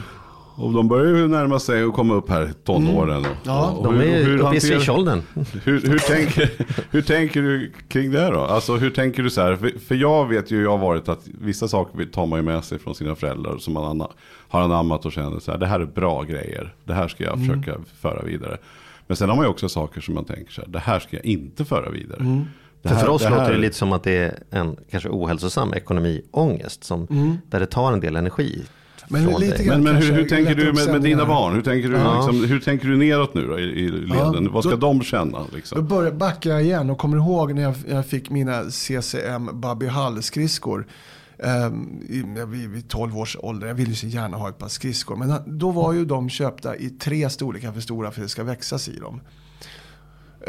Och 0.56 0.74
de 0.74 0.88
börjar 0.88 1.16
ju 1.16 1.28
närma 1.28 1.60
sig 1.60 1.84
och 1.84 1.94
komma 1.94 2.14
upp 2.14 2.30
här 2.30 2.54
tonåren. 2.64 3.18
Mm. 3.18 3.32
Ja, 3.44 3.72
och 3.72 3.84
de 3.84 4.00
är 4.00 4.24
hur, 4.24 4.38
uppe 4.38 4.56
i 4.56 4.60
swish-åldern. 4.60 5.22
Hur, 5.64 5.82
hur, 5.82 6.00
tänker, 6.00 6.52
hur 6.92 7.02
tänker 7.02 7.42
du 7.42 7.72
kring 7.88 8.12
det 8.12 8.30
då? 8.30 8.40
Alltså 8.40 8.76
hur 8.76 8.90
tänker 8.90 9.24
du 9.24 9.30
så 9.30 9.42
här? 9.42 9.56
För, 9.56 9.80
för 9.80 9.96
jag 9.96 10.28
vet 10.28 10.52
ju, 10.52 10.64
jag 10.64 10.72
har 10.72 10.78
varit 10.78 11.10
att 11.10 11.28
vissa 11.42 11.68
saker 11.68 12.06
tar 12.06 12.26
man 12.26 12.40
ju 12.40 12.44
med 12.44 12.64
sig 12.64 12.80
från 12.80 12.96
sina 12.96 13.16
föräldrar 13.16 13.58
som 13.58 13.74
man 13.74 14.08
har 14.48 14.62
anammat 14.62 15.06
och 15.06 15.12
känner 15.12 15.40
så 15.40 15.52
här, 15.52 15.58
det 15.58 15.68
här 15.68 15.80
är 15.80 15.86
bra 15.86 16.24
grejer. 16.24 16.76
Det 16.84 16.94
här 16.94 17.08
ska 17.08 17.24
jag 17.24 17.38
mm. 17.38 17.48
försöka 17.48 17.80
föra 18.02 18.22
vidare. 18.22 18.58
Men 19.08 19.18
sen 19.18 19.30
har 19.30 19.36
man 19.36 19.46
ju 19.46 19.50
också 19.50 19.70
saker 19.70 20.02
som 20.02 20.16
man 20.16 20.26
tänker 20.26 20.52
så 20.52 20.62
här, 20.62 20.70
det 20.70 20.80
här 20.80 21.00
ska 21.00 21.16
jag 21.16 21.26
inte 21.26 21.66
föra 21.66 21.90
vidare. 21.90 22.20
Mm. 22.20 22.46
För, 22.84 22.96
för 22.96 23.10
oss 23.10 23.22
det 23.22 23.30
låter 23.30 23.52
det 23.52 23.58
lite 23.58 23.76
som 23.76 23.94
att 23.94 24.04
det 24.04 24.18
är 24.18 24.40
en 24.50 24.78
kanske 24.92 25.10
ohälsosam 25.10 25.74
ekonomiångest 25.74 26.84
som, 26.84 27.08
mm. 27.10 27.38
där 27.50 27.60
det 27.60 27.66
tar 27.66 27.94
en 27.94 28.00
del 28.00 28.16
energi. 28.16 28.62
Men, 29.14 29.40
lite 29.40 29.64
men, 29.64 29.84
men 29.84 29.96
hur, 29.96 30.12
hur 30.14 30.30
tänker 30.30 30.56
du 30.56 30.74
med, 30.74 30.88
med 30.88 31.02
dina 31.02 31.26
barn? 31.26 31.54
Hur 31.56 31.62
tänker 31.62 31.90
du, 31.90 31.96
ja. 31.96 32.16
liksom, 32.16 32.46
hur 32.50 32.60
tänker 32.60 32.88
du 32.88 32.98
neråt 32.98 33.34
nu 33.34 33.48
då 33.48 33.60
i, 33.60 33.64
i 33.64 33.90
leden? 33.90 34.44
Ja, 34.44 34.52
Vad 34.52 34.64
ska 34.64 34.76
då, 34.76 34.88
de 34.88 35.02
känna? 35.02 35.40
Liksom? 35.54 35.78
Då 35.78 35.84
börjar, 35.84 36.12
backar 36.12 36.50
jag 36.50 36.64
igen 36.64 36.90
och 36.90 36.98
kommer 36.98 37.18
ihåg 37.18 37.54
när 37.54 37.62
jag, 37.62 37.76
jag 37.90 38.06
fick 38.06 38.30
mina 38.30 38.64
CCM 38.64 39.50
Babi 39.62 39.88
Hall-skridskor. 39.88 40.88
Um, 41.38 42.00
vid, 42.48 42.70
vid 42.70 42.90
12 42.90 43.18
års 43.18 43.38
ålder. 43.40 43.68
Jag 43.68 43.76
ville 43.76 43.96
så 43.96 44.08
gärna 44.08 44.38
ha 44.38 44.50
ett 44.50 44.58
par 44.58 44.68
skridskor. 44.68 45.16
Men 45.16 45.60
då 45.60 45.72
var 45.72 45.94
ju 45.94 46.06
de 46.06 46.30
köpta 46.30 46.76
i 46.76 46.90
tre 46.90 47.30
storlekar 47.30 47.72
för 47.72 47.82
stora 47.82 48.12
för 48.12 48.22
att 48.22 48.26
det 48.26 48.30
ska 48.30 48.44
växas 48.44 48.90
i 48.90 49.00
dem. 49.00 49.22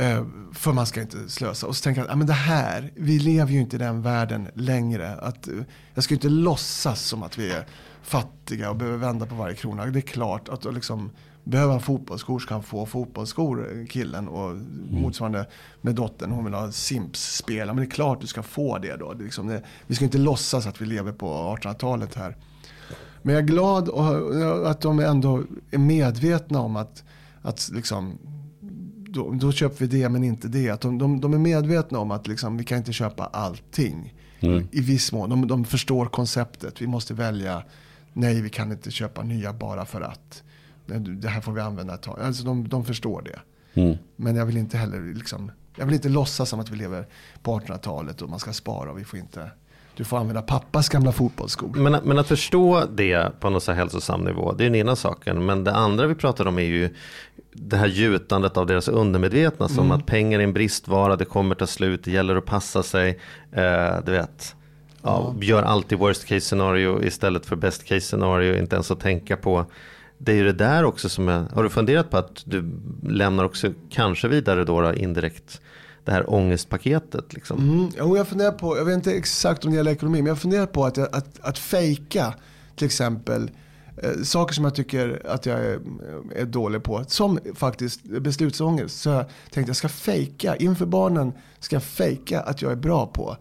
Uh, 0.00 0.26
för 0.52 0.72
man 0.72 0.86
ska 0.86 1.00
inte 1.00 1.28
slösa. 1.28 1.66
Och 1.66 1.76
så 1.76 1.82
tänker 1.82 2.00
jag, 2.00 2.10
ah, 2.10 2.16
men 2.16 2.26
det 2.26 2.32
här, 2.32 2.92
vi 2.96 3.18
lever 3.18 3.52
ju 3.52 3.60
inte 3.60 3.76
i 3.76 3.78
den 3.78 4.02
världen 4.02 4.48
längre. 4.54 5.14
Att, 5.14 5.48
uh, 5.48 5.62
jag 5.94 6.04
ska 6.04 6.14
inte 6.14 6.28
låtsas 6.28 7.02
som 7.02 7.22
att 7.22 7.38
vi 7.38 7.50
är 7.50 7.66
fattiga 8.04 8.70
och 8.70 8.76
behöver 8.76 8.98
vända 8.98 9.26
på 9.26 9.34
varje 9.34 9.56
krona. 9.56 9.86
Det 9.86 9.98
är 9.98 10.00
klart 10.00 10.48
att 10.48 10.74
liksom, 10.74 11.10
behöver 11.44 11.72
han 11.72 11.80
fotbollsskor 11.80 12.38
så 12.38 12.48
kan 12.48 12.54
han 12.54 12.62
få 12.62 12.86
fotbollsskor, 12.86 13.86
killen. 13.86 14.28
Och 14.28 14.50
mm. 14.50 15.02
motsvarande 15.02 15.46
med 15.80 15.94
dottern, 15.94 16.30
hon 16.30 16.44
vill 16.44 16.54
ha 16.54 16.72
Simps-spel. 16.72 17.66
Men 17.66 17.76
det 17.76 17.82
är 17.82 17.90
klart 17.90 18.20
du 18.20 18.26
ska 18.26 18.42
få 18.42 18.78
det 18.78 18.96
då. 18.96 19.12
Det 19.12 19.24
liksom 19.24 19.46
det, 19.46 19.62
vi 19.86 19.94
ska 19.94 20.04
inte 20.04 20.18
låtsas 20.18 20.66
att 20.66 20.80
vi 20.80 20.86
lever 20.86 21.12
på 21.12 21.56
1800-talet 21.62 22.14
här. 22.14 22.36
Men 23.22 23.34
jag 23.34 23.42
är 23.42 23.46
glad 23.46 23.88
att 24.66 24.80
de 24.80 25.00
ändå 25.00 25.42
är 25.70 25.78
medvetna 25.78 26.60
om 26.60 26.76
att, 26.76 27.04
att 27.42 27.70
liksom, 27.72 28.18
då, 29.08 29.30
då, 29.30 29.52
köper 29.52 29.86
vi 29.86 30.00
det 30.00 30.08
men 30.08 30.24
inte 30.24 30.48
det. 30.48 30.70
Att 30.70 30.80
de, 30.80 30.98
de, 30.98 31.20
de 31.20 31.34
är 31.34 31.38
medvetna 31.38 31.98
om 31.98 32.10
att 32.10 32.26
liksom, 32.26 32.56
vi 32.56 32.64
kan 32.64 32.78
inte 32.78 32.92
köpa 32.92 33.24
allting. 33.24 34.14
Mm. 34.40 34.68
I 34.72 34.80
viss 34.80 35.12
mån. 35.12 35.30
De, 35.30 35.48
de 35.48 35.64
förstår 35.64 36.06
konceptet. 36.06 36.82
Vi 36.82 36.86
måste 36.86 37.14
välja 37.14 37.62
nej 38.14 38.40
vi 38.40 38.50
kan 38.50 38.72
inte 38.72 38.90
köpa 38.90 39.22
nya 39.22 39.52
bara 39.52 39.84
för 39.84 40.00
att. 40.00 40.42
Det 41.20 41.28
här 41.28 41.40
får 41.40 41.52
vi 41.52 41.60
använda 41.60 41.94
ett 41.94 42.02
tag. 42.02 42.20
Alltså 42.20 42.44
de, 42.44 42.68
de 42.68 42.84
förstår 42.84 43.22
det. 43.22 43.40
Mm. 43.80 43.98
Men 44.16 44.36
jag 44.36 44.46
vill 44.46 44.56
inte 44.56 44.76
heller 44.76 45.14
liksom, 45.14 45.50
jag 45.76 45.86
vill 45.86 45.94
inte 45.94 46.08
låtsas 46.08 46.48
som 46.48 46.60
att 46.60 46.70
vi 46.70 46.76
lever 46.76 47.06
på 47.42 47.58
1800-talet 47.58 48.22
och 48.22 48.30
man 48.30 48.38
ska 48.38 48.52
spara 48.52 48.90
och 48.90 48.98
vi 48.98 49.04
får 49.04 49.18
inte 49.18 49.50
du 49.96 50.04
får 50.04 50.18
använda 50.18 50.42
pappas 50.42 50.88
gamla 50.88 51.12
fotbollsskor. 51.12 51.72
Men, 51.74 52.00
men 52.04 52.18
att 52.18 52.28
förstå 52.28 52.84
det 52.94 53.40
på 53.40 53.50
någon 53.50 53.60
så 53.60 53.72
hälsosam 53.72 54.20
nivå, 54.20 54.52
det 54.52 54.64
är 54.64 54.70
den 54.70 54.74
ena 54.74 54.96
saken. 54.96 55.46
Men 55.46 55.64
det 55.64 55.72
andra 55.72 56.06
vi 56.06 56.14
pratar 56.14 56.46
om 56.46 56.58
är 56.58 56.62
ju 56.62 56.94
det 57.52 57.76
här 57.76 57.86
gjutandet 57.86 58.56
av 58.56 58.66
deras 58.66 58.88
undermedvetna. 58.88 59.68
Som 59.68 59.84
mm. 59.84 59.98
att 59.98 60.06
pengar 60.06 60.40
är 60.40 60.44
en 60.44 60.52
bristvara, 60.52 61.16
det 61.16 61.24
kommer 61.24 61.54
ta 61.54 61.66
slut, 61.66 62.04
det 62.04 62.10
gäller 62.10 62.36
att 62.36 62.44
passa 62.44 62.82
sig. 62.82 63.20
Eh, 63.52 63.96
du 64.06 64.12
vet, 64.12 64.56
ja, 65.04 65.34
gör 65.40 65.62
alltid 65.62 65.98
worst 65.98 66.24
case 66.24 66.40
scenario 66.40 67.02
istället 67.02 67.46
för 67.46 67.56
best 67.56 67.84
case 67.84 68.00
scenario. 68.00 68.58
Inte 68.58 68.76
ens 68.76 68.90
att 68.90 69.00
tänka 69.00 69.36
på 69.36 69.66
det 70.18 70.32
är 70.32 70.36
ju 70.36 70.44
det 70.44 70.52
där 70.52 70.84
också 70.84 71.08
som 71.08 71.28
är, 71.28 71.46
har 71.54 71.62
du 71.62 71.70
funderat 71.70 72.10
på 72.10 72.16
att 72.16 72.42
du 72.44 72.80
lämnar 73.02 73.44
också 73.44 73.72
kanske 73.90 74.28
vidare 74.28 74.64
då, 74.64 74.80
då 74.80 74.94
indirekt 74.94 75.60
det 76.04 76.12
här 76.12 76.30
ångestpaketet 76.30 77.32
liksom? 77.32 77.58
Mm, 77.58 77.90
jo, 77.98 78.16
jag 78.16 78.28
funderar 78.28 78.52
på, 78.52 78.76
jag 78.76 78.84
vet 78.84 78.94
inte 78.94 79.12
exakt 79.12 79.64
om 79.64 79.70
det 79.70 79.76
gäller 79.76 79.92
ekonomi, 79.92 80.18
men 80.18 80.26
jag 80.26 80.38
funderar 80.38 80.66
på 80.66 80.84
att, 80.84 80.96
jag, 80.96 81.08
att, 81.12 81.40
att 81.40 81.58
fejka 81.58 82.34
till 82.76 82.86
exempel 82.86 83.50
eh, 83.96 84.22
saker 84.22 84.54
som 84.54 84.64
jag 84.64 84.74
tycker 84.74 85.22
att 85.26 85.46
jag 85.46 85.60
är, 85.60 85.80
är 86.36 86.44
dålig 86.44 86.82
på. 86.82 87.04
Som 87.06 87.38
faktiskt 87.54 88.04
beslutsångest. 88.04 89.00
Så 89.00 89.08
jag 89.08 89.24
tänkte 89.50 89.70
jag 89.70 89.76
ska 89.76 89.88
fejka, 89.88 90.56
inför 90.56 90.86
barnen 90.86 91.32
ska 91.60 91.76
jag 91.76 91.82
fejka 91.82 92.40
att 92.40 92.62
jag 92.62 92.72
är 92.72 92.76
bra 92.76 93.06
på. 93.06 93.36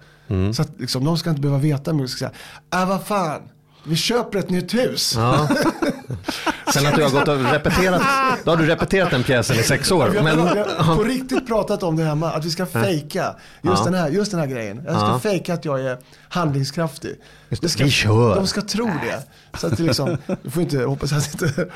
Så 0.56 0.62
att 0.62 0.70
liksom, 0.78 1.06
de 1.06 1.18
ska 1.18 1.30
inte 1.30 1.42
behöva 1.42 1.60
veta 1.60 1.94
mycket. 1.94 2.02
Jag 2.02 2.10
ska 2.10 2.30
säga, 2.72 2.84
äh 2.84 2.90
vad 2.90 3.04
fan, 3.04 3.42
vi 3.86 3.96
köper 3.96 4.40
ett 4.40 4.50
nytt 4.50 4.74
hus. 4.74 5.14
Ja. 5.18 5.48
Sen 6.74 6.86
att 6.86 6.96
du 6.96 7.04
har 7.04 7.10
gått 7.10 7.28
och 7.28 7.44
repeterat, 7.44 8.02
då 8.44 8.52
har 8.52 8.58
du 8.58 8.66
repeterat 8.66 9.12
den 9.12 9.24
pjäsen 9.24 9.60
i 9.60 9.64
sex 9.64 9.92
år. 9.92 10.12
Men, 10.24 10.38
vi 10.54 10.60
har 10.78 10.96
på 10.96 11.04
riktigt 11.04 11.48
pratat 11.48 11.84
om 11.84 11.96
det 11.96 12.04
hemma, 12.04 12.32
att 12.32 12.46
vi 12.46 12.52
ska 12.52 12.66
fejka 12.66 13.36
just, 13.62 13.78
Ja. 13.78 13.84
den, 13.86 13.94
här, 13.94 14.10
just 14.10 14.32
den 14.32 14.40
här 14.40 14.48
grejen. 14.48 14.82
Jag 14.86 14.96
ska 14.96 15.06
Ja. 15.08 15.20
fejka 15.20 15.54
att 15.54 15.66
jag 15.66 15.82
är 15.82 15.98
handlingskraftig. 16.30 17.16
det. 17.50 17.70
ska, 17.70 17.84
Vi 17.84 17.90
kör. 17.92 18.36
De 18.36 18.48
ska 18.48 18.62
tro 18.62 18.86
det. 18.86 19.24
Så 19.60 19.68
att 19.68 19.80
liksom, 19.80 20.18
du 20.44 20.50
får 20.50 20.62
inte 20.62 20.84
hoppas 20.84 21.14
att 21.14 21.34
inte 21.42 21.68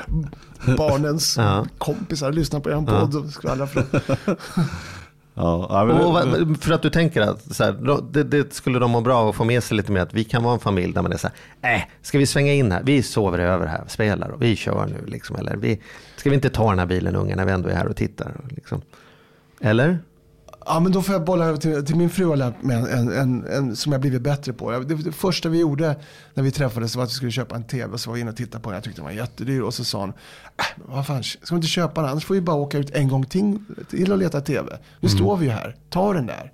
barnens 0.76 1.36
Ja. 1.36 1.66
kompisar 1.78 2.32
lyssnar 2.32 2.60
på 2.60 2.70
en 2.70 2.86
podd 2.86 3.14
och 3.14 3.30
skvallrar. 3.30 3.68
Ja, 5.40 5.84
men, 5.84 6.50
och, 6.50 6.56
för 6.56 6.72
att 6.72 6.82
du 6.82 6.90
tänker 6.90 7.20
att 7.20 7.56
så 7.56 7.64
här, 7.64 8.02
det, 8.12 8.24
det 8.24 8.54
skulle 8.54 8.78
de 8.78 8.90
må 8.90 9.00
bra 9.00 9.16
av 9.18 9.28
att 9.28 9.34
få 9.34 9.44
med 9.44 9.62
sig 9.62 9.76
lite 9.76 9.92
mer 9.92 10.00
att 10.00 10.14
vi 10.14 10.24
kan 10.24 10.42
vara 10.42 10.54
en 10.54 10.60
familj 10.60 10.92
där 10.92 11.02
man 11.02 11.12
är 11.12 11.16
så 11.16 11.28
här, 11.62 11.74
äh, 11.74 11.82
ska 12.02 12.18
vi 12.18 12.26
svänga 12.26 12.52
in 12.52 12.72
här, 12.72 12.82
vi 12.84 13.02
sover 13.02 13.38
över 13.38 13.66
här, 13.66 13.84
spelar 13.86 14.28
och 14.28 14.42
vi 14.42 14.56
kör 14.56 14.86
nu 14.86 15.06
liksom, 15.06 15.36
eller 15.36 15.56
vi, 15.56 15.80
ska 16.16 16.30
vi 16.30 16.36
inte 16.36 16.50
ta 16.50 16.70
den 16.70 16.78
här 16.78 16.86
bilen 16.86 17.16
unga 17.16 17.36
när 17.36 17.44
vi 17.44 17.52
ändå 17.52 17.68
är 17.68 17.74
här 17.74 17.86
och 17.86 17.96
tittar 17.96 18.32
liksom. 18.48 18.82
Eller? 19.60 19.98
Ja 20.68 20.80
men 20.80 20.92
då 20.92 21.02
får 21.02 21.12
jag 21.12 21.24
bolla 21.24 21.44
över 21.44 21.58
till, 21.58 21.84
till 21.84 21.96
min 21.96 22.10
fru 22.10 22.24
har 22.24 22.36
lärt 22.36 22.62
mig 22.62 22.76
en, 22.76 22.86
en, 22.86 23.12
en, 23.12 23.46
en 23.46 23.76
som 23.76 23.92
jag 23.92 24.00
blivit 24.00 24.22
bättre 24.22 24.52
på. 24.52 24.70
Det, 24.70 24.94
det 24.94 25.12
första 25.12 25.48
vi 25.48 25.58
gjorde 25.58 25.96
när 26.34 26.42
vi 26.42 26.50
träffades 26.50 26.96
var 26.96 27.04
att 27.04 27.10
vi 27.10 27.14
skulle 27.14 27.30
köpa 27.30 27.56
en 27.56 27.64
tv. 27.64 27.98
Så 27.98 28.10
var 28.10 28.14
vi 28.14 28.20
inne 28.20 28.30
och 28.30 28.36
tittade 28.36 28.62
på 28.62 28.70
den. 28.70 28.76
Jag 28.76 28.84
tyckte 28.84 28.98
den 28.98 29.04
var 29.04 29.12
jättedyr. 29.12 29.60
Och 29.60 29.74
så 29.74 29.84
sa 29.84 30.00
hon, 30.00 30.08
äh, 30.08 30.64
vad 30.76 31.06
fan, 31.06 31.22
ska 31.22 31.38
vi 31.50 31.56
inte 31.56 31.68
köpa 31.68 32.00
den? 32.00 32.10
Annars 32.10 32.24
får 32.24 32.34
vi 32.34 32.40
bara 32.40 32.56
åka 32.56 32.78
ut 32.78 32.90
en 32.90 33.08
gång 33.08 33.24
till, 33.24 33.58
till 33.90 34.12
och 34.12 34.18
leta 34.18 34.40
tv. 34.40 34.78
Nu 35.00 35.08
står 35.08 35.36
vi 35.36 35.46
ju 35.46 35.52
här, 35.52 35.76
ta 35.90 36.12
den 36.12 36.26
där. 36.26 36.52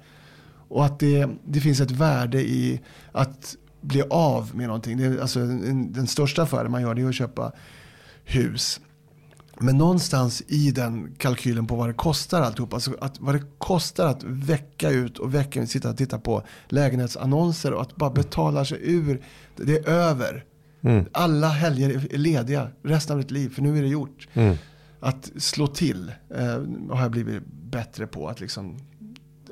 Och 0.69 0.85
att 0.85 0.99
det, 0.99 1.29
det 1.45 1.61
finns 1.61 1.81
ett 1.81 1.91
värde 1.91 2.41
i 2.41 2.81
att 3.13 3.57
bli 3.81 4.03
av 4.11 4.51
med 4.55 4.67
någonting. 4.67 4.99
Det 4.99 5.23
alltså, 5.23 5.41
en, 5.41 5.93
den 5.93 6.07
största 6.07 6.43
affären 6.43 6.71
man 6.71 6.83
gör 6.83 6.95
det 6.95 7.03
är 7.03 7.09
att 7.09 7.15
köpa 7.15 7.53
hus. 8.25 8.81
Men 9.61 9.79
någonstans 9.79 10.43
i 10.49 10.71
den 10.71 11.15
kalkylen 11.19 11.67
på 11.67 11.77
vad 11.77 11.89
det 11.89 11.95
kostar 11.95 12.43
alltihop. 12.43 12.75
Alltså 12.75 12.97
att, 13.01 13.21
vad 13.21 13.35
det 13.35 13.43
kostar 13.59 14.07
att 14.07 14.23
vecka 14.23 14.91
ut 14.91 15.19
och 15.19 15.35
vecka 15.35 15.61
in 15.61 15.67
sitta 15.67 15.91
och 15.91 15.97
titta 15.97 16.19
på 16.19 16.43
lägenhetsannonser 16.69 17.73
och 17.73 17.83
att 17.83 17.97
bara 17.97 18.11
betala 18.11 18.65
sig 18.65 18.79
ur. 18.83 19.23
Det 19.57 19.77
är 19.77 19.89
över. 19.89 20.45
Alla 21.13 21.49
helger 21.49 21.91
är 22.15 22.19
lediga 22.19 22.69
resten 22.83 23.17
av 23.17 23.23
ditt 23.23 23.31
liv 23.31 23.55
för 23.55 23.63
nu 23.63 23.79
är 23.79 23.83
det 23.83 23.89
gjort. 23.89 24.29
Att 25.01 25.33
slå 25.37 25.67
till 25.67 26.13
eh, 26.35 26.63
har 26.91 27.03
jag 27.03 27.11
blivit 27.11 27.43
bättre 27.47 28.07
på. 28.07 28.29
Att 28.29 28.41
liksom, 28.41 28.79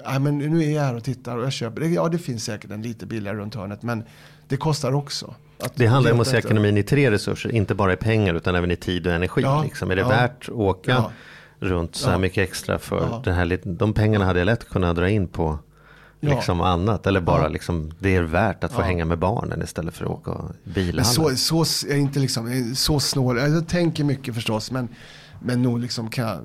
nej, 0.07 0.21
men 0.21 0.39
nu 0.39 0.65
är 0.65 0.71
jag 0.71 0.83
här 0.83 0.95
och 0.95 1.05
tittar 1.05 1.37
och 1.37 1.45
jag 1.45 1.53
köper. 1.53 1.83
Ja 1.83 2.09
det 2.09 2.19
finns 2.19 2.45
säkert 2.45 2.71
en 2.71 2.83
lite 2.83 3.07
billigare 3.07 3.37
runt 3.37 3.55
hörnet 3.55 3.83
men 3.83 4.05
det 4.49 4.57
kostar 4.57 4.93
också. 4.93 5.35
Att 5.63 5.73
Det 5.77 5.87
handlar 5.87 6.13
om 6.13 6.21
att 6.21 6.27
se 6.27 6.37
ekonomin 6.37 6.77
i 6.77 6.83
tre 6.83 7.11
resurser, 7.11 7.55
inte 7.55 7.75
bara 7.75 7.93
i 7.93 7.97
pengar 7.97 8.35
utan 8.35 8.55
även 8.55 8.71
i 8.71 8.77
tid 8.77 9.07
och 9.07 9.13
energi. 9.13 9.43
Ja, 9.43 9.63
liksom. 9.63 9.91
Är 9.91 9.97
det 9.97 10.03
ja. 10.03 10.09
värt 10.09 10.49
att 10.49 10.55
åka 10.55 10.91
Ja. 10.91 11.11
runt 11.59 11.97
så 11.97 12.11
här 12.11 12.19
mycket 12.19 12.49
extra 12.49 12.79
för 12.79 13.21
den 13.25 13.35
här, 13.35 13.61
de 13.65 13.93
pengarna 13.93 14.25
hade 14.25 14.39
jag 14.39 14.47
lätt 14.47 14.69
kunnat 14.69 14.97
dra 14.97 15.09
in 15.09 15.29
på 15.29 15.59
liksom 16.21 16.61
annat. 16.61 17.07
Eller 17.07 17.21
bara 17.21 17.49
liksom, 17.49 17.93
det 17.99 18.17
är 18.17 18.23
värt 18.23 18.65
att 18.65 18.73
få 18.73 18.83
hänga 18.83 19.05
med 19.05 19.19
barnen 19.19 19.63
istället 19.63 19.95
för 19.95 20.05
att 20.05 20.11
åka 20.11 20.41
bilhallen. 20.65 21.37
så, 21.37 21.65
så 21.65 21.87
jag 21.89 21.97
är 21.97 22.01
inte 22.01 22.19
liksom, 22.19 22.73
så 22.75 23.01
snål. 23.01 23.39
Jag 23.39 23.69
tänker 23.69 24.05
mycket 24.05 24.35
förstås. 24.35 24.71
Men, 24.71 24.89
men 25.41 25.63
nog 25.63 25.79
liksom 25.79 26.11
kan 26.11 26.29
jag 26.29 26.39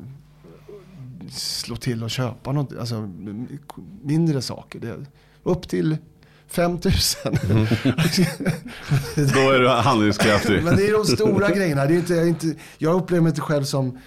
slå 1.31 1.75
till 1.75 2.03
och 2.03 2.09
köpa 2.09 2.51
något. 2.51 2.77
Alltså 2.79 3.09
mindre 4.03 4.41
saker. 4.41 4.79
Det, 4.79 4.95
upp 5.43 5.67
till 5.67 5.97
5000. 6.49 7.37
Då 9.15 9.51
är 9.51 9.59
du 9.59 9.69
handlingskraftig. 9.69 10.63
men 10.63 10.75
det 10.75 10.87
är 10.87 10.93
de 10.93 11.05
stora 11.05 11.49
grejerna. 11.49 11.85
Det 11.85 11.93
är 11.93 11.97
inte, 11.97 12.13
jag, 12.13 12.27
inte, 12.27 12.55
jag 12.77 12.95
upplever 12.95 13.21
mig 13.21 13.29
inte 13.29 13.41
själv 13.41 13.63
som 13.63 13.97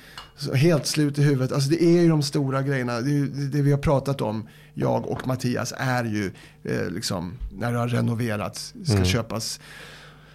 helt 0.54 0.86
slut 0.86 1.18
i 1.18 1.22
huvudet. 1.22 1.52
Alltså 1.52 1.70
det 1.70 1.82
är 1.82 2.02
ju 2.02 2.08
de 2.08 2.22
stora 2.22 2.62
grejerna. 2.62 3.00
Det, 3.00 3.26
det, 3.26 3.62
vi 3.62 3.70
har 3.70 3.78
pratat 3.78 4.20
om, 4.20 4.48
jag 4.74 5.06
och 5.06 5.26
Mattias, 5.26 5.72
är 5.76 6.04
ju 6.04 6.32
eh, 6.64 6.90
liksom 6.90 7.34
när 7.58 7.72
det 7.72 7.78
har 7.78 7.88
renoverats, 7.88 8.74
ska 8.84 9.04
köpas. 9.04 9.60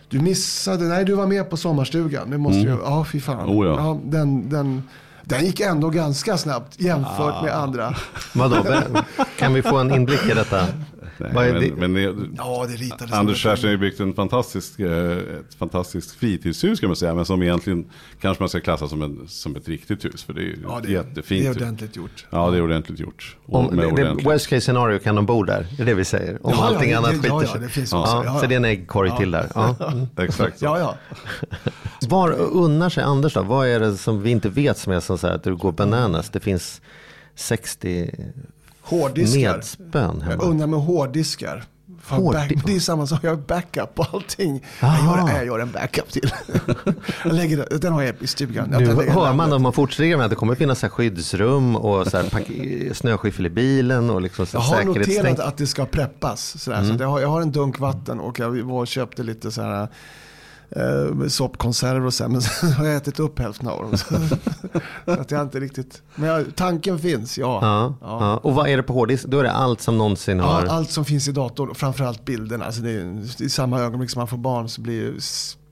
Du 0.09 0.19
missade, 0.19 0.83
nej 0.83 1.05
du 1.05 1.13
var 1.13 1.27
med 1.27 1.49
på 1.49 1.57
sommarstugan. 1.57 2.29
Det 2.29 2.37
måste 2.37 2.59
ju, 2.59 2.69
ja 2.69 3.05
fy 3.11 3.19
fan. 3.19 3.49
Oh, 3.49 3.67
ja. 3.67 3.99
den, 4.03 4.49
den, 4.49 4.83
den 5.23 5.45
gick 5.45 5.59
ändå 5.59 5.89
ganska 5.89 6.37
snabbt 6.37 6.81
jämfört 6.81 7.43
med 7.43 7.55
andra. 7.55 7.95
Vadå, 8.33 8.65
kan 9.37 9.53
vi 9.53 9.61
få 9.61 9.77
en 9.77 9.93
inblick 9.93 10.25
i 10.25 10.33
detta? 10.33 10.65
Nej, 11.17 11.53
men, 11.53 11.61
det? 11.79 11.87
men 11.87 12.33
Ja, 12.37 12.67
det. 12.99 13.13
Anders 13.15 13.37
Kerstin 13.43 13.67
har 13.67 13.71
ju 13.71 13.77
byggt 13.77 13.99
en 13.99 14.13
fantastisk, 14.13 14.79
eh, 14.79 15.11
ett 15.17 15.55
fantastiskt 15.59 16.11
fritidshus 16.11 16.79
kan 16.79 16.89
man 16.89 16.95
säga. 16.95 17.13
Men 17.15 17.25
som 17.25 17.43
egentligen 17.43 17.85
kanske 18.21 18.43
man 18.43 18.49
ska 18.49 18.59
klassa 18.59 18.87
som, 18.87 19.01
en, 19.01 19.27
som 19.27 19.55
ett 19.55 19.67
riktigt 19.67 20.05
hus. 20.05 20.23
För 20.23 20.33
det 20.33 20.41
är 20.41 20.43
ju 20.45 20.57
Ja, 20.63 20.79
det, 20.83 20.91
jättefint. 20.91 21.27
det 21.27 21.35
är 21.35 21.53
hus. 21.53 21.57
ordentligt 21.57 21.95
gjort. 21.95 22.25
Ja, 22.29 22.49
det 22.51 22.57
är 22.57 22.61
ordentligt 22.61 22.99
gjort. 22.99 23.37
Om, 23.45 23.65
med 23.65 23.77
det, 23.77 23.91
ordentligt. 23.91 24.27
worst 24.27 24.47
case 24.47 24.61
scenario 24.61 24.99
kan 24.99 25.15
de 25.15 25.25
bo 25.25 25.43
där, 25.43 25.67
det 25.77 25.83
är 25.83 25.85
det 25.85 25.93
vi 25.93 26.05
säger. 26.05 26.45
Om 26.45 26.51
Ja, 26.51 26.57
ja, 26.59 26.63
allting 26.67 26.89
det- 26.91 26.97
annat 26.97 27.11
skiter 27.11 27.27
ja, 27.27 27.43
ja, 27.53 27.59
det 27.59 27.69
finns 27.69 27.91
ja, 27.91 28.01
också. 28.01 28.15
Ja, 28.25 28.39
Så 28.39 28.45
ja. 28.45 28.47
det 28.47 28.55
är 28.55 28.57
en 28.57 28.65
äggkorg 28.65 29.11
till 29.17 29.31
där. 29.31 29.47
Ja. 29.55 29.75
Exakt. 30.23 30.61
Ja, 30.61 30.79
ja. 30.79 30.95
Var 32.09 32.31
unnar 32.39 32.89
sig 32.89 33.03
Anders 33.03 33.33
då? 33.33 33.43
Vad 33.43 33.67
är 33.67 33.79
det 33.79 33.97
som 33.97 34.21
vi 34.21 34.29
inte 34.29 34.49
vet 34.49 34.77
som 34.77 34.93
är 34.93 34.99
så 34.99 35.17
så 35.17 35.27
här 35.27 35.35
att 35.35 35.43
du 35.43 35.55
går 35.55 35.71
bananas? 35.71 36.29
Det 36.29 36.39
finns 36.39 36.81
60 37.35 38.11
Hårddiskar. 38.85 39.53
medspön 39.57 40.17
Jag 40.19 40.29
hemma. 40.29 40.43
undrar 40.43 40.67
med 40.67 40.79
hårddiskar. 40.79 41.63
Hård- 42.07 42.33
back, 42.33 42.53
det 42.65 42.75
är 42.75 42.79
samma 42.79 43.07
sak, 43.07 43.19
jag 43.23 43.29
har 43.29 43.37
backup 43.37 43.95
på 43.95 44.03
allting. 44.13 44.63
Jag 44.81 44.97
gör, 45.05 45.29
jag 45.37 45.45
gör 45.45 45.59
en 45.59 45.71
backup 45.71 46.11
till. 46.11 46.31
jag 47.23 47.33
lägger, 47.33 47.79
den- 47.79 47.93
har 47.93 48.01
jag 48.01 48.15
i 48.19 48.27
stugan. 48.27 48.69
Jag 48.71 48.81
Nu 48.81 49.09
hör 49.09 49.33
man 49.33 49.53
om 49.53 49.61
man 49.61 49.73
fortsätter 49.73 50.17
med 50.17 50.23
att 50.23 50.29
det 50.29 50.35
kommer 50.35 50.55
finnas 50.55 50.79
så 50.79 50.85
här 50.85 50.91
skyddsrum 50.91 51.75
och 51.75 52.07
så 52.07 52.17
här 52.17 52.93
snöskyffel 52.93 53.45
i 53.45 53.49
bilen 53.49 54.09
och 54.09 54.21
liksom 54.21 54.45
så 54.45 54.57
Jag 54.57 54.61
har 54.61 54.83
noterat 54.83 55.39
att 55.39 55.57
det 55.57 55.67
ska 55.67 55.85
preppas. 55.85 56.63
Så 56.63 56.71
att 56.71 56.99
jag, 56.99 57.07
har, 57.07 57.19
jag 57.19 57.27
har 57.27 57.41
en 57.41 57.51
dunk 57.51 57.79
vatten 57.79 58.19
och 58.19 58.39
jag 58.39 58.49
var 58.63 58.79
och 58.79 58.87
köpte 58.87 59.23
lite 59.23 59.51
så 59.51 59.61
här 59.61 59.87
eh, 60.69 61.27
soppkonserver 61.27 62.05
och 62.05 62.13
så 62.13 62.23
här, 62.23 62.31
men 62.31 62.41
sen 62.41 62.71
har 62.71 62.85
jag 62.85 62.95
ätit 62.95 63.19
upp 63.19 63.39
hälften 63.39 63.67
av 63.67 63.81
dem. 63.81 63.97
Så, 63.97 64.15
att 65.11 65.31
jag 65.31 65.41
inte 65.41 65.59
riktigt, 65.59 66.01
men 66.15 66.29
jag, 66.29 66.55
tanken 66.55 66.99
finns, 66.99 67.37
ja. 67.37 67.59
Ja, 67.61 67.95
ja. 68.01 68.37
Och 68.37 68.55
vad 68.55 68.69
är 68.69 68.77
det 68.77 68.83
på 68.83 68.93
hårddisk? 68.93 69.25
Då 69.25 69.39
är 69.39 69.43
det 69.43 69.51
allt 69.51 69.81
som 69.81 69.97
någonsin 69.97 70.39
har... 70.39 70.65
Ja, 70.65 70.71
allt 70.71 70.91
som 70.91 71.05
finns 71.05 71.27
i 71.27 71.31
datorn, 71.31 71.75
framförallt 71.75 72.25
bilderna. 72.25 72.65
Alltså 72.65 72.81
det 72.81 72.91
är, 72.91 73.41
I 73.43 73.49
samma 73.49 73.79
ögonblick 73.79 74.09
som 74.09 74.19
man 74.19 74.27
får 74.27 74.37
barn 74.37 74.69
så 74.69 74.81
blir 74.81 75.15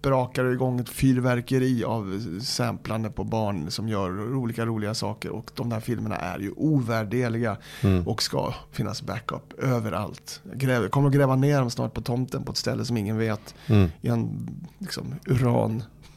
det 0.03 0.07
sprakar 0.07 0.43
det 0.43 0.53
igång 0.53 0.79
ett 0.79 0.89
fyrverkeri 0.89 1.83
av 1.83 2.23
samplande 2.41 3.09
på 3.09 3.23
barn 3.23 3.71
som 3.71 3.89
gör 3.89 4.35
olika 4.35 4.65
roliga 4.65 4.93
saker. 4.93 5.29
Och 5.29 5.51
de 5.55 5.69
där 5.69 5.79
filmerna 5.79 6.15
är 6.15 6.39
ju 6.39 6.51
ovärdeliga 6.51 7.57
och 8.05 8.23
ska 8.23 8.53
finnas 8.71 9.01
backup 9.01 9.53
överallt. 9.57 10.41
Jag 10.49 10.57
gräver, 10.57 10.87
kommer 10.87 11.07
att 11.07 11.15
gräva 11.15 11.35
ner 11.35 11.59
dem 11.59 11.69
snart 11.69 11.93
på 11.93 12.01
tomten 12.01 12.43
på 12.43 12.51
ett 12.51 12.57
ställe 12.57 12.85
som 12.85 12.97
ingen 12.97 13.17
vet. 13.17 13.55
I 14.01 14.07
en 14.07 14.49
liksom, 14.79 15.15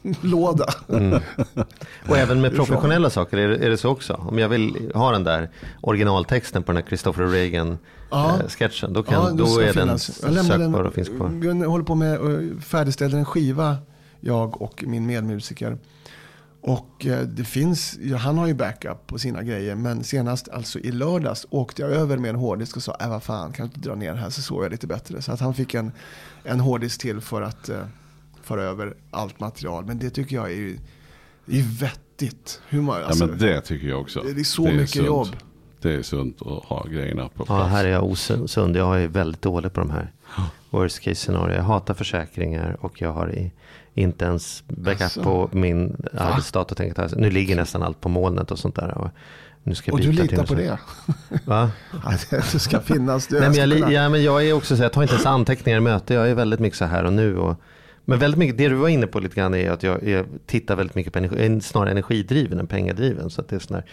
uranlåda. 0.06 0.66
Och 2.08 2.16
även 2.18 2.40
med 2.40 2.54
professionella 2.54 3.10
saker 3.10 3.36
är 3.36 3.48
det, 3.48 3.66
är 3.66 3.70
det 3.70 3.76
så 3.76 3.90
också. 3.90 4.14
Om 4.14 4.38
jag 4.38 4.48
vill 4.48 4.90
ha 4.94 5.12
den 5.12 5.24
där 5.24 5.50
originaltexten 5.80 6.62
på 6.62 6.72
den 6.72 6.82
här 6.82 6.88
Christopher 6.88 7.26
Reagan 7.26 7.78
Ja. 8.10 8.40
eh, 8.40 8.48
sketchen. 8.48 8.92
Då, 8.92 9.02
kan, 9.02 9.14
Ja, 9.14 9.44
då 9.44 9.58
är 9.60 9.64
den 9.64 9.74
finnas. 9.74 10.20
Jag 10.22 10.44
sökbar 10.44 10.84
och 10.84 10.94
finns 10.94 11.08
kvar. 11.08 11.28
Vi 11.28 11.64
håller 11.64 11.84
på 11.84 11.94
med 11.94 12.14
att 12.20 12.64
färdigställa 12.64 13.18
en 13.18 13.24
skiva, 13.24 13.76
jag 14.20 14.62
och 14.62 14.84
min 14.86 15.06
medmusiker. 15.06 15.78
Och 16.60 17.06
eh, 17.06 17.20
det 17.20 17.44
finns, 17.44 17.98
han 18.18 18.38
har 18.38 18.46
ju 18.46 18.54
backup 18.54 19.06
på 19.06 19.18
sina 19.18 19.42
grejer. 19.42 19.74
Men 19.74 20.04
senast, 20.04 20.48
alltså 20.48 20.78
i 20.78 20.92
lördags, 20.92 21.46
åkte 21.50 21.82
jag 21.82 21.90
över 21.90 22.16
med 22.16 22.30
en 22.30 22.36
hårddisk 22.36 22.76
och 22.76 22.82
sa, 22.82 22.96
äh, 23.00 23.10
vad 23.10 23.22
fan, 23.22 23.52
kan 23.52 23.66
du 23.66 23.74
inte 23.74 23.88
dra 23.88 23.94
ner 23.94 24.14
här 24.14 24.30
så 24.30 24.42
sover 24.42 24.62
jag 24.62 24.70
lite 24.72 24.86
bättre. 24.86 25.22
Så 25.22 25.32
att 25.32 25.40
han 25.40 25.54
fick 25.54 25.74
en, 25.74 25.92
en 26.44 26.60
hårddisk 26.60 27.00
till 27.00 27.20
för 27.20 27.42
att 27.42 27.70
föra 28.46 28.62
över 28.62 28.94
allt 29.10 29.40
material. 29.40 29.84
Men 29.84 29.98
det 29.98 30.10
tycker 30.10 30.36
jag 30.36 30.46
är 30.46 30.56
ju 30.56 30.78
det 31.46 31.58
är 31.58 31.80
vettigt. 31.80 32.60
Hur 32.68 32.82
man, 32.82 33.00
Ja 33.00 33.06
alltså, 33.06 33.26
men 33.26 33.38
det 33.38 33.60
tycker 33.60 33.88
jag 33.88 34.00
också. 34.00 34.22
det 34.34 34.40
är 34.40 34.44
så 34.44 34.66
är 34.66 34.72
mycket 34.72 34.90
sunt. 34.90 35.06
jobb. 35.06 35.28
det 35.80 35.92
är 35.94 36.02
sunt 36.02 36.42
att 36.42 36.64
ha 36.64 36.86
grejerna 36.90 37.28
på 37.28 37.44
plats. 37.44 37.48
Ja, 37.48 37.64
här 37.64 37.84
är 37.84 37.88
jag 37.88 38.04
osund. 38.04 38.76
Jag 38.76 39.02
är 39.02 39.08
väldigt 39.08 39.42
dålig 39.42 39.72
på 39.72 39.80
de 39.80 39.90
här 39.90 40.12
worst 40.70 41.00
case 41.00 41.14
scenario. 41.14 41.56
Jag 41.56 41.62
hatar 41.62 41.94
försäkringar 41.94 42.76
och 42.80 43.00
jag 43.00 43.12
har 43.12 43.34
i, 43.34 43.52
inte 43.94 44.24
ens 44.24 44.64
backup 44.68 45.02
Asså. 45.02 45.22
på 45.22 45.50
min 45.52 46.06
arbetsdator. 46.12 46.76
Tänkt, 46.76 46.98
här. 46.98 47.10
nu 47.16 47.30
ligger 47.30 47.56
nästan 47.56 47.82
allt 47.82 48.00
på 48.00 48.08
molnet 48.08 48.50
och 48.50 48.58
sånt 48.58 48.74
där. 48.74 48.98
Och, 48.98 49.10
nu 49.62 49.74
ska 49.74 49.90
jag 49.90 49.94
Och 49.94 50.00
du 50.00 50.12
litar 50.12 50.46
på 50.46 50.54
det? 50.54 50.78
Va? 51.44 51.70
Att 52.04 52.30
det 52.30 52.58
ska 52.58 52.80
finnas. 52.80 53.26
Det 53.26 53.40
Nej, 53.40 53.48
men 53.48 53.80
jag, 53.80 53.92
ja, 53.92 54.08
men 54.08 54.22
jag 54.22 54.46
är 54.46 54.52
också 54.52 54.76
så, 54.76 54.82
jag 54.82 54.92
tar 54.92 55.02
inte 55.02 55.14
ens 55.14 55.26
anteckningar 55.26 55.78
i 55.78 55.80
möte. 55.80 56.14
Jag 56.14 56.30
är 56.30 56.34
väldigt 56.34 56.60
mycket 56.60 56.78
så 56.78 56.84
här 56.84 57.04
och 57.04 57.12
nu. 57.12 57.36
Och, 57.38 57.60
men 58.08 58.18
väldigt 58.18 58.38
mycket, 58.38 58.58
det 58.58 58.68
du 58.68 58.74
var 58.74 58.88
inne 58.88 59.06
på 59.06 59.20
lite 59.20 59.36
grann 59.36 59.54
är 59.54 59.70
att 59.70 59.82
jag, 59.82 60.08
jag 60.08 60.26
tittar 60.46 60.76
väldigt 60.76 60.94
mycket 60.96 61.12
på 61.12 61.18
energi, 61.18 61.60
snarare 61.60 61.90
energidriven 61.90 62.58
än 62.58 62.66
pengadriven. 62.66 63.30
Så 63.30 63.40
att 63.40 63.48
det 63.48 63.56
är 63.56 63.60
sån 63.60 63.74
här, 63.74 63.84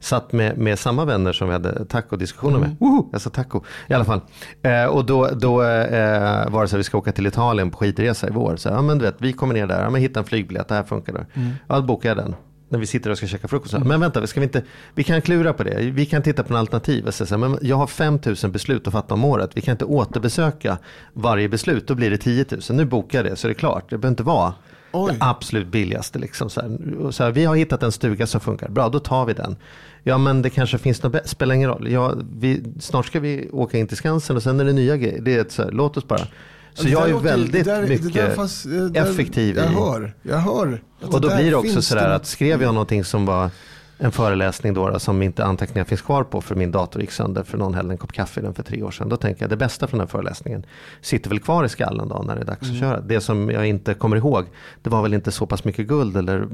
satt 0.00 0.32
med, 0.32 0.58
med 0.58 0.78
samma 0.78 1.04
vänner 1.04 1.32
som 1.32 1.48
vi 1.48 1.52
hade 1.52 1.84
taco-diskussioner 1.84 2.58
med. 2.58 2.76
Woho! 2.80 3.08
Jag 3.12 3.20
sa 3.20 3.30
taco 3.30 3.60
i 3.88 3.94
alla 3.94 4.04
fall. 4.04 4.20
Eh, 4.62 4.84
och 4.84 5.04
då, 5.04 5.28
då 5.28 5.62
eh, 5.62 6.50
var 6.50 6.62
det 6.62 6.68
så 6.68 6.76
att 6.76 6.80
vi 6.80 6.84
ska 6.84 6.98
åka 6.98 7.12
till 7.12 7.26
Italien 7.26 7.70
på 7.70 7.78
skidresa 7.78 8.28
i 8.28 8.30
vår. 8.30 8.56
Så, 8.56 8.68
ja 8.68 8.82
men 8.82 8.98
du 8.98 9.04
vet, 9.04 9.16
vi 9.18 9.32
kommer 9.32 9.54
ner 9.54 9.66
där, 9.66 9.82
ja, 9.82 9.90
men 9.90 10.00
hitta 10.00 10.20
en 10.20 10.26
flygbiljett, 10.26 10.68
det 10.68 10.74
här 10.74 10.82
funkar 10.82 11.12
då. 11.12 11.20
Ja, 11.68 11.76
då 11.76 11.82
bokar 11.82 12.08
jag 12.08 12.16
den. 12.16 12.34
När 12.72 12.78
vi 12.78 12.86
sitter 12.86 13.10
och 13.10 13.16
ska 13.18 13.26
käka 13.26 13.48
frukost. 13.48 13.74
Men 13.84 14.00
vänta, 14.00 14.26
ska 14.26 14.40
vi 14.40 14.44
inte, 14.44 14.62
vi 14.94 15.04
kan 15.04 15.22
klura 15.22 15.52
på 15.52 15.62
det. 15.64 15.90
Vi 15.90 16.06
kan 16.06 16.22
titta 16.22 16.42
på 16.42 16.52
en 16.54 16.60
alternativ. 16.60 17.10
så 17.10 17.38
Men 17.38 17.58
jag 17.62 17.76
har 17.76 17.86
5000 17.86 18.52
beslut 18.52 18.86
att 18.86 18.92
fatta 18.92 19.14
om 19.14 19.24
året. 19.24 19.50
Vi 19.54 19.60
kan 19.60 19.72
inte 19.72 19.84
återbesöka 19.84 20.78
varje 21.12 21.48
beslut. 21.48 21.86
Då 21.86 21.94
blir 21.94 22.10
det 22.10 22.16
10 22.18 22.44
000. 22.50 22.60
Nu 22.70 22.84
bokar 22.84 23.18
jag 23.18 23.32
det 23.32 23.36
så 23.36 23.46
är 23.46 23.48
det 23.48 23.54
klart. 23.54 23.90
Det 23.90 23.98
behöver 23.98 24.12
inte 24.12 24.22
vara 24.22 24.54
Oj. 24.92 25.12
det 25.12 25.16
absolut 25.20 25.66
billigaste. 25.66 26.18
Liksom. 26.18 26.50
Så 26.50 26.60
här, 26.60 27.10
så 27.10 27.24
här, 27.24 27.30
vi 27.30 27.44
har 27.44 27.56
hittat 27.56 27.82
en 27.82 27.92
stuga 27.92 28.26
som 28.26 28.40
funkar. 28.40 28.68
Bra, 28.68 28.88
då 28.88 28.98
tar 28.98 29.26
vi 29.26 29.32
den. 29.32 29.56
Ja, 30.02 30.18
men 30.18 30.42
det 30.42 30.50
kanske 30.50 30.78
finns 30.78 31.02
något 31.02 31.12
bä- 31.12 31.26
Spelar 31.26 31.54
ingen 31.54 31.68
roll. 31.70 31.90
Ja, 31.90 32.14
vi, 32.38 32.62
snart 32.80 33.06
ska 33.06 33.20
vi 33.20 33.48
åka 33.52 33.78
in 33.78 33.86
till 33.86 33.96
Skansen 33.96 34.36
och 34.36 34.42
sen 34.42 34.60
är 34.60 34.64
det 34.64 34.72
nya 34.72 34.96
grejer. 34.96 35.20
Det 35.20 35.34
är 35.34 35.40
ett 35.40 35.52
så 35.52 35.62
här, 35.62 35.70
låt 35.70 35.96
oss 35.96 36.08
bara. 36.08 36.26
Så 36.74 36.82
där 36.82 36.90
jag 36.90 37.10
är 37.10 37.14
väldigt 37.14 37.64
där- 37.64 37.82
mycket 37.88 38.14
där 38.14 38.28
det 38.64 38.88
där- 38.88 39.10
effektiv 39.10 39.56
Jag 39.56 39.72
i- 39.72 39.74
hör, 39.74 40.14
jag 40.22 40.38
hör. 40.38 40.82
att 41.02 41.14
och 41.14 41.20
då 41.20 41.36
blir 41.36 41.50
det 41.50 41.56
också 41.56 41.82
sådär 41.82 42.08
det 42.08 42.14
att 42.14 42.26
skrev 42.26 42.62
jag 42.62 42.74
någonting 42.74 43.04
som 43.04 43.26
var 43.26 43.50
en 43.98 44.12
föreläsning 44.12 44.74
då, 44.74 44.90
då 44.90 44.98
som 44.98 45.22
inte 45.22 45.44
anteckningar 45.44 45.84
finns 45.84 46.02
kvar 46.02 46.24
på 46.24 46.40
för 46.40 46.54
min 46.54 46.70
dator 46.72 47.00
gick 47.02 47.10
sönder 47.10 47.42
för 47.42 47.58
någon 47.58 47.74
hällde 47.74 47.94
en 47.94 47.98
kopp 47.98 48.12
kaffe 48.12 48.40
i 48.40 48.42
den 48.42 48.54
för 48.54 48.62
tre 48.62 48.82
år 48.82 48.90
sedan. 48.90 49.08
Då 49.08 49.16
tänker 49.16 49.42
jag 49.42 49.50
det 49.50 49.56
bästa 49.56 49.86
från 49.86 49.98
den 49.98 50.08
föreläsningen 50.08 50.66
sitter 51.00 51.28
väl 51.30 51.40
kvar 51.40 51.64
i 51.64 51.68
skallen 51.68 52.08
då 52.08 52.22
när 52.26 52.34
det 52.34 52.40
är 52.40 52.44
dags 52.44 52.62
Mm. 52.62 52.74
att 52.74 52.80
köra. 52.80 53.00
Det 53.00 53.20
som 53.20 53.50
jag 53.50 53.66
inte 53.66 53.94
kommer 53.94 54.16
ihåg, 54.16 54.44
det 54.82 54.90
var 54.90 55.02
väl 55.02 55.14
inte 55.14 55.30
så 55.30 55.46
pass 55.46 55.64
mycket 55.64 55.86
guld 55.88 56.16
eller 56.16 56.48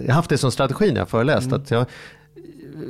jag 0.00 0.06
har 0.08 0.14
haft 0.14 0.30
det 0.30 0.38
som 0.38 0.50
strategi 0.52 0.90
när 0.92 0.98
jag 0.98 1.08
föreläst. 1.08 1.46
Mm. 1.46 1.60
Att 1.60 1.70
jag, 1.70 1.86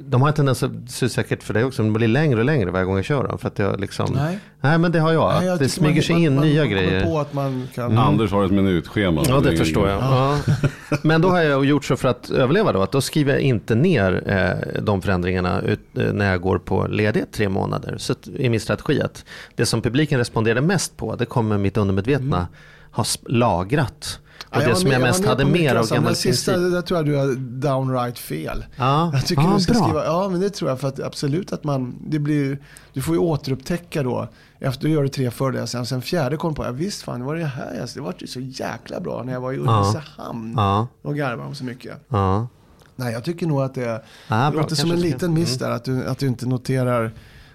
de 0.04 0.22
har 0.22 0.28
en 0.28 0.34
tendens, 0.34 0.62
att- 0.62 0.70
så 0.86 1.08
säkert 1.08 1.42
för 1.42 1.54
dig 1.54 1.64
också, 1.64 1.82
de 1.82 1.92
blir 1.92 2.08
längre 2.08 2.38
och 2.38 2.44
längre 2.44 2.70
varje 2.70 2.84
gång 2.84 2.96
jag 2.96 3.04
kör 3.04 3.24
dem. 3.28 3.38
För 3.38 3.48
att 3.48 3.58
jag 3.58 3.80
liksom, 3.80 4.06
Nej. 4.14 4.38
nej 4.60 4.78
men 4.78 4.92
det 4.92 5.00
har 5.00 5.12
jag. 5.12 5.34
Nej, 5.34 5.46
jag 5.46 5.58
det 5.58 5.68
smyger 5.68 5.94
man- 5.94 6.02
sig 6.02 6.14
man- 6.14 6.22
in 6.24 6.34
man, 6.34 6.44
nya 6.44 6.60
man 6.62 6.70
grejer. 6.70 7.04
på 7.04 7.18
att 7.20 7.32
man 7.34 7.68
kan... 7.74 7.98
Anders 7.98 8.30
har 8.32 8.44
ett 8.44 8.50
minutschema. 8.50 9.22
Ja, 9.28 9.40
det 9.40 9.52
är 9.52 9.56
förstår 9.56 9.88
jag. 9.88 9.98
Ja. 10.02 10.38
Men 11.02 11.20
då 11.20 11.28
har 11.28 11.42
jag 11.42 11.64
gjort 11.64 11.84
så 11.84 11.96
för 11.96 12.08
att 12.08 12.30
överleva 12.30 12.72
då, 12.72 12.82
att 12.82 12.92
då 12.92 13.00
skriver 13.00 13.32
jag 13.32 13.40
inte 13.42 13.74
ner 13.74 14.22
eh, 14.26 14.82
de 14.82 15.02
förändringarna 15.02 15.60
ut, 15.62 15.80
eh, 15.98 16.12
när 16.12 16.30
jag 16.30 16.40
går 16.40 16.58
på 16.58 16.86
ledighet 16.86 17.32
tre 17.32 17.48
månader. 17.48 17.94
Så 17.98 18.14
är 18.38 18.50
min 18.50 18.60
strategi 18.60 19.02
att 19.02 19.24
det 19.56 19.66
som 19.66 19.82
publiken 19.82 20.18
responderade 20.18 20.60
mest 20.60 20.96
på, 20.96 21.16
det 21.16 21.24
kommer 21.24 21.58
mitt 21.58 21.76
undermedvetna 21.76 22.46
ha 22.92 23.02
sp- 23.02 23.24
lagrat. 23.28 24.18
Och. 24.50 24.56
Ja, 24.62 24.68
det 24.68 24.76
som 24.76 24.90
jag 24.90 25.00
var 25.00 25.06
mest 25.06 25.24
hade 25.24 25.44
mer 25.44 25.74
av 25.74 25.88
gammal 25.88 26.16
sista, 26.16 26.56
där 26.56 26.82
tror 26.82 26.98
jag 26.98 27.06
du 27.06 27.16
har 27.16 27.34
downright 27.60 28.18
fel. 28.18 28.64
Ja, 28.76 29.10
Jag 29.14 29.26
tycker 29.26 29.42
ja 29.42 29.52
du 29.56 29.60
ska 29.62 29.72
bra. 29.72 29.82
skriva, 29.82 30.04
ja 30.04 30.28
men 30.28 30.40
det 30.40 30.50
tror 30.50 30.70
jag 30.70 30.80
för 30.80 30.88
att 30.88 31.00
absolut 31.00 31.52
att 31.52 31.64
man, 31.64 31.94
det 32.06 32.18
blir, 32.18 32.58
du 32.92 33.02
får 33.02 33.14
ju 33.14 33.20
återupptäcka 33.20 34.02
då, 34.02 34.28
efter 34.60 34.82
du 34.88 34.94
gör 34.94 35.02
det 35.02 35.08
tre 35.08 35.30
föreläsningar, 35.30 35.84
sen 35.84 36.02
fjärde 36.02 36.36
kom 36.36 36.54
på, 36.54 36.64
ja 36.64 36.70
visst 36.70 37.02
fan 37.02 37.20
det 37.20 37.26
var 37.26 37.34
det 37.36 37.44
här, 37.44 37.74
jag- 37.78 37.88
det 37.94 38.00
var 38.00 38.14
ju 38.18 38.26
så 38.26 38.40
jäkla 38.40 39.00
bra 39.00 39.22
när 39.22 39.32
jag 39.32 39.40
var 39.40 39.52
i 39.52 39.58
Ulricehamn 39.58 40.54
Ja, 40.56 40.86
och 41.02 41.16
garvade 41.16 41.48
om 41.48 41.54
så 41.54 41.64
mycket. 41.64 41.96
ja. 42.08 42.48
Nej, 42.96 43.12
jag 43.12 43.24
tycker 43.24 43.46
nog 43.46 43.62
att 43.62 43.74
det, 43.74 44.02
Ja, 44.28 44.50
det 44.50 44.56
låter 44.56 44.76
som 44.76 44.90
en 44.90 45.00
liten 45.00 45.34
miss 45.34 45.56
Mm. 45.60 45.68
där, 45.68 45.76
att 45.76 45.84
du, 45.84 46.04
att 46.06 46.18
du 46.18 46.26
inte 46.26 46.46
noterar 46.46 47.12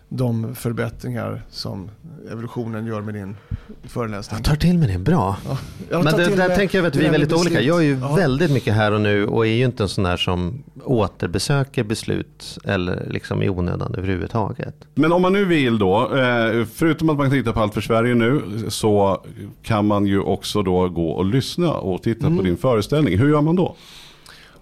de 0.09 0.55
förbättringar 0.55 1.41
som 1.49 1.89
evolutionen 2.31 2.85
gör 2.85 3.01
med 3.01 3.13
din 3.13 3.35
föreläsning. 3.83 4.37
Jag 4.37 4.45
tar 4.45 4.55
till 4.55 4.77
mig 4.77 4.87
det, 4.93 4.99
bra. 4.99 5.37
Jag 5.89 6.03
Men 6.03 6.17
det, 6.17 6.35
där 6.35 6.55
tänker 6.55 6.77
jag 6.77 6.87
att 6.87 6.95
vi 6.95 7.05
är 7.05 7.11
väldigt 7.11 7.33
olika. 7.33 7.49
beslut. 7.49 7.65
Jag 7.67 7.77
är 7.79 7.83
ju 7.85 7.97
Ja. 7.99 8.15
väldigt 8.15 8.51
mycket 8.51 8.73
här 8.73 8.91
och 8.91 9.01
nu 9.01 9.25
och 9.27 9.47
är 9.47 9.51
ju 9.51 9.65
inte 9.65 9.83
en 9.83 9.89
sån 9.89 10.03
där 10.03 10.17
som 10.17 10.63
återbesöker 10.83 11.83
beslut 11.83 12.57
eller 12.63 13.07
liksom 13.09 13.43
i 13.43 13.49
onödan 13.49 13.95
överhuvudtaget. 13.97 14.75
Men 14.95 15.11
om 15.11 15.21
man 15.21 15.33
nu 15.33 15.45
vill 15.45 15.77
då, 15.79 16.15
eh, 16.17 16.65
förutom 16.73 17.09
att 17.09 17.17
man 17.17 17.25
kan 17.25 17.31
titta 17.39 17.53
på 17.53 17.59
Allt 17.59 17.73
för 17.73 17.81
Sverige 17.81 18.15
nu, 18.15 18.41
så 18.69 19.21
kan 19.63 19.87
man 19.87 20.05
ju 20.05 20.19
också 20.19 20.61
då 20.63 20.89
gå 20.89 21.09
och 21.09 21.25
lyssna 21.25 21.73
och 21.73 22.03
titta 22.03 22.25
Mm. 22.25 22.37
på 22.37 22.43
din 22.43 22.57
föreställning. 22.57 23.17
Hur 23.17 23.29
gör 23.29 23.41
man 23.41 23.55
då? 23.55 23.75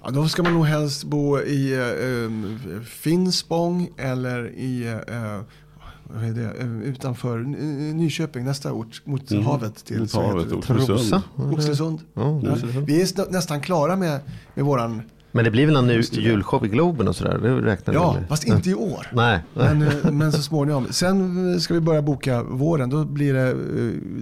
Ja, 0.05 0.11
då 0.11 0.27
ska 0.27 0.43
man 0.43 0.53
nog 0.53 0.65
helst 0.65 1.03
bo 1.03 1.39
i 1.39 1.73
eh, 1.73 2.81
Finspång 2.85 3.89
eller 3.97 4.49
i 4.49 4.87
eh, 4.87 5.35
eh, 5.35 6.81
utanför 6.83 7.39
Ny- 7.39 7.93
Nyköping, 7.93 8.43
nästa 8.45 8.73
ort, 8.73 9.01
mot 9.05 9.31
Mm. 9.31 9.45
havet 9.45 9.85
till 9.85 9.99
Mot 9.99 10.13
havet. 10.13 10.51
Oxelösund. 10.51 11.21
Oxelösund. 11.35 11.99
Ja. 12.13 12.39
Vi 12.87 13.01
är 13.01 13.31
nästan 13.31 13.61
klara 13.61 13.95
med, 13.95 14.19
med 14.53 14.65
våran, 14.65 15.01
Men 15.35 15.45
det 15.45 15.51
blir 15.51 15.65
väl 15.65 15.73
någon 15.73 15.87
det. 15.87 16.13
julshow 16.13 16.65
i 16.65 16.67
Globen 16.67 17.07
och 17.07 17.15
sådär? 17.15 17.37
Det 17.37 17.61
räknar 17.61 17.93
ja 17.93 18.13
med. 18.13 18.27
fast 18.29 18.43
inte 18.43 18.69
i 18.69 18.73
år. 18.75 19.07
Nej. 19.13 19.39
Men, 19.53 19.81
eh, 19.81 19.93
men 20.11 20.31
så 20.31 20.41
småningom. 20.41 20.87
Sen 20.91 21.53
eh, 21.53 21.59
ska 21.59 21.73
vi 21.73 21.79
börja 21.79 22.01
boka 22.01 22.43
våren. 22.43 22.89
Då 22.89 23.05
blir 23.05 23.33
det 23.33 23.47
eh, 23.49 23.55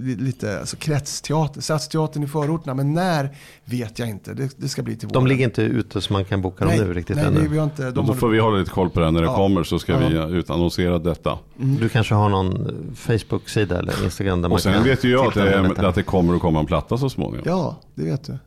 li- 0.04 0.16
lite 0.16 0.60
alltså, 0.60 0.76
kretsteater, 0.76 1.60
Stadsteatern 1.60 2.22
i 2.22 2.26
förorterna. 2.26 2.74
Men 2.74 2.94
när 2.94 3.36
vet 3.64 3.98
jag 3.98 4.08
inte. 4.08 4.34
Det, 4.34 4.54
det 4.56 4.68
ska 4.68 4.82
bli 4.82 4.96
till 4.96 5.08
våren. 5.08 5.24
De 5.24 5.26
ligger 5.26 5.44
inte 5.44 5.62
ute 5.62 6.00
så 6.00 6.12
man 6.12 6.24
kan 6.24 6.42
boka 6.42 6.64
dem 6.64 6.74
nej, 6.76 6.86
nu 6.86 6.94
riktigt 6.94 7.16
nej, 7.16 7.24
ännu. 7.24 7.40
vi, 7.40 7.48
vi 7.48 7.58
har 7.58 7.64
inte, 7.64 7.82
de 7.82 7.92
Då 7.94 8.02
har, 8.02 8.14
får 8.14 8.28
vi 8.28 8.38
hålla 8.38 8.56
lite 8.58 8.70
koll 8.70 8.90
på 8.90 9.00
det 9.00 9.10
när 9.10 9.20
det 9.20 9.26
Ja. 9.26 9.36
kommer 9.36 9.62
så 9.64 9.78
ska 9.78 9.92
Ja. 9.92 10.26
vi 10.26 10.36
utannonsera 10.36 10.98
detta. 10.98 11.38
Du 11.56 11.88
kanske 11.88 12.14
har 12.14 12.28
någon 12.28 12.68
Facebook-sida 12.96 13.78
eller 13.78 14.04
Instagram 14.04 14.42
där 14.42 14.48
man 14.48 14.54
Och 14.56 14.60
sen 14.62 14.72
kan 14.74 14.84
vet 14.84 15.04
ju 15.04 15.10
jag 15.10 15.26
att 15.26 15.34
det, 15.34 15.88
att 15.88 15.94
det 15.94 16.02
kommer 16.02 16.34
att 16.34 16.40
komma 16.40 16.60
en 16.60 16.66
platta 16.66 16.98
så 16.98 17.10
småningom. 17.10 17.42
Ja, 17.46 17.76
det 17.94 18.04
vet 18.04 18.24
du. 18.24 18.38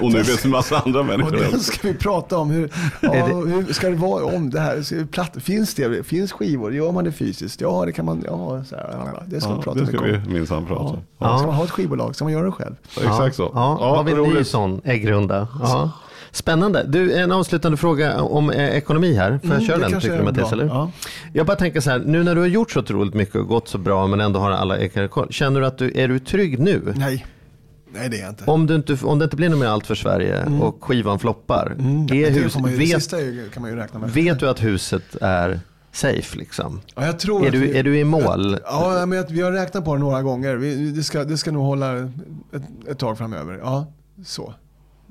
Och 0.00 0.12
nu 0.12 0.18
vet 0.22 0.44
en 0.44 0.50
massa 0.50 0.78
andra 0.78 1.00
Och 1.00 1.06
människor 1.06 1.30
det 1.36 1.50
det. 1.52 1.58
ska 1.58 1.88
vi 1.88 1.94
prata 1.94 2.38
om. 2.38 2.50
Hur, 2.50 2.70
ja, 3.00 3.10
hur 3.26 3.72
ska 3.72 3.88
det 3.90 3.96
vara 3.96 4.24
om 4.24 4.50
det 4.50 4.60
här? 4.60 5.06
Platt, 5.06 5.36
finns 5.40 5.74
det? 5.74 6.06
Finns 6.06 6.32
skivor? 6.32 6.74
Gör 6.74 6.92
man 6.92 7.04
det 7.04 7.12
fysiskt? 7.12 7.60
Ja, 7.60 7.84
det 7.86 7.92
kan 7.92 8.04
man. 8.04 8.22
Ja, 8.26 8.64
så 8.64 8.76
här, 8.76 8.88
ja, 9.14 9.22
det 9.26 9.40
ska 9.40 9.50
Ja, 9.50 9.62
prata 9.62 9.78
det 9.78 9.86
ska 9.86 10.00
mycket 10.00 10.26
vi 10.26 10.32
minsann 10.32 10.66
prata 10.66 10.82
Ja. 10.82 10.88
om. 10.90 10.98
Ja. 11.18 11.38
Ska 11.38 11.46
man 11.46 11.56
ha 11.56 11.64
ett 11.64 11.70
skivbolag? 11.70 12.14
Ska 12.14 12.24
man 12.24 12.32
göra 12.32 12.44
det 12.44 12.52
själv? 12.52 12.74
Exakt 13.04 13.36
så. 13.36 13.50
Ja, 13.54 13.76
har 13.80 14.04
vi 14.04 14.12
en 14.12 14.22
ny 14.22 14.44
sån 14.44 14.80
äggrunda. 14.84 15.48
Ja. 15.62 15.90
Spännande. 16.34 16.84
Du, 16.88 17.14
en 17.14 17.32
avslutande 17.32 17.76
fråga 17.76 18.22
om 18.22 18.50
eh, 18.50 18.68
ekonomi 18.76 19.14
här. 19.14 19.38
Får 19.38 19.50
jag 19.50 19.54
Mm, 19.54 19.66
köra 19.66 19.76
det 19.78 19.88
den 19.88 20.00
tycker 20.00 20.18
du 20.18 20.24
Mattias? 20.24 20.52
Eller? 20.52 20.64
Ja. 20.66 20.90
Jag 21.32 21.46
bara 21.46 21.56
tänker 21.56 21.80
så 21.80 21.90
här, 21.90 21.98
nu 21.98 22.24
när 22.24 22.34
du 22.34 22.40
har 22.40 22.48
gjort 22.48 22.70
så 22.70 22.80
otroligt 22.80 23.14
mycket 23.14 23.34
och 23.34 23.46
gått 23.48 23.68
så 23.68 23.78
bra 23.78 24.06
men 24.06 24.20
ändå 24.20 24.40
har 24.40 24.50
alla 24.50 25.08
koll. 25.08 25.26
Känner 25.30 25.60
du 25.60 25.66
att 25.66 25.78
du 25.78 25.92
är 25.94 26.08
du 26.08 26.18
trygg 26.18 26.58
nu? 26.58 26.92
Nej. 26.96 27.26
Nej, 27.94 28.08
det 28.08 28.16
är 28.16 28.20
jag 28.20 28.30
inte. 28.30 28.44
Om, 28.44 28.66
du 28.66 28.74
inte, 28.74 28.98
om 29.02 29.18
det 29.18 29.24
inte 29.24 29.36
blir 29.36 29.48
något 29.48 29.58
mer 29.58 29.66
allt 29.66 29.86
för 29.86 29.94
Sverige 29.94 30.44
och 30.44 30.84
skivan 30.84 31.18
floppar. 31.18 31.76
Mm. 31.78 32.08
Hus, 32.08 32.56
ju, 32.56 34.24
vet, 34.24 34.40
du 34.40 34.48
att 34.48 34.62
huset 34.62 35.16
är 35.20 35.60
safe 35.92 36.38
liksom? 36.38 36.80
Ja, 36.94 37.06
jag 37.06 37.18
tror 37.18 37.46
Är 37.46 37.50
du, 37.50 37.58
vi, 37.58 37.78
är 37.78 37.82
du 37.82 37.98
i 37.98 38.04
mål? 38.04 38.58
Ja, 38.64 39.06
men 39.06 39.20
att 39.20 39.30
vi 39.30 39.42
har 39.42 39.52
räknat 39.52 39.84
på 39.84 39.94
det 39.94 40.00
några 40.00 40.22
gånger. 40.22 40.56
Vi, 40.56 40.90
det, 40.90 41.02
ska, 41.02 41.24
det 41.24 41.36
ska 41.36 41.50
nog 41.50 41.64
hålla 41.64 41.98
ett, 41.98 42.62
ett 42.88 42.98
tag 42.98 43.18
framöver. 43.18 43.58
Ja, 43.62 43.86
så. 44.24 44.54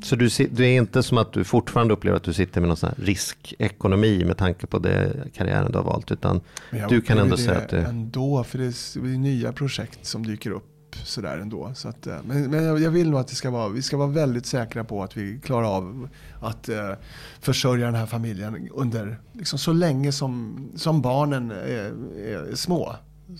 Så 0.03 0.15
du, 0.15 0.29
du 0.51 0.65
är 0.65 0.77
inte 0.77 1.03
som 1.03 1.17
att 1.17 1.33
du 1.33 1.43
fortfarande 1.43 1.93
upplever 1.93 2.17
att 2.17 2.23
du 2.23 2.33
sitter 2.33 2.61
med 2.61 2.67
någon 2.67 2.77
sån 2.77 2.89
här 2.89 3.05
riskekonomi 3.05 4.25
med 4.25 4.37
tanke 4.37 4.67
på 4.67 4.79
det 4.79 5.13
karriären 5.33 5.71
du 5.71 5.77
har 5.77 5.85
valt. 5.85 6.11
Utan 6.11 6.41
jag 6.69 6.89
du 6.89 7.01
kan 7.01 7.17
ändå 7.17 7.37
säga 7.37 7.57
att 7.57 7.69
du... 7.69 7.77
Ändå, 7.77 8.43
för 8.43 8.57
det 8.57 8.65
är, 8.65 9.01
det 9.01 9.13
är 9.13 9.17
nya 9.17 9.53
projekt 9.53 10.05
som 10.05 10.25
dyker 10.25 10.51
upp 10.51 10.67
sådär 10.95 11.37
ändå. 11.37 11.71
Så 11.75 11.87
att, 11.87 12.07
eh, 12.07 12.17
men 12.23 12.51
men 12.51 12.63
jag, 12.63 12.79
jag 12.79 12.91
vill 12.91 13.09
nog 13.09 13.19
att 13.19 13.27
det 13.27 13.35
ska 13.35 13.49
vara, 13.49 13.69
vi 13.69 13.81
ska 13.81 13.97
vara 13.97 14.07
väldigt 14.07 14.45
säkra 14.45 14.83
på 14.83 15.03
att 15.03 15.17
vi 15.17 15.39
klarar 15.39 15.77
av 15.77 16.09
att 16.41 16.69
eh, 16.69 16.91
försörja 17.39 17.85
den 17.85 17.95
här 17.95 18.05
familjen 18.05 18.69
under 18.73 19.19
liksom, 19.33 19.59
så 19.59 19.73
länge 19.73 20.11
som, 20.11 20.65
som 20.75 21.01
barnen 21.01 21.51
är, 21.51 21.93
är 22.17 22.55
små. 22.55 22.95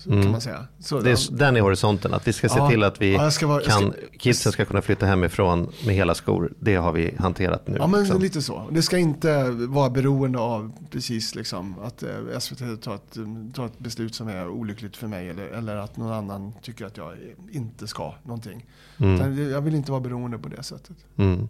Mm. 0.06 0.22
kan 0.22 0.32
man 0.32 0.40
säga. 0.40 0.66
Så, 0.80 1.00
Det 1.00 1.10
är, 1.10 1.36
den 1.36 1.56
är 1.56 1.60
horisonten, 1.60 2.14
att 2.14 2.28
vi 2.28 2.32
ska 2.32 2.48
se 2.48 2.58
Ja. 2.58 2.70
till 2.70 2.82
att 2.82 3.00
vi 3.00 3.12
Ja, 3.12 3.30
vara- 3.42 3.62
kan, 3.62 3.80
ska- 3.90 3.92
kidsen 4.18 4.52
ska 4.52 4.64
kunna 4.64 4.82
flytta 4.82 5.06
hemifrån 5.06 5.72
med 5.86 5.94
hela 5.94 6.14
skor. 6.14 6.52
Det 6.60 6.74
har 6.74 6.92
vi 6.92 7.14
hanterat 7.18 7.68
nu. 7.68 7.76
Ja 7.78 7.86
men 7.86 8.00
liksom. 8.00 8.20
lite 8.20 8.42
så. 8.42 8.68
Det 8.70 8.82
ska 8.82 8.98
inte 8.98 9.50
vara 9.50 9.90
beroende 9.90 10.38
av 10.38 10.72
precis 10.90 11.34
liksom 11.34 11.78
att 11.82 12.02
eh, 12.02 12.38
SVT 12.40 12.76
tar 12.82 12.94
ett, 12.94 13.16
tar 13.54 13.66
ett 13.66 13.78
beslut 13.78 14.14
som 14.14 14.28
är 14.28 14.48
olyckligt 14.48 14.96
för 14.96 15.06
mig 15.06 15.28
eller, 15.28 15.46
eller 15.46 15.76
att 15.76 15.96
någon 15.96 16.12
annan 16.12 16.52
tycker 16.62 16.86
att 16.86 16.96
jag 16.96 17.14
inte 17.52 17.86
ska 17.86 18.14
någonting. 18.22 18.66
Mm. 18.98 19.50
Jag 19.50 19.60
vill 19.60 19.74
inte 19.74 19.90
vara 19.90 20.00
beroende 20.00 20.38
på 20.38 20.48
det 20.48 20.62
sättet. 20.62 20.96
Mm. 21.16 21.48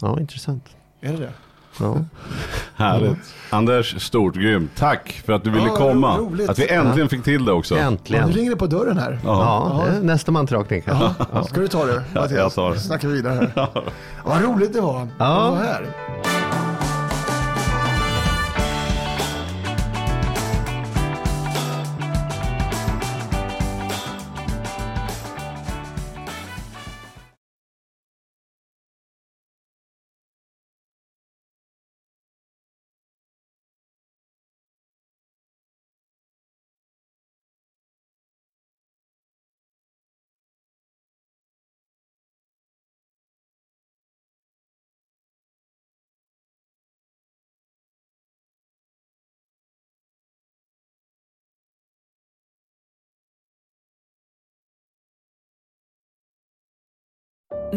Ja, 0.00 0.20
intressant. 0.20 0.64
Är 1.00 1.12
det 1.12 1.18
det? 1.18 1.32
Ja. 1.80 2.04
Härligt. 2.80 3.18
Anders, 3.50 4.02
stort 4.02 4.34
grymt. 4.34 4.70
Tack 4.76 5.22
för 5.26 5.32
att 5.32 5.44
du 5.44 5.50
ville 5.50 5.66
Ja, 5.66 5.76
komma. 5.76 6.16
roligt. 6.18 6.50
Att 6.50 6.58
vi 6.58 6.68
äntligen 6.72 7.08
fick 7.08 7.24
till 7.24 7.44
det 7.44 7.52
också. 7.52 7.74
Ja, 7.76 7.80
Äntligen. 7.82 8.28
nu 8.28 8.32
ringer 8.36 8.50
det 8.50 8.56
på 8.56 8.66
dörren 8.66 8.98
här. 8.98 9.18
Ja, 9.24 9.82
det 9.90 9.96
är 9.96 10.00
nästa 10.00 10.32
mantragning 10.32 10.82
kanske. 10.82 11.24
Ja. 11.32 11.42
Ska 11.44 11.60
du 11.60 11.68
ta 11.68 11.84
det 11.84 12.02
Mattias? 12.14 12.30
jag 12.32 12.52
tar 12.54 12.70
det. 12.70 12.76
Så 12.78 12.86
snackar 12.86 13.08
vi 13.08 13.14
vidare 13.14 13.50
här. 13.56 13.68
Vad 14.24 14.42
roligt 14.42 14.72
det 14.72 14.80
var 14.80 15.08
Ja. 15.18 15.24
att 15.46 15.52
vara 15.52 15.62
här. 15.64 15.86